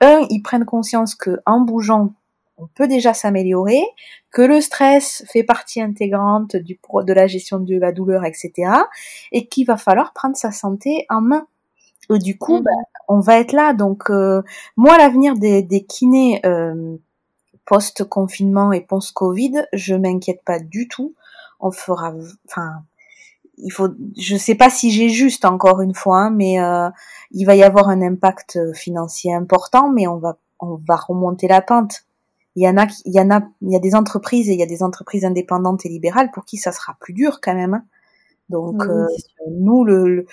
[0.00, 2.12] Un, ils prennent conscience que en bougeant,
[2.56, 3.80] on peut déjà s'améliorer,
[4.32, 8.52] que le stress fait partie intégrante du, de la gestion de la douleur, etc.
[9.30, 11.46] Et qu'il va falloir prendre sa santé en main.
[12.12, 12.62] Et du coup, Mhm.
[12.64, 12.70] bah,
[13.06, 13.74] on va être là.
[13.74, 14.42] Donc, euh,
[14.76, 16.96] moi, l'avenir des, des kinés euh,
[17.68, 21.14] post-confinement et post-Covid, je m'inquiète pas du tout.
[21.60, 22.14] On fera,
[22.48, 22.82] enfin,
[23.58, 26.88] il faut, je sais pas si j'ai juste encore une fois, hein, mais euh,
[27.30, 31.60] il va y avoir un impact financier important, mais on va, on va remonter la
[31.60, 32.04] pente.
[32.56, 34.58] Il y en a, il y en a, il y a des entreprises et il
[34.58, 37.74] y a des entreprises indépendantes et libérales pour qui ça sera plus dur quand même.
[37.74, 37.84] hein.
[38.48, 39.06] Donc Oui, euh,
[39.50, 40.26] nous, le,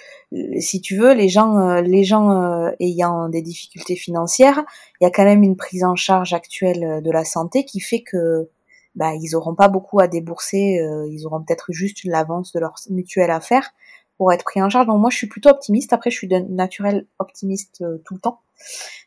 [0.59, 4.63] si tu veux, les gens, euh, les gens euh, ayant des difficultés financières,
[5.01, 8.01] il y a quand même une prise en charge actuelle de la santé qui fait
[8.01, 8.49] que
[8.95, 12.75] bah ils auront pas beaucoup à débourser, euh, ils auront peut-être juste l'avance de leur
[12.89, 13.71] mutuelle à faire
[14.17, 14.87] pour être pris en charge.
[14.87, 15.91] Donc moi, je suis plutôt optimiste.
[15.91, 18.39] Après, je suis naturel optimiste tout le temps.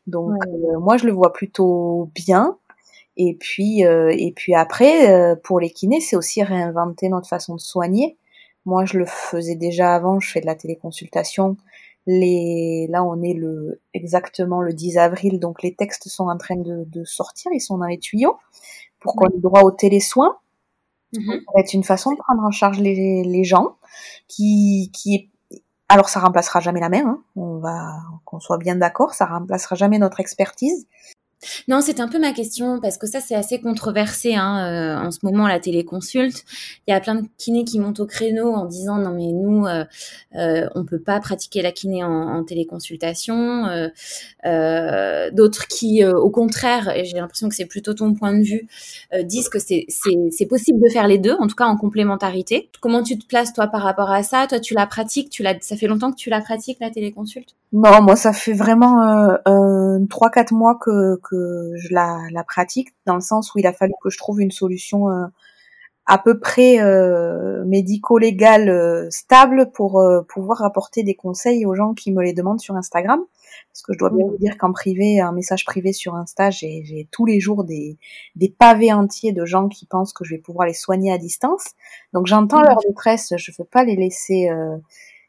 [0.06, 2.58] Donc euh, moi, je le vois plutôt bien.
[3.16, 7.54] Et puis, euh, et puis après, euh, pour les kinés, c'est aussi réinventer notre façon
[7.56, 8.16] de soigner.
[8.68, 10.20] Moi, je le faisais déjà avant.
[10.20, 11.56] Je fais de la téléconsultation
[12.06, 16.56] Les, là, on est le exactement le 10 avril, donc les textes sont en train
[16.56, 18.36] de, de sortir, ils sont dans les tuyaux
[19.00, 20.36] pour qu'on ait droit aux télésoins.
[21.14, 21.30] Mmh.
[21.30, 23.76] Ça va être une façon de prendre en charge les, les gens
[24.28, 25.30] qui, qui
[25.88, 27.22] alors ça remplacera jamais la main, hein.
[27.36, 27.94] on va
[28.26, 30.86] qu'on soit bien d'accord, ça remplacera jamais notre expertise,
[31.68, 35.10] non, c'est un peu ma question parce que ça c'est assez controversé hein, euh, en
[35.10, 36.44] ce moment la téléconsulte.
[36.86, 39.66] Il y a plein de kinés qui montent au créneau en disant non mais nous
[39.66, 39.84] euh,
[40.34, 43.66] euh, on peut pas pratiquer la kiné en, téléconsultation.
[44.44, 48.66] Euh, D'autres qui au contraire, et j'ai l'impression que c'est plutôt ton point de vue,
[49.24, 52.70] disent que c'est possible de faire les deux, en tout cas en complémentarité.
[52.80, 54.46] Comment tu te places toi par rapport à ça?
[54.48, 57.54] Toi tu la pratiques, tu l'as, ça fait longtemps que tu la pratiques la téléconsulte?
[57.72, 58.96] Non, moi ça fait vraiment
[60.08, 63.72] trois quatre mois que que je la, la, pratique, dans le sens où il a
[63.72, 65.26] fallu que je trouve une solution euh,
[66.06, 72.12] à peu près euh, médico-légale euh, stable pour pouvoir apporter des conseils aux gens qui
[72.12, 73.20] me les demandent sur Instagram.
[73.72, 77.08] Parce que je dois bien vous dire qu'en privé, un message privé sur Insta, j'ai
[77.10, 77.98] tous les jours des,
[78.36, 81.64] des pavés entiers de gens qui pensent que je vais pouvoir les soigner à distance.
[82.12, 84.50] Donc j'entends leur détresse, je ne veux pas les laisser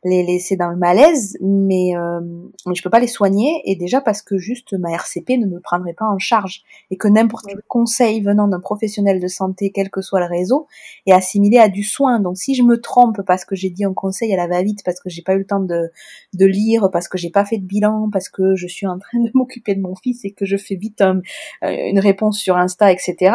[0.04, 2.22] les laisser dans le malaise, mais, euh,
[2.66, 5.60] mais je peux pas les soigner et déjà parce que juste ma RCP ne me
[5.60, 9.90] prendrait pas en charge et que n'importe quel conseil venant d'un professionnel de santé, quel
[9.90, 10.68] que soit le réseau,
[11.06, 12.22] est assimilé à du soin.
[12.22, 15.02] Donc si je me trompe parce que j'ai dit un conseil à la va-vite, parce
[15.02, 15.92] que j'ai pas eu le temps de,
[16.34, 19.20] de lire, parce que j'ai pas fait de bilan, parce que je suis en train
[19.20, 21.20] de m'occuper de mon fils et que je fais vite euh,
[21.62, 23.34] une réponse sur Insta, etc.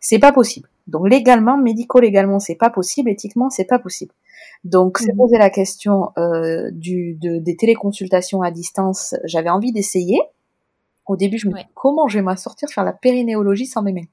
[0.00, 0.68] C'est pas possible.
[0.88, 4.12] Donc légalement, médico-légalement, c'est pas possible, éthiquement, c'est pas possible.
[4.64, 5.16] Donc, c'est mmh.
[5.16, 9.14] posé la question euh, du, de, des téléconsultations à distance.
[9.24, 10.20] J'avais envie d'essayer.
[11.06, 13.92] Au début, je me disais comment je vais m'en sortir faire la périnéologie sans mes
[13.92, 14.06] mains.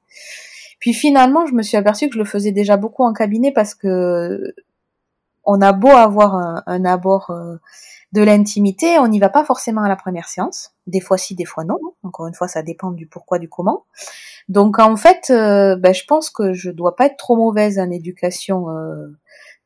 [0.80, 3.74] Puis finalement, je me suis aperçue que je le faisais déjà beaucoup en cabinet parce
[3.74, 4.54] que
[5.44, 7.56] on a beau avoir un, un abord euh,
[8.12, 10.72] de l'intimité, on n'y va pas forcément à la première séance.
[10.86, 11.78] Des fois si, des fois non.
[12.02, 13.84] Encore une fois, ça dépend du pourquoi, du comment.
[14.48, 17.90] Donc en fait, euh, ben, je pense que je dois pas être trop mauvaise en
[17.90, 19.06] éducation euh,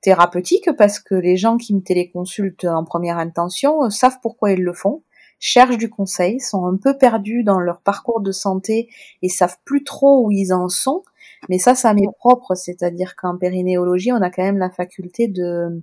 [0.04, 4.62] thérapeutique parce que les gens qui me téléconsultent en première intention euh, savent pourquoi ils
[4.62, 5.02] le font,
[5.40, 8.88] cherchent du conseil, sont un peu perdus dans leur parcours de santé
[9.22, 11.02] et savent plus trop où ils en sont.
[11.48, 15.82] Mais ça, ça m'est propre, c'est-à-dire qu'en périnéologie, on a quand même la faculté de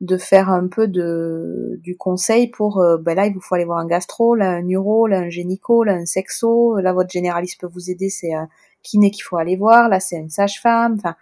[0.00, 3.64] de faire un peu de du conseil pour euh, ben là il vous faut aller
[3.64, 7.60] voir un gastro, là un neuro, là un gynéco, là un sexo, là votre généraliste
[7.60, 8.48] peut vous aider, c'est un
[8.84, 11.16] kiné qu'il faut aller voir, là c'est une sage-femme, enfin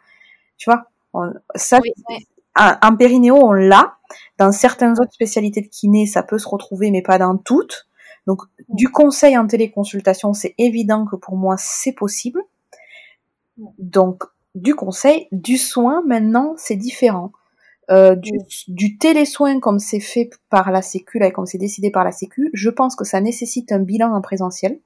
[0.59, 0.91] tu vois,
[1.55, 1.81] ça,
[2.55, 3.97] Un, périnéo, on l'a.
[4.39, 7.87] Dans certaines autres spécialités de kiné, ça peut se retrouver, mais pas dans toutes.
[8.27, 12.41] Donc, du conseil en téléconsultation, c'est évident que pour moi, c'est possible.
[13.79, 14.25] Donc,
[14.55, 17.33] du conseil, du soin, maintenant, c'est différent.
[17.91, 18.33] Euh, du,
[18.67, 22.51] du télésoin comme c'est fait par la Sécu, et comme c'est décidé par la Sécu,
[22.53, 24.81] je pense que ça nécessite un bilan en présentiel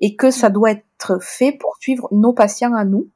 [0.00, 3.08] et que ça doit être fait pour suivre nos patients à nous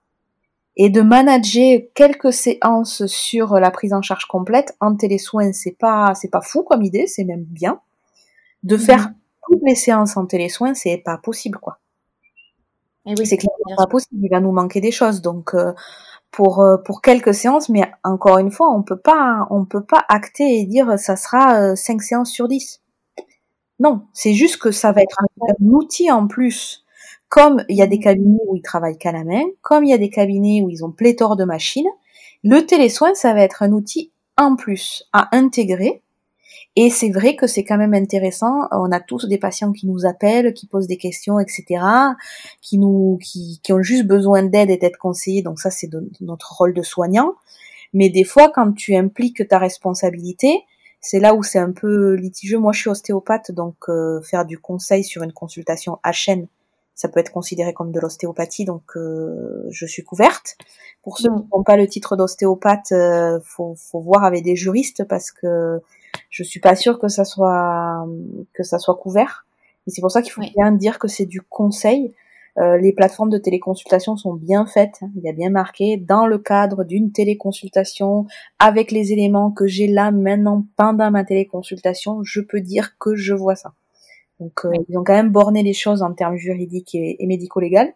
[0.76, 6.14] et de manager quelques séances sur la prise en charge complète en télésoin, c'est pas
[6.14, 7.80] c'est pas fou comme idée, c'est même bien.
[8.62, 9.14] De faire mhm.
[9.48, 11.78] toutes les séances en télésoin, c'est pas possible quoi.
[13.06, 15.72] Et oui, c'est clairement pas possible, il va nous manquer des choses donc euh,
[16.30, 20.04] pour euh, pour quelques séances mais encore une fois, on peut pas on peut pas
[20.08, 22.80] acter et dire ça sera 5 euh, séances sur 10.
[23.80, 26.83] Non, c'est juste que ça va être un outil en plus
[27.34, 29.92] comme il y a des cabinets où ils travaillent qu'à la main, comme il y
[29.92, 31.88] a des cabinets où ils ont pléthore de machines,
[32.44, 36.00] le télésoin, ça va être un outil en plus à intégrer.
[36.76, 38.68] Et c'est vrai que c'est quand même intéressant.
[38.70, 41.84] On a tous des patients qui nous appellent, qui posent des questions, etc.,
[42.60, 45.42] qui nous, qui, ont juste besoin d'aide et d'être conseillés.
[45.42, 45.90] Donc ça, c'est
[46.20, 47.34] notre rôle de soignant.
[47.92, 50.62] Mais des fois, quand tu impliques ta responsabilité,
[51.00, 52.60] c'est là où c'est un peu litigieux.
[52.60, 56.46] Moi, je suis ostéopathe, donc euh, faire du conseil sur une consultation à chaîne,
[56.94, 60.56] ça peut être considéré comme de l'ostéopathie, donc euh, je suis couverte.
[61.02, 65.04] Pour ceux qui n'ont pas le titre d'ostéopathe, euh, faut, faut voir avec des juristes
[65.04, 65.80] parce que
[66.30, 68.06] je suis pas sûre que ça soit
[68.52, 69.44] que ça soit couvert.
[69.86, 72.14] Et c'est pour ça qu'il faut bien dire que c'est du conseil.
[72.58, 75.00] Euh, les plateformes de téléconsultation sont bien faites.
[75.16, 78.26] Il y a bien marqué dans le cadre d'une téléconsultation
[78.60, 83.34] avec les éléments que j'ai là maintenant pendant ma téléconsultation, je peux dire que je
[83.34, 83.74] vois ça.
[84.40, 87.92] Donc euh, ils ont quand même borné les choses en termes juridiques et, médico-légal.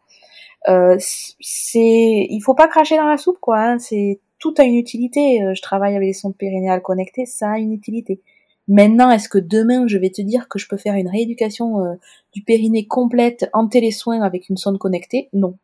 [0.68, 3.58] Euh, c'est, il faut pas cracher dans la soupe quoi.
[3.58, 3.78] Hein.
[3.78, 5.42] C'est tout a une utilité.
[5.42, 8.20] Euh, je travaille avec les sondes périnéales connectées, ça a une utilité.
[8.68, 11.94] Maintenant, est-ce que demain je vais te dire que je peux faire une rééducation euh,
[12.32, 15.28] du périnée complète en télésoin avec une sonde connectée?
[15.32, 15.56] Non,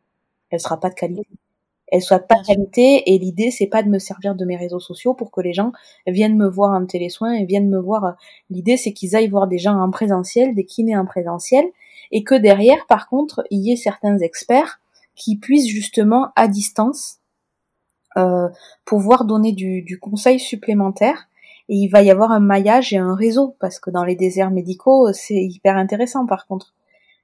[0.49, 1.27] elle sera pas de qualité.
[1.87, 5.13] Elles soient pas qualité et l'idée c'est pas de me servir de mes réseaux sociaux
[5.13, 5.71] pour que les gens
[6.07, 8.15] viennent me voir en télésoin et viennent me voir.
[8.49, 11.65] L'idée c'est qu'ils aillent voir des gens en présentiel des kinés en présentiel
[12.11, 14.79] et que derrière par contre il y ait certains experts
[15.15, 17.17] qui puissent justement à distance
[18.17, 18.49] euh,
[18.85, 21.27] pouvoir donner du, du conseil supplémentaire
[21.67, 24.51] et il va y avoir un maillage et un réseau parce que dans les déserts
[24.51, 26.74] médicaux c'est hyper intéressant par contre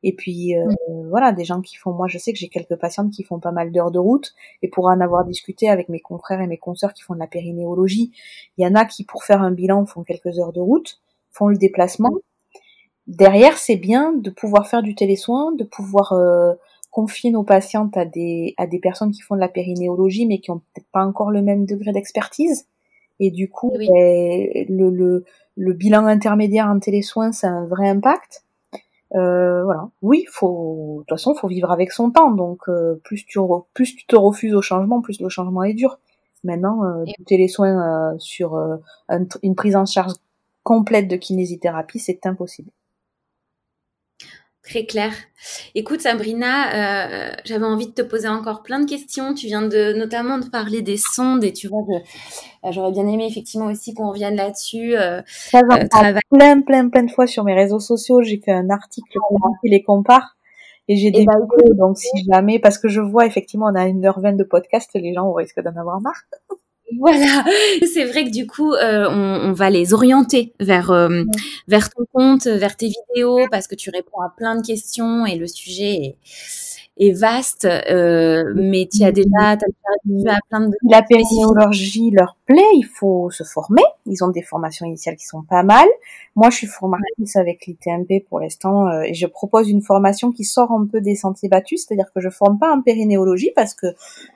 [0.04, 0.66] et puis euh,
[1.10, 3.52] voilà, des gens qui font, moi je sais que j'ai quelques patientes qui font pas
[3.52, 6.94] mal d'heures de route, et pour en avoir discuté avec mes confrères et mes consoeurs
[6.94, 8.12] qui font de la périnéologie,
[8.58, 11.02] il y en a qui pour faire un bilan font quelques heures de route,
[11.32, 12.12] font le déplacement.
[13.08, 16.54] Derrière, c'est bien de pouvoir faire du télésoin, de pouvoir euh,
[16.92, 20.52] confier nos patientes à des à des personnes qui font de la périnéologie mais qui
[20.52, 22.68] ont peut-être pas encore le même degré d'expertise.
[23.20, 23.88] Et du coup, ben,
[24.70, 25.26] le, le,
[25.58, 28.44] le bilan intermédiaire en télésoin, c'est un vrai impact.
[29.16, 29.90] Euh, voilà.
[30.02, 32.32] Oui, faut, de toute façon, faut vivre avec son temps.
[32.32, 33.40] Donc, euh, plus tu
[33.74, 36.00] plus tu te refuses au changement, plus le changement est dur.
[36.44, 38.78] Maintenant, euh, les soins euh, sur euh,
[39.44, 40.14] une prise en charge
[40.64, 42.72] complète de kinésithérapie, c'est impossible.
[44.64, 45.12] Très clair.
[45.74, 49.34] Écoute, Sabrina, euh, j'avais envie de te poser encore plein de questions.
[49.34, 53.26] Tu viens de notamment de parler des sondes et tu vois, euh, j'aurais bien aimé
[53.28, 54.96] effectivement aussi qu'on revienne là-dessus.
[54.96, 58.22] Euh, Ça va euh, plein, plein, plein de fois sur mes réseaux sociaux.
[58.22, 59.10] J'ai fait un article
[59.64, 60.38] qui les compare
[60.88, 61.74] et j'ai des bah, vidéos.
[61.74, 64.92] Donc si jamais, parce que je vois effectivement, on a une heure vingt de podcast,
[64.94, 66.22] les gens risquent d'en avoir marre.
[67.00, 67.46] Voilà,
[67.94, 71.24] c'est vrai que du coup, euh, on, on, va les orienter vers euh,
[71.68, 75.36] vers ton compte, vers tes vidéos, parce que tu réponds à plein de questions et
[75.36, 76.18] le sujet est,
[76.98, 79.58] est vaste, euh, mais tu as déjà, as
[80.06, 80.76] déjà à plein de...
[80.90, 83.84] La périnéologie leur plaît, il faut se former.
[84.06, 85.88] Ils ont des formations initiales qui sont pas mal.
[86.36, 90.72] Moi, je suis formatrice avec l'ITMP pour l'instant et je propose une formation qui sort
[90.72, 93.88] un peu des sentiers battus, c'est-à-dire que je forme pas en périnéologie parce que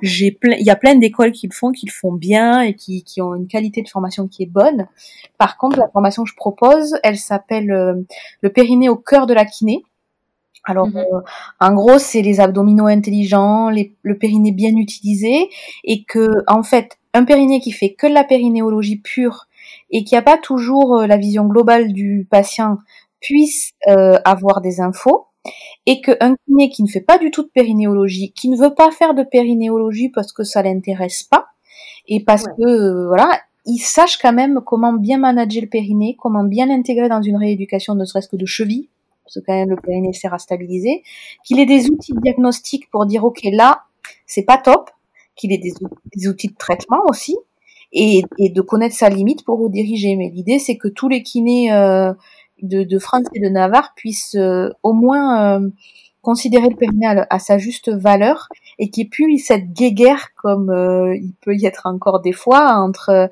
[0.02, 2.76] j'ai plein, il y a plein d'écoles qui le font, qui le font bien et
[2.76, 4.88] qui, qui ont une qualité de formation qui est bonne.
[5.38, 7.94] Par contre, la formation que je propose, elle s'appelle euh,
[8.42, 9.84] le périnée au cœur de la kiné.
[10.66, 10.98] Alors, mhm.
[10.98, 11.22] euh,
[11.60, 15.50] en gros, c'est les abdominaux intelligents, le périnée bien utilisé,
[15.84, 19.48] et que, en fait, un périnée qui fait que de la périnéologie pure
[19.90, 22.78] et qui n'a pas toujours euh, la vision globale du patient
[23.22, 25.28] puisse euh, avoir des infos,
[25.86, 28.92] et qu'un kiné qui ne fait pas du tout de périnéologie, qui ne veut pas
[28.92, 31.48] faire de périnéologie parce que ça l'intéresse pas,
[32.08, 36.68] et parce que voilà, il sache quand même comment bien manager le périnée, comment bien
[36.68, 38.90] l'intégrer dans une rééducation, ne serait-ce que de cheville,
[39.24, 41.04] parce que quand même le périnée sert à stabiliser,
[41.44, 43.84] qu'il ait des outils de diagnostic pour dire ok là
[44.28, 44.90] c'est pas top,
[45.36, 47.36] qu'il ait des, outils de traitement aussi
[47.92, 50.16] et, de connaître sa limite pour vous diriger.
[50.16, 52.14] Mais l'idée c'est que tous les kinés euh,
[52.62, 55.70] de, France et de Navarre puissent euh, au moins euh,
[56.22, 58.48] considérer le périnée à, sa juste valeur
[58.80, 60.72] et qu'il n'y ait plus cette guéguerre comme
[61.16, 63.30] il peut y être encore des fois entre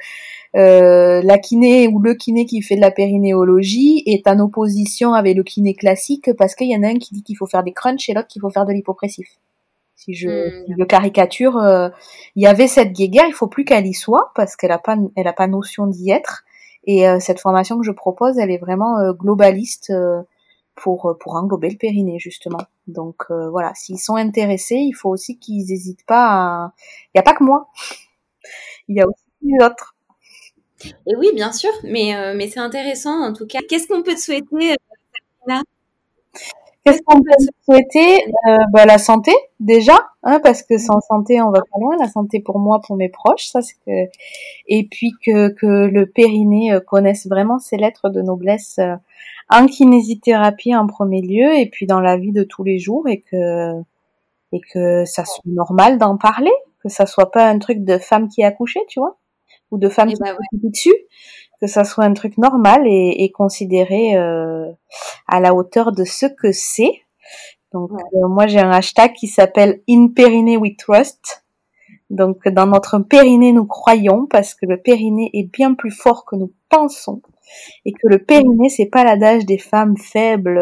[0.56, 5.36] euh, la kiné ou le kiné qui fait de la périnéologie est en opposition avec
[5.36, 7.74] le kiné classique parce qu'il y en a un qui dit qu'il faut faire des
[7.74, 9.28] crunchs et l'autre qu'il faut faire de l'hypopressif.
[9.96, 10.76] Si je, hmm.
[10.78, 11.90] le caricature, euh,
[12.36, 14.96] il y avait cette guéguerre, il faut plus qu'elle y soit parce qu'elle a pas,
[15.16, 16.44] elle a pas notion d'y être.
[16.86, 19.92] Et euh, cette formation que je propose, elle est vraiment globaliste
[20.76, 22.60] pour pour englober le périnée justement.
[22.88, 26.66] Donc voilà, s'ils sont intéressés, il faut aussi qu'ils n'hésitent pas.
[26.68, 26.74] À...
[27.14, 27.70] Il n'y a pas que moi,
[28.88, 29.24] il y a aussi
[29.60, 29.96] d'autres.
[31.08, 33.60] Et oui, bien sûr, mais, euh, mais c'est intéressant en tout cas.
[33.68, 34.76] Qu'est-ce qu'on peut te souhaiter, euh,
[36.84, 41.42] Qu'est-ce qu'on peut te souhaiter euh, bah, La santé, déjà, hein, parce que sans santé,
[41.42, 41.96] on va pas loin.
[41.98, 44.12] La santé pour moi, pour mes proches, ça c'est que...
[44.68, 48.80] Et puis que, que le périnée connaisse vraiment ses lettres de noblesse
[49.50, 53.22] en kinésithérapie en premier lieu, et puis dans la vie de tous les jours, et
[53.22, 53.80] que,
[54.52, 56.52] et que ça soit normal d'en parler,
[56.82, 59.18] que ça soit pas un truc de femme qui a accouché, tu vois
[59.74, 60.96] ou de femmes eh qui ben dessus,
[61.60, 64.72] que ça soit un truc normal et, considéré euh,
[65.28, 67.02] à la hauteur de ce que c'est.
[67.74, 71.44] Donc euh, moi j'ai un hashtag qui s'appelle In Périnée We Trust.
[72.12, 76.36] Donc dans notre périnée nous croyons parce que le périnée est bien plus fort que
[76.36, 77.24] nous pensons
[77.86, 80.62] et que le périnée c'est pas l'adage des femmes faibles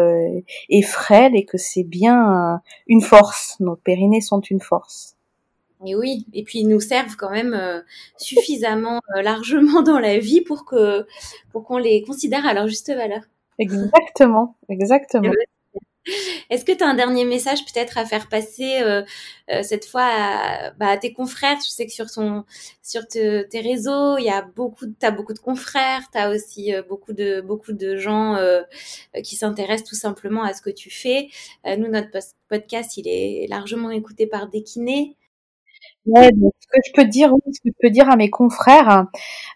[0.70, 3.56] et frêles et que c'est bien une force.
[3.60, 5.11] Nos périnées sont une force.
[5.84, 7.80] Et oui, et puis ils nous servent quand même euh,
[8.16, 11.06] suffisamment euh, largement dans la vie pour que
[11.50, 13.22] pour qu'on les considère à leur juste valeur.
[13.58, 15.32] Exactement, exactement.
[16.50, 19.02] Est-ce que tu as un dernier message peut-être à faire passer euh,
[19.62, 21.58] cette fois à, bah, à, tes confrères?
[21.58, 22.44] Tu sais que sur, ton,
[22.82, 26.72] sur tes réseaux, il y a beaucoup, tu as beaucoup de confrères, tu as aussi
[26.88, 28.36] beaucoup, de, beaucoup de gens
[29.22, 31.28] qui s'intéressent tout simplement à ce que tu fais.
[31.64, 32.10] nous, notre
[32.48, 35.16] podcast, il est largement écouté par des kinés.
[36.06, 39.06] Ouais, ce que je peux dire, ce que je peux dire à mes confrères,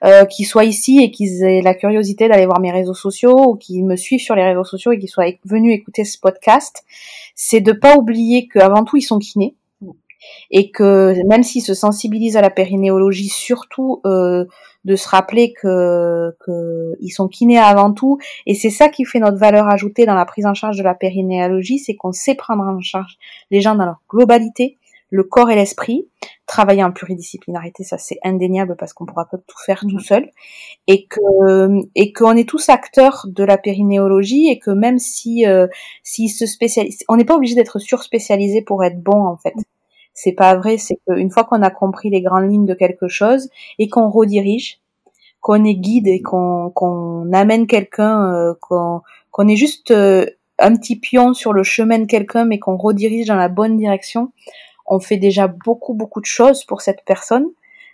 [0.05, 3.57] euh, qui soient ici et qu'ils aient la curiosité d'aller voir mes réseaux sociaux ou
[3.57, 6.85] qui me suivent sur les réseaux sociaux et qui soient venus écouter ce podcast,
[7.35, 9.57] c'est de pas oublier qu'avant tout ils sont kinés
[10.51, 14.45] et que même s'ils se sensibilisent à la périnéologie, surtout euh,
[14.85, 19.19] de se rappeler que, que ils sont kinés avant tout, et c'est ça qui fait
[19.19, 22.63] notre valeur ajoutée dans la prise en charge de la périnéologie, c'est qu'on sait prendre
[22.63, 23.17] en charge
[23.51, 24.79] les gens dans leur globalité,
[25.11, 26.07] le corps et l'esprit,
[26.47, 30.31] travailler en pluridisciplinarité, ça c'est indéniable parce qu'on pourra pas tout faire tout seul,
[30.87, 31.21] et que
[31.95, 35.67] et qu'on est tous acteurs de la périnéologie et que même si euh,
[36.03, 39.55] s'ils se spécialisent, on n'est pas obligé d'être surspécialisé pour être bon en fait.
[40.15, 43.51] C'est pas vrai, c'est qu'une fois qu'on a compris les grandes lignes de quelque chose
[43.79, 44.81] et qu'on redirige,
[45.41, 50.27] qu'on est guide et qu'on qu'on amène quelqu'un, euh, qu'on qu'on est juste euh,
[50.59, 54.33] un petit pion sur le chemin de quelqu'un mais qu'on redirige dans la bonne direction,
[54.89, 57.47] on fait déjà beaucoup beaucoup de choses pour cette personne.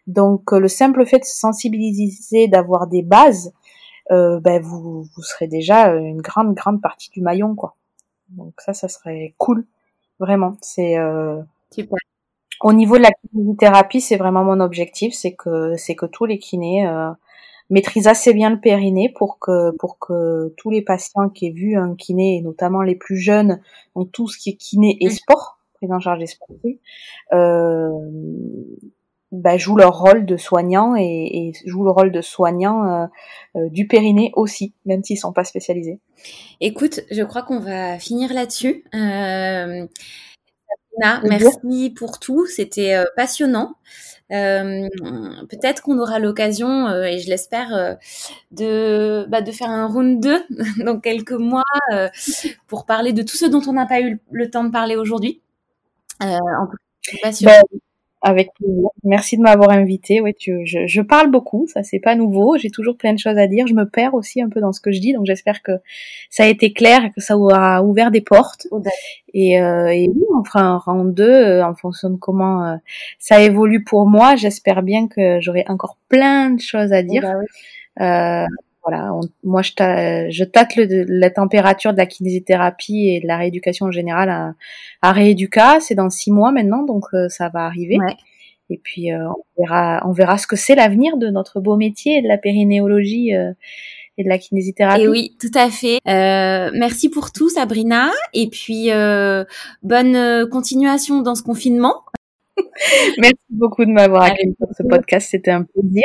[0.07, 3.53] Donc euh, le simple fait de se sensibiliser, d'avoir des bases,
[4.11, 7.77] ben vous vous serez déjà une grande grande partie du maillon quoi.
[8.29, 9.67] Donc ça ça serait cool,
[10.21, 10.57] vraiment.
[10.61, 10.97] C'est
[11.73, 11.99] Super.
[12.61, 16.39] Au niveau de la kinésithérapie, c'est vraiment mon objectif, c'est que c'est que tous les
[16.39, 17.11] kinés euh,
[17.71, 21.77] maîtrisent assez bien le périnée pour que pour que tous les patients qui aient vu
[21.77, 23.61] un kiné, et notamment les plus jeunes,
[23.97, 26.79] donc tout ce qui est kiné et sport, prise en charge des sportifs,
[27.33, 27.91] euh,
[29.33, 33.07] bah, jouent leur rôle de soignant et, et jouent le rôle de soignant euh,
[33.57, 36.01] euh, du périnée aussi, même s'ils sont pas spécialisés.
[36.61, 38.85] Écoute, je crois qu'on va finir là-dessus.
[38.95, 39.87] Euh,
[40.99, 43.75] merci pour tout, c'était passionnant.
[44.29, 47.97] Peut-être qu'on aura l'occasion, et je l'espère,
[48.51, 50.45] de, bah, de faire un round 2
[50.85, 51.65] dans quelques mois
[52.67, 55.42] pour parler de tout ce dont on n'a pas eu le temps de parler aujourd'hui.
[56.23, 56.69] En.
[57.43, 57.63] Ben,
[58.23, 58.51] avec.
[59.03, 60.21] Merci de m'avoir invité.
[60.21, 62.57] Ouais, tu, je, je, parle beaucoup, ça c'est pas nouveau.
[62.57, 63.67] J'ai toujours plein de choses à dire.
[63.67, 65.73] Je me perds aussi un peu dans ce que je dis, donc j'espère que
[66.31, 68.69] ça a été clair et que ça aura ouvert des portes.
[69.35, 72.77] Et, euh, et oui, on fera un round 2 euh, en fonction de comment euh,
[73.19, 74.37] ça évolue pour moi.
[74.37, 77.23] J'espère bien que j'aurai encore plein de choses à dire.
[77.97, 78.47] Bah
[78.85, 79.13] voilà,
[79.45, 79.71] moi je,
[80.31, 84.55] je tâte le, la température de la kinésithérapie et de la rééducation en général à,
[85.03, 85.79] à Rééduca.
[85.81, 87.99] C'est dans six mois maintenant, donc euh, ça va arriver.
[88.71, 92.23] Et puis euh, on verra, on verra ce que c'est l'avenir de notre beau métier
[92.23, 93.53] de la périnéologie euh,
[94.19, 95.03] et de la kinésithérapie.
[95.03, 95.99] Et oui, tout à fait.
[96.05, 98.11] merci pour tout, Sabrina.
[98.35, 98.91] Et puis
[99.83, 102.03] bonne continuation dans ce confinement.
[103.19, 106.05] merci beaucoup de m'avoir accueilli pour ce podcast, c'était un plaisir.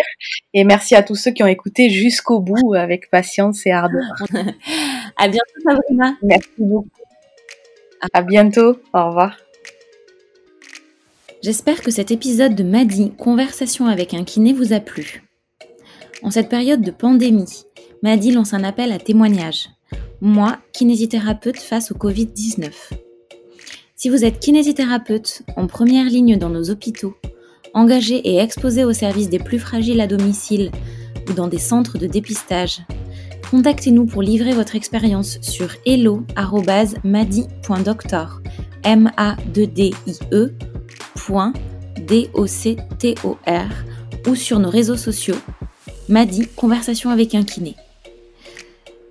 [0.54, 4.04] Et merci à tous ceux qui ont écouté jusqu'au bout avec patience et ardeur.
[5.18, 6.18] à bientôt Sabrina.
[6.24, 6.90] Merci beaucoup.
[8.14, 8.80] À bientôt.
[8.94, 9.38] Au revoir.
[11.44, 15.24] J'espère que cet épisode de Madi, Conversation avec un kiné, vous a plu.
[16.24, 17.64] En cette période de pandémie,
[18.04, 19.70] Madi lance un appel à témoignage.
[20.20, 22.72] Moi, kinésithérapeute face au Covid-19.
[24.00, 27.16] Si vous êtes kinésithérapeute en première ligne dans nos hôpitaux,
[27.74, 30.70] engagé et exposé au service des plus fragiles à domicile
[31.28, 32.82] ou dans des centres de dépistage,
[33.50, 38.42] contactez-nous pour livrer votre expérience sur hello@madi.doctor
[40.32, 40.54] e
[44.28, 45.38] ou sur nos réseaux sociaux
[46.08, 47.74] Madi conversation avec un kiné.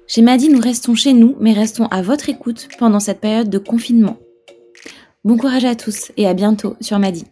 [0.07, 3.59] Chez Madi, nous restons chez nous, mais restons à votre écoute pendant cette période de
[3.59, 4.17] confinement.
[5.27, 7.25] Bon courage à tous et à bientôt sur Madi.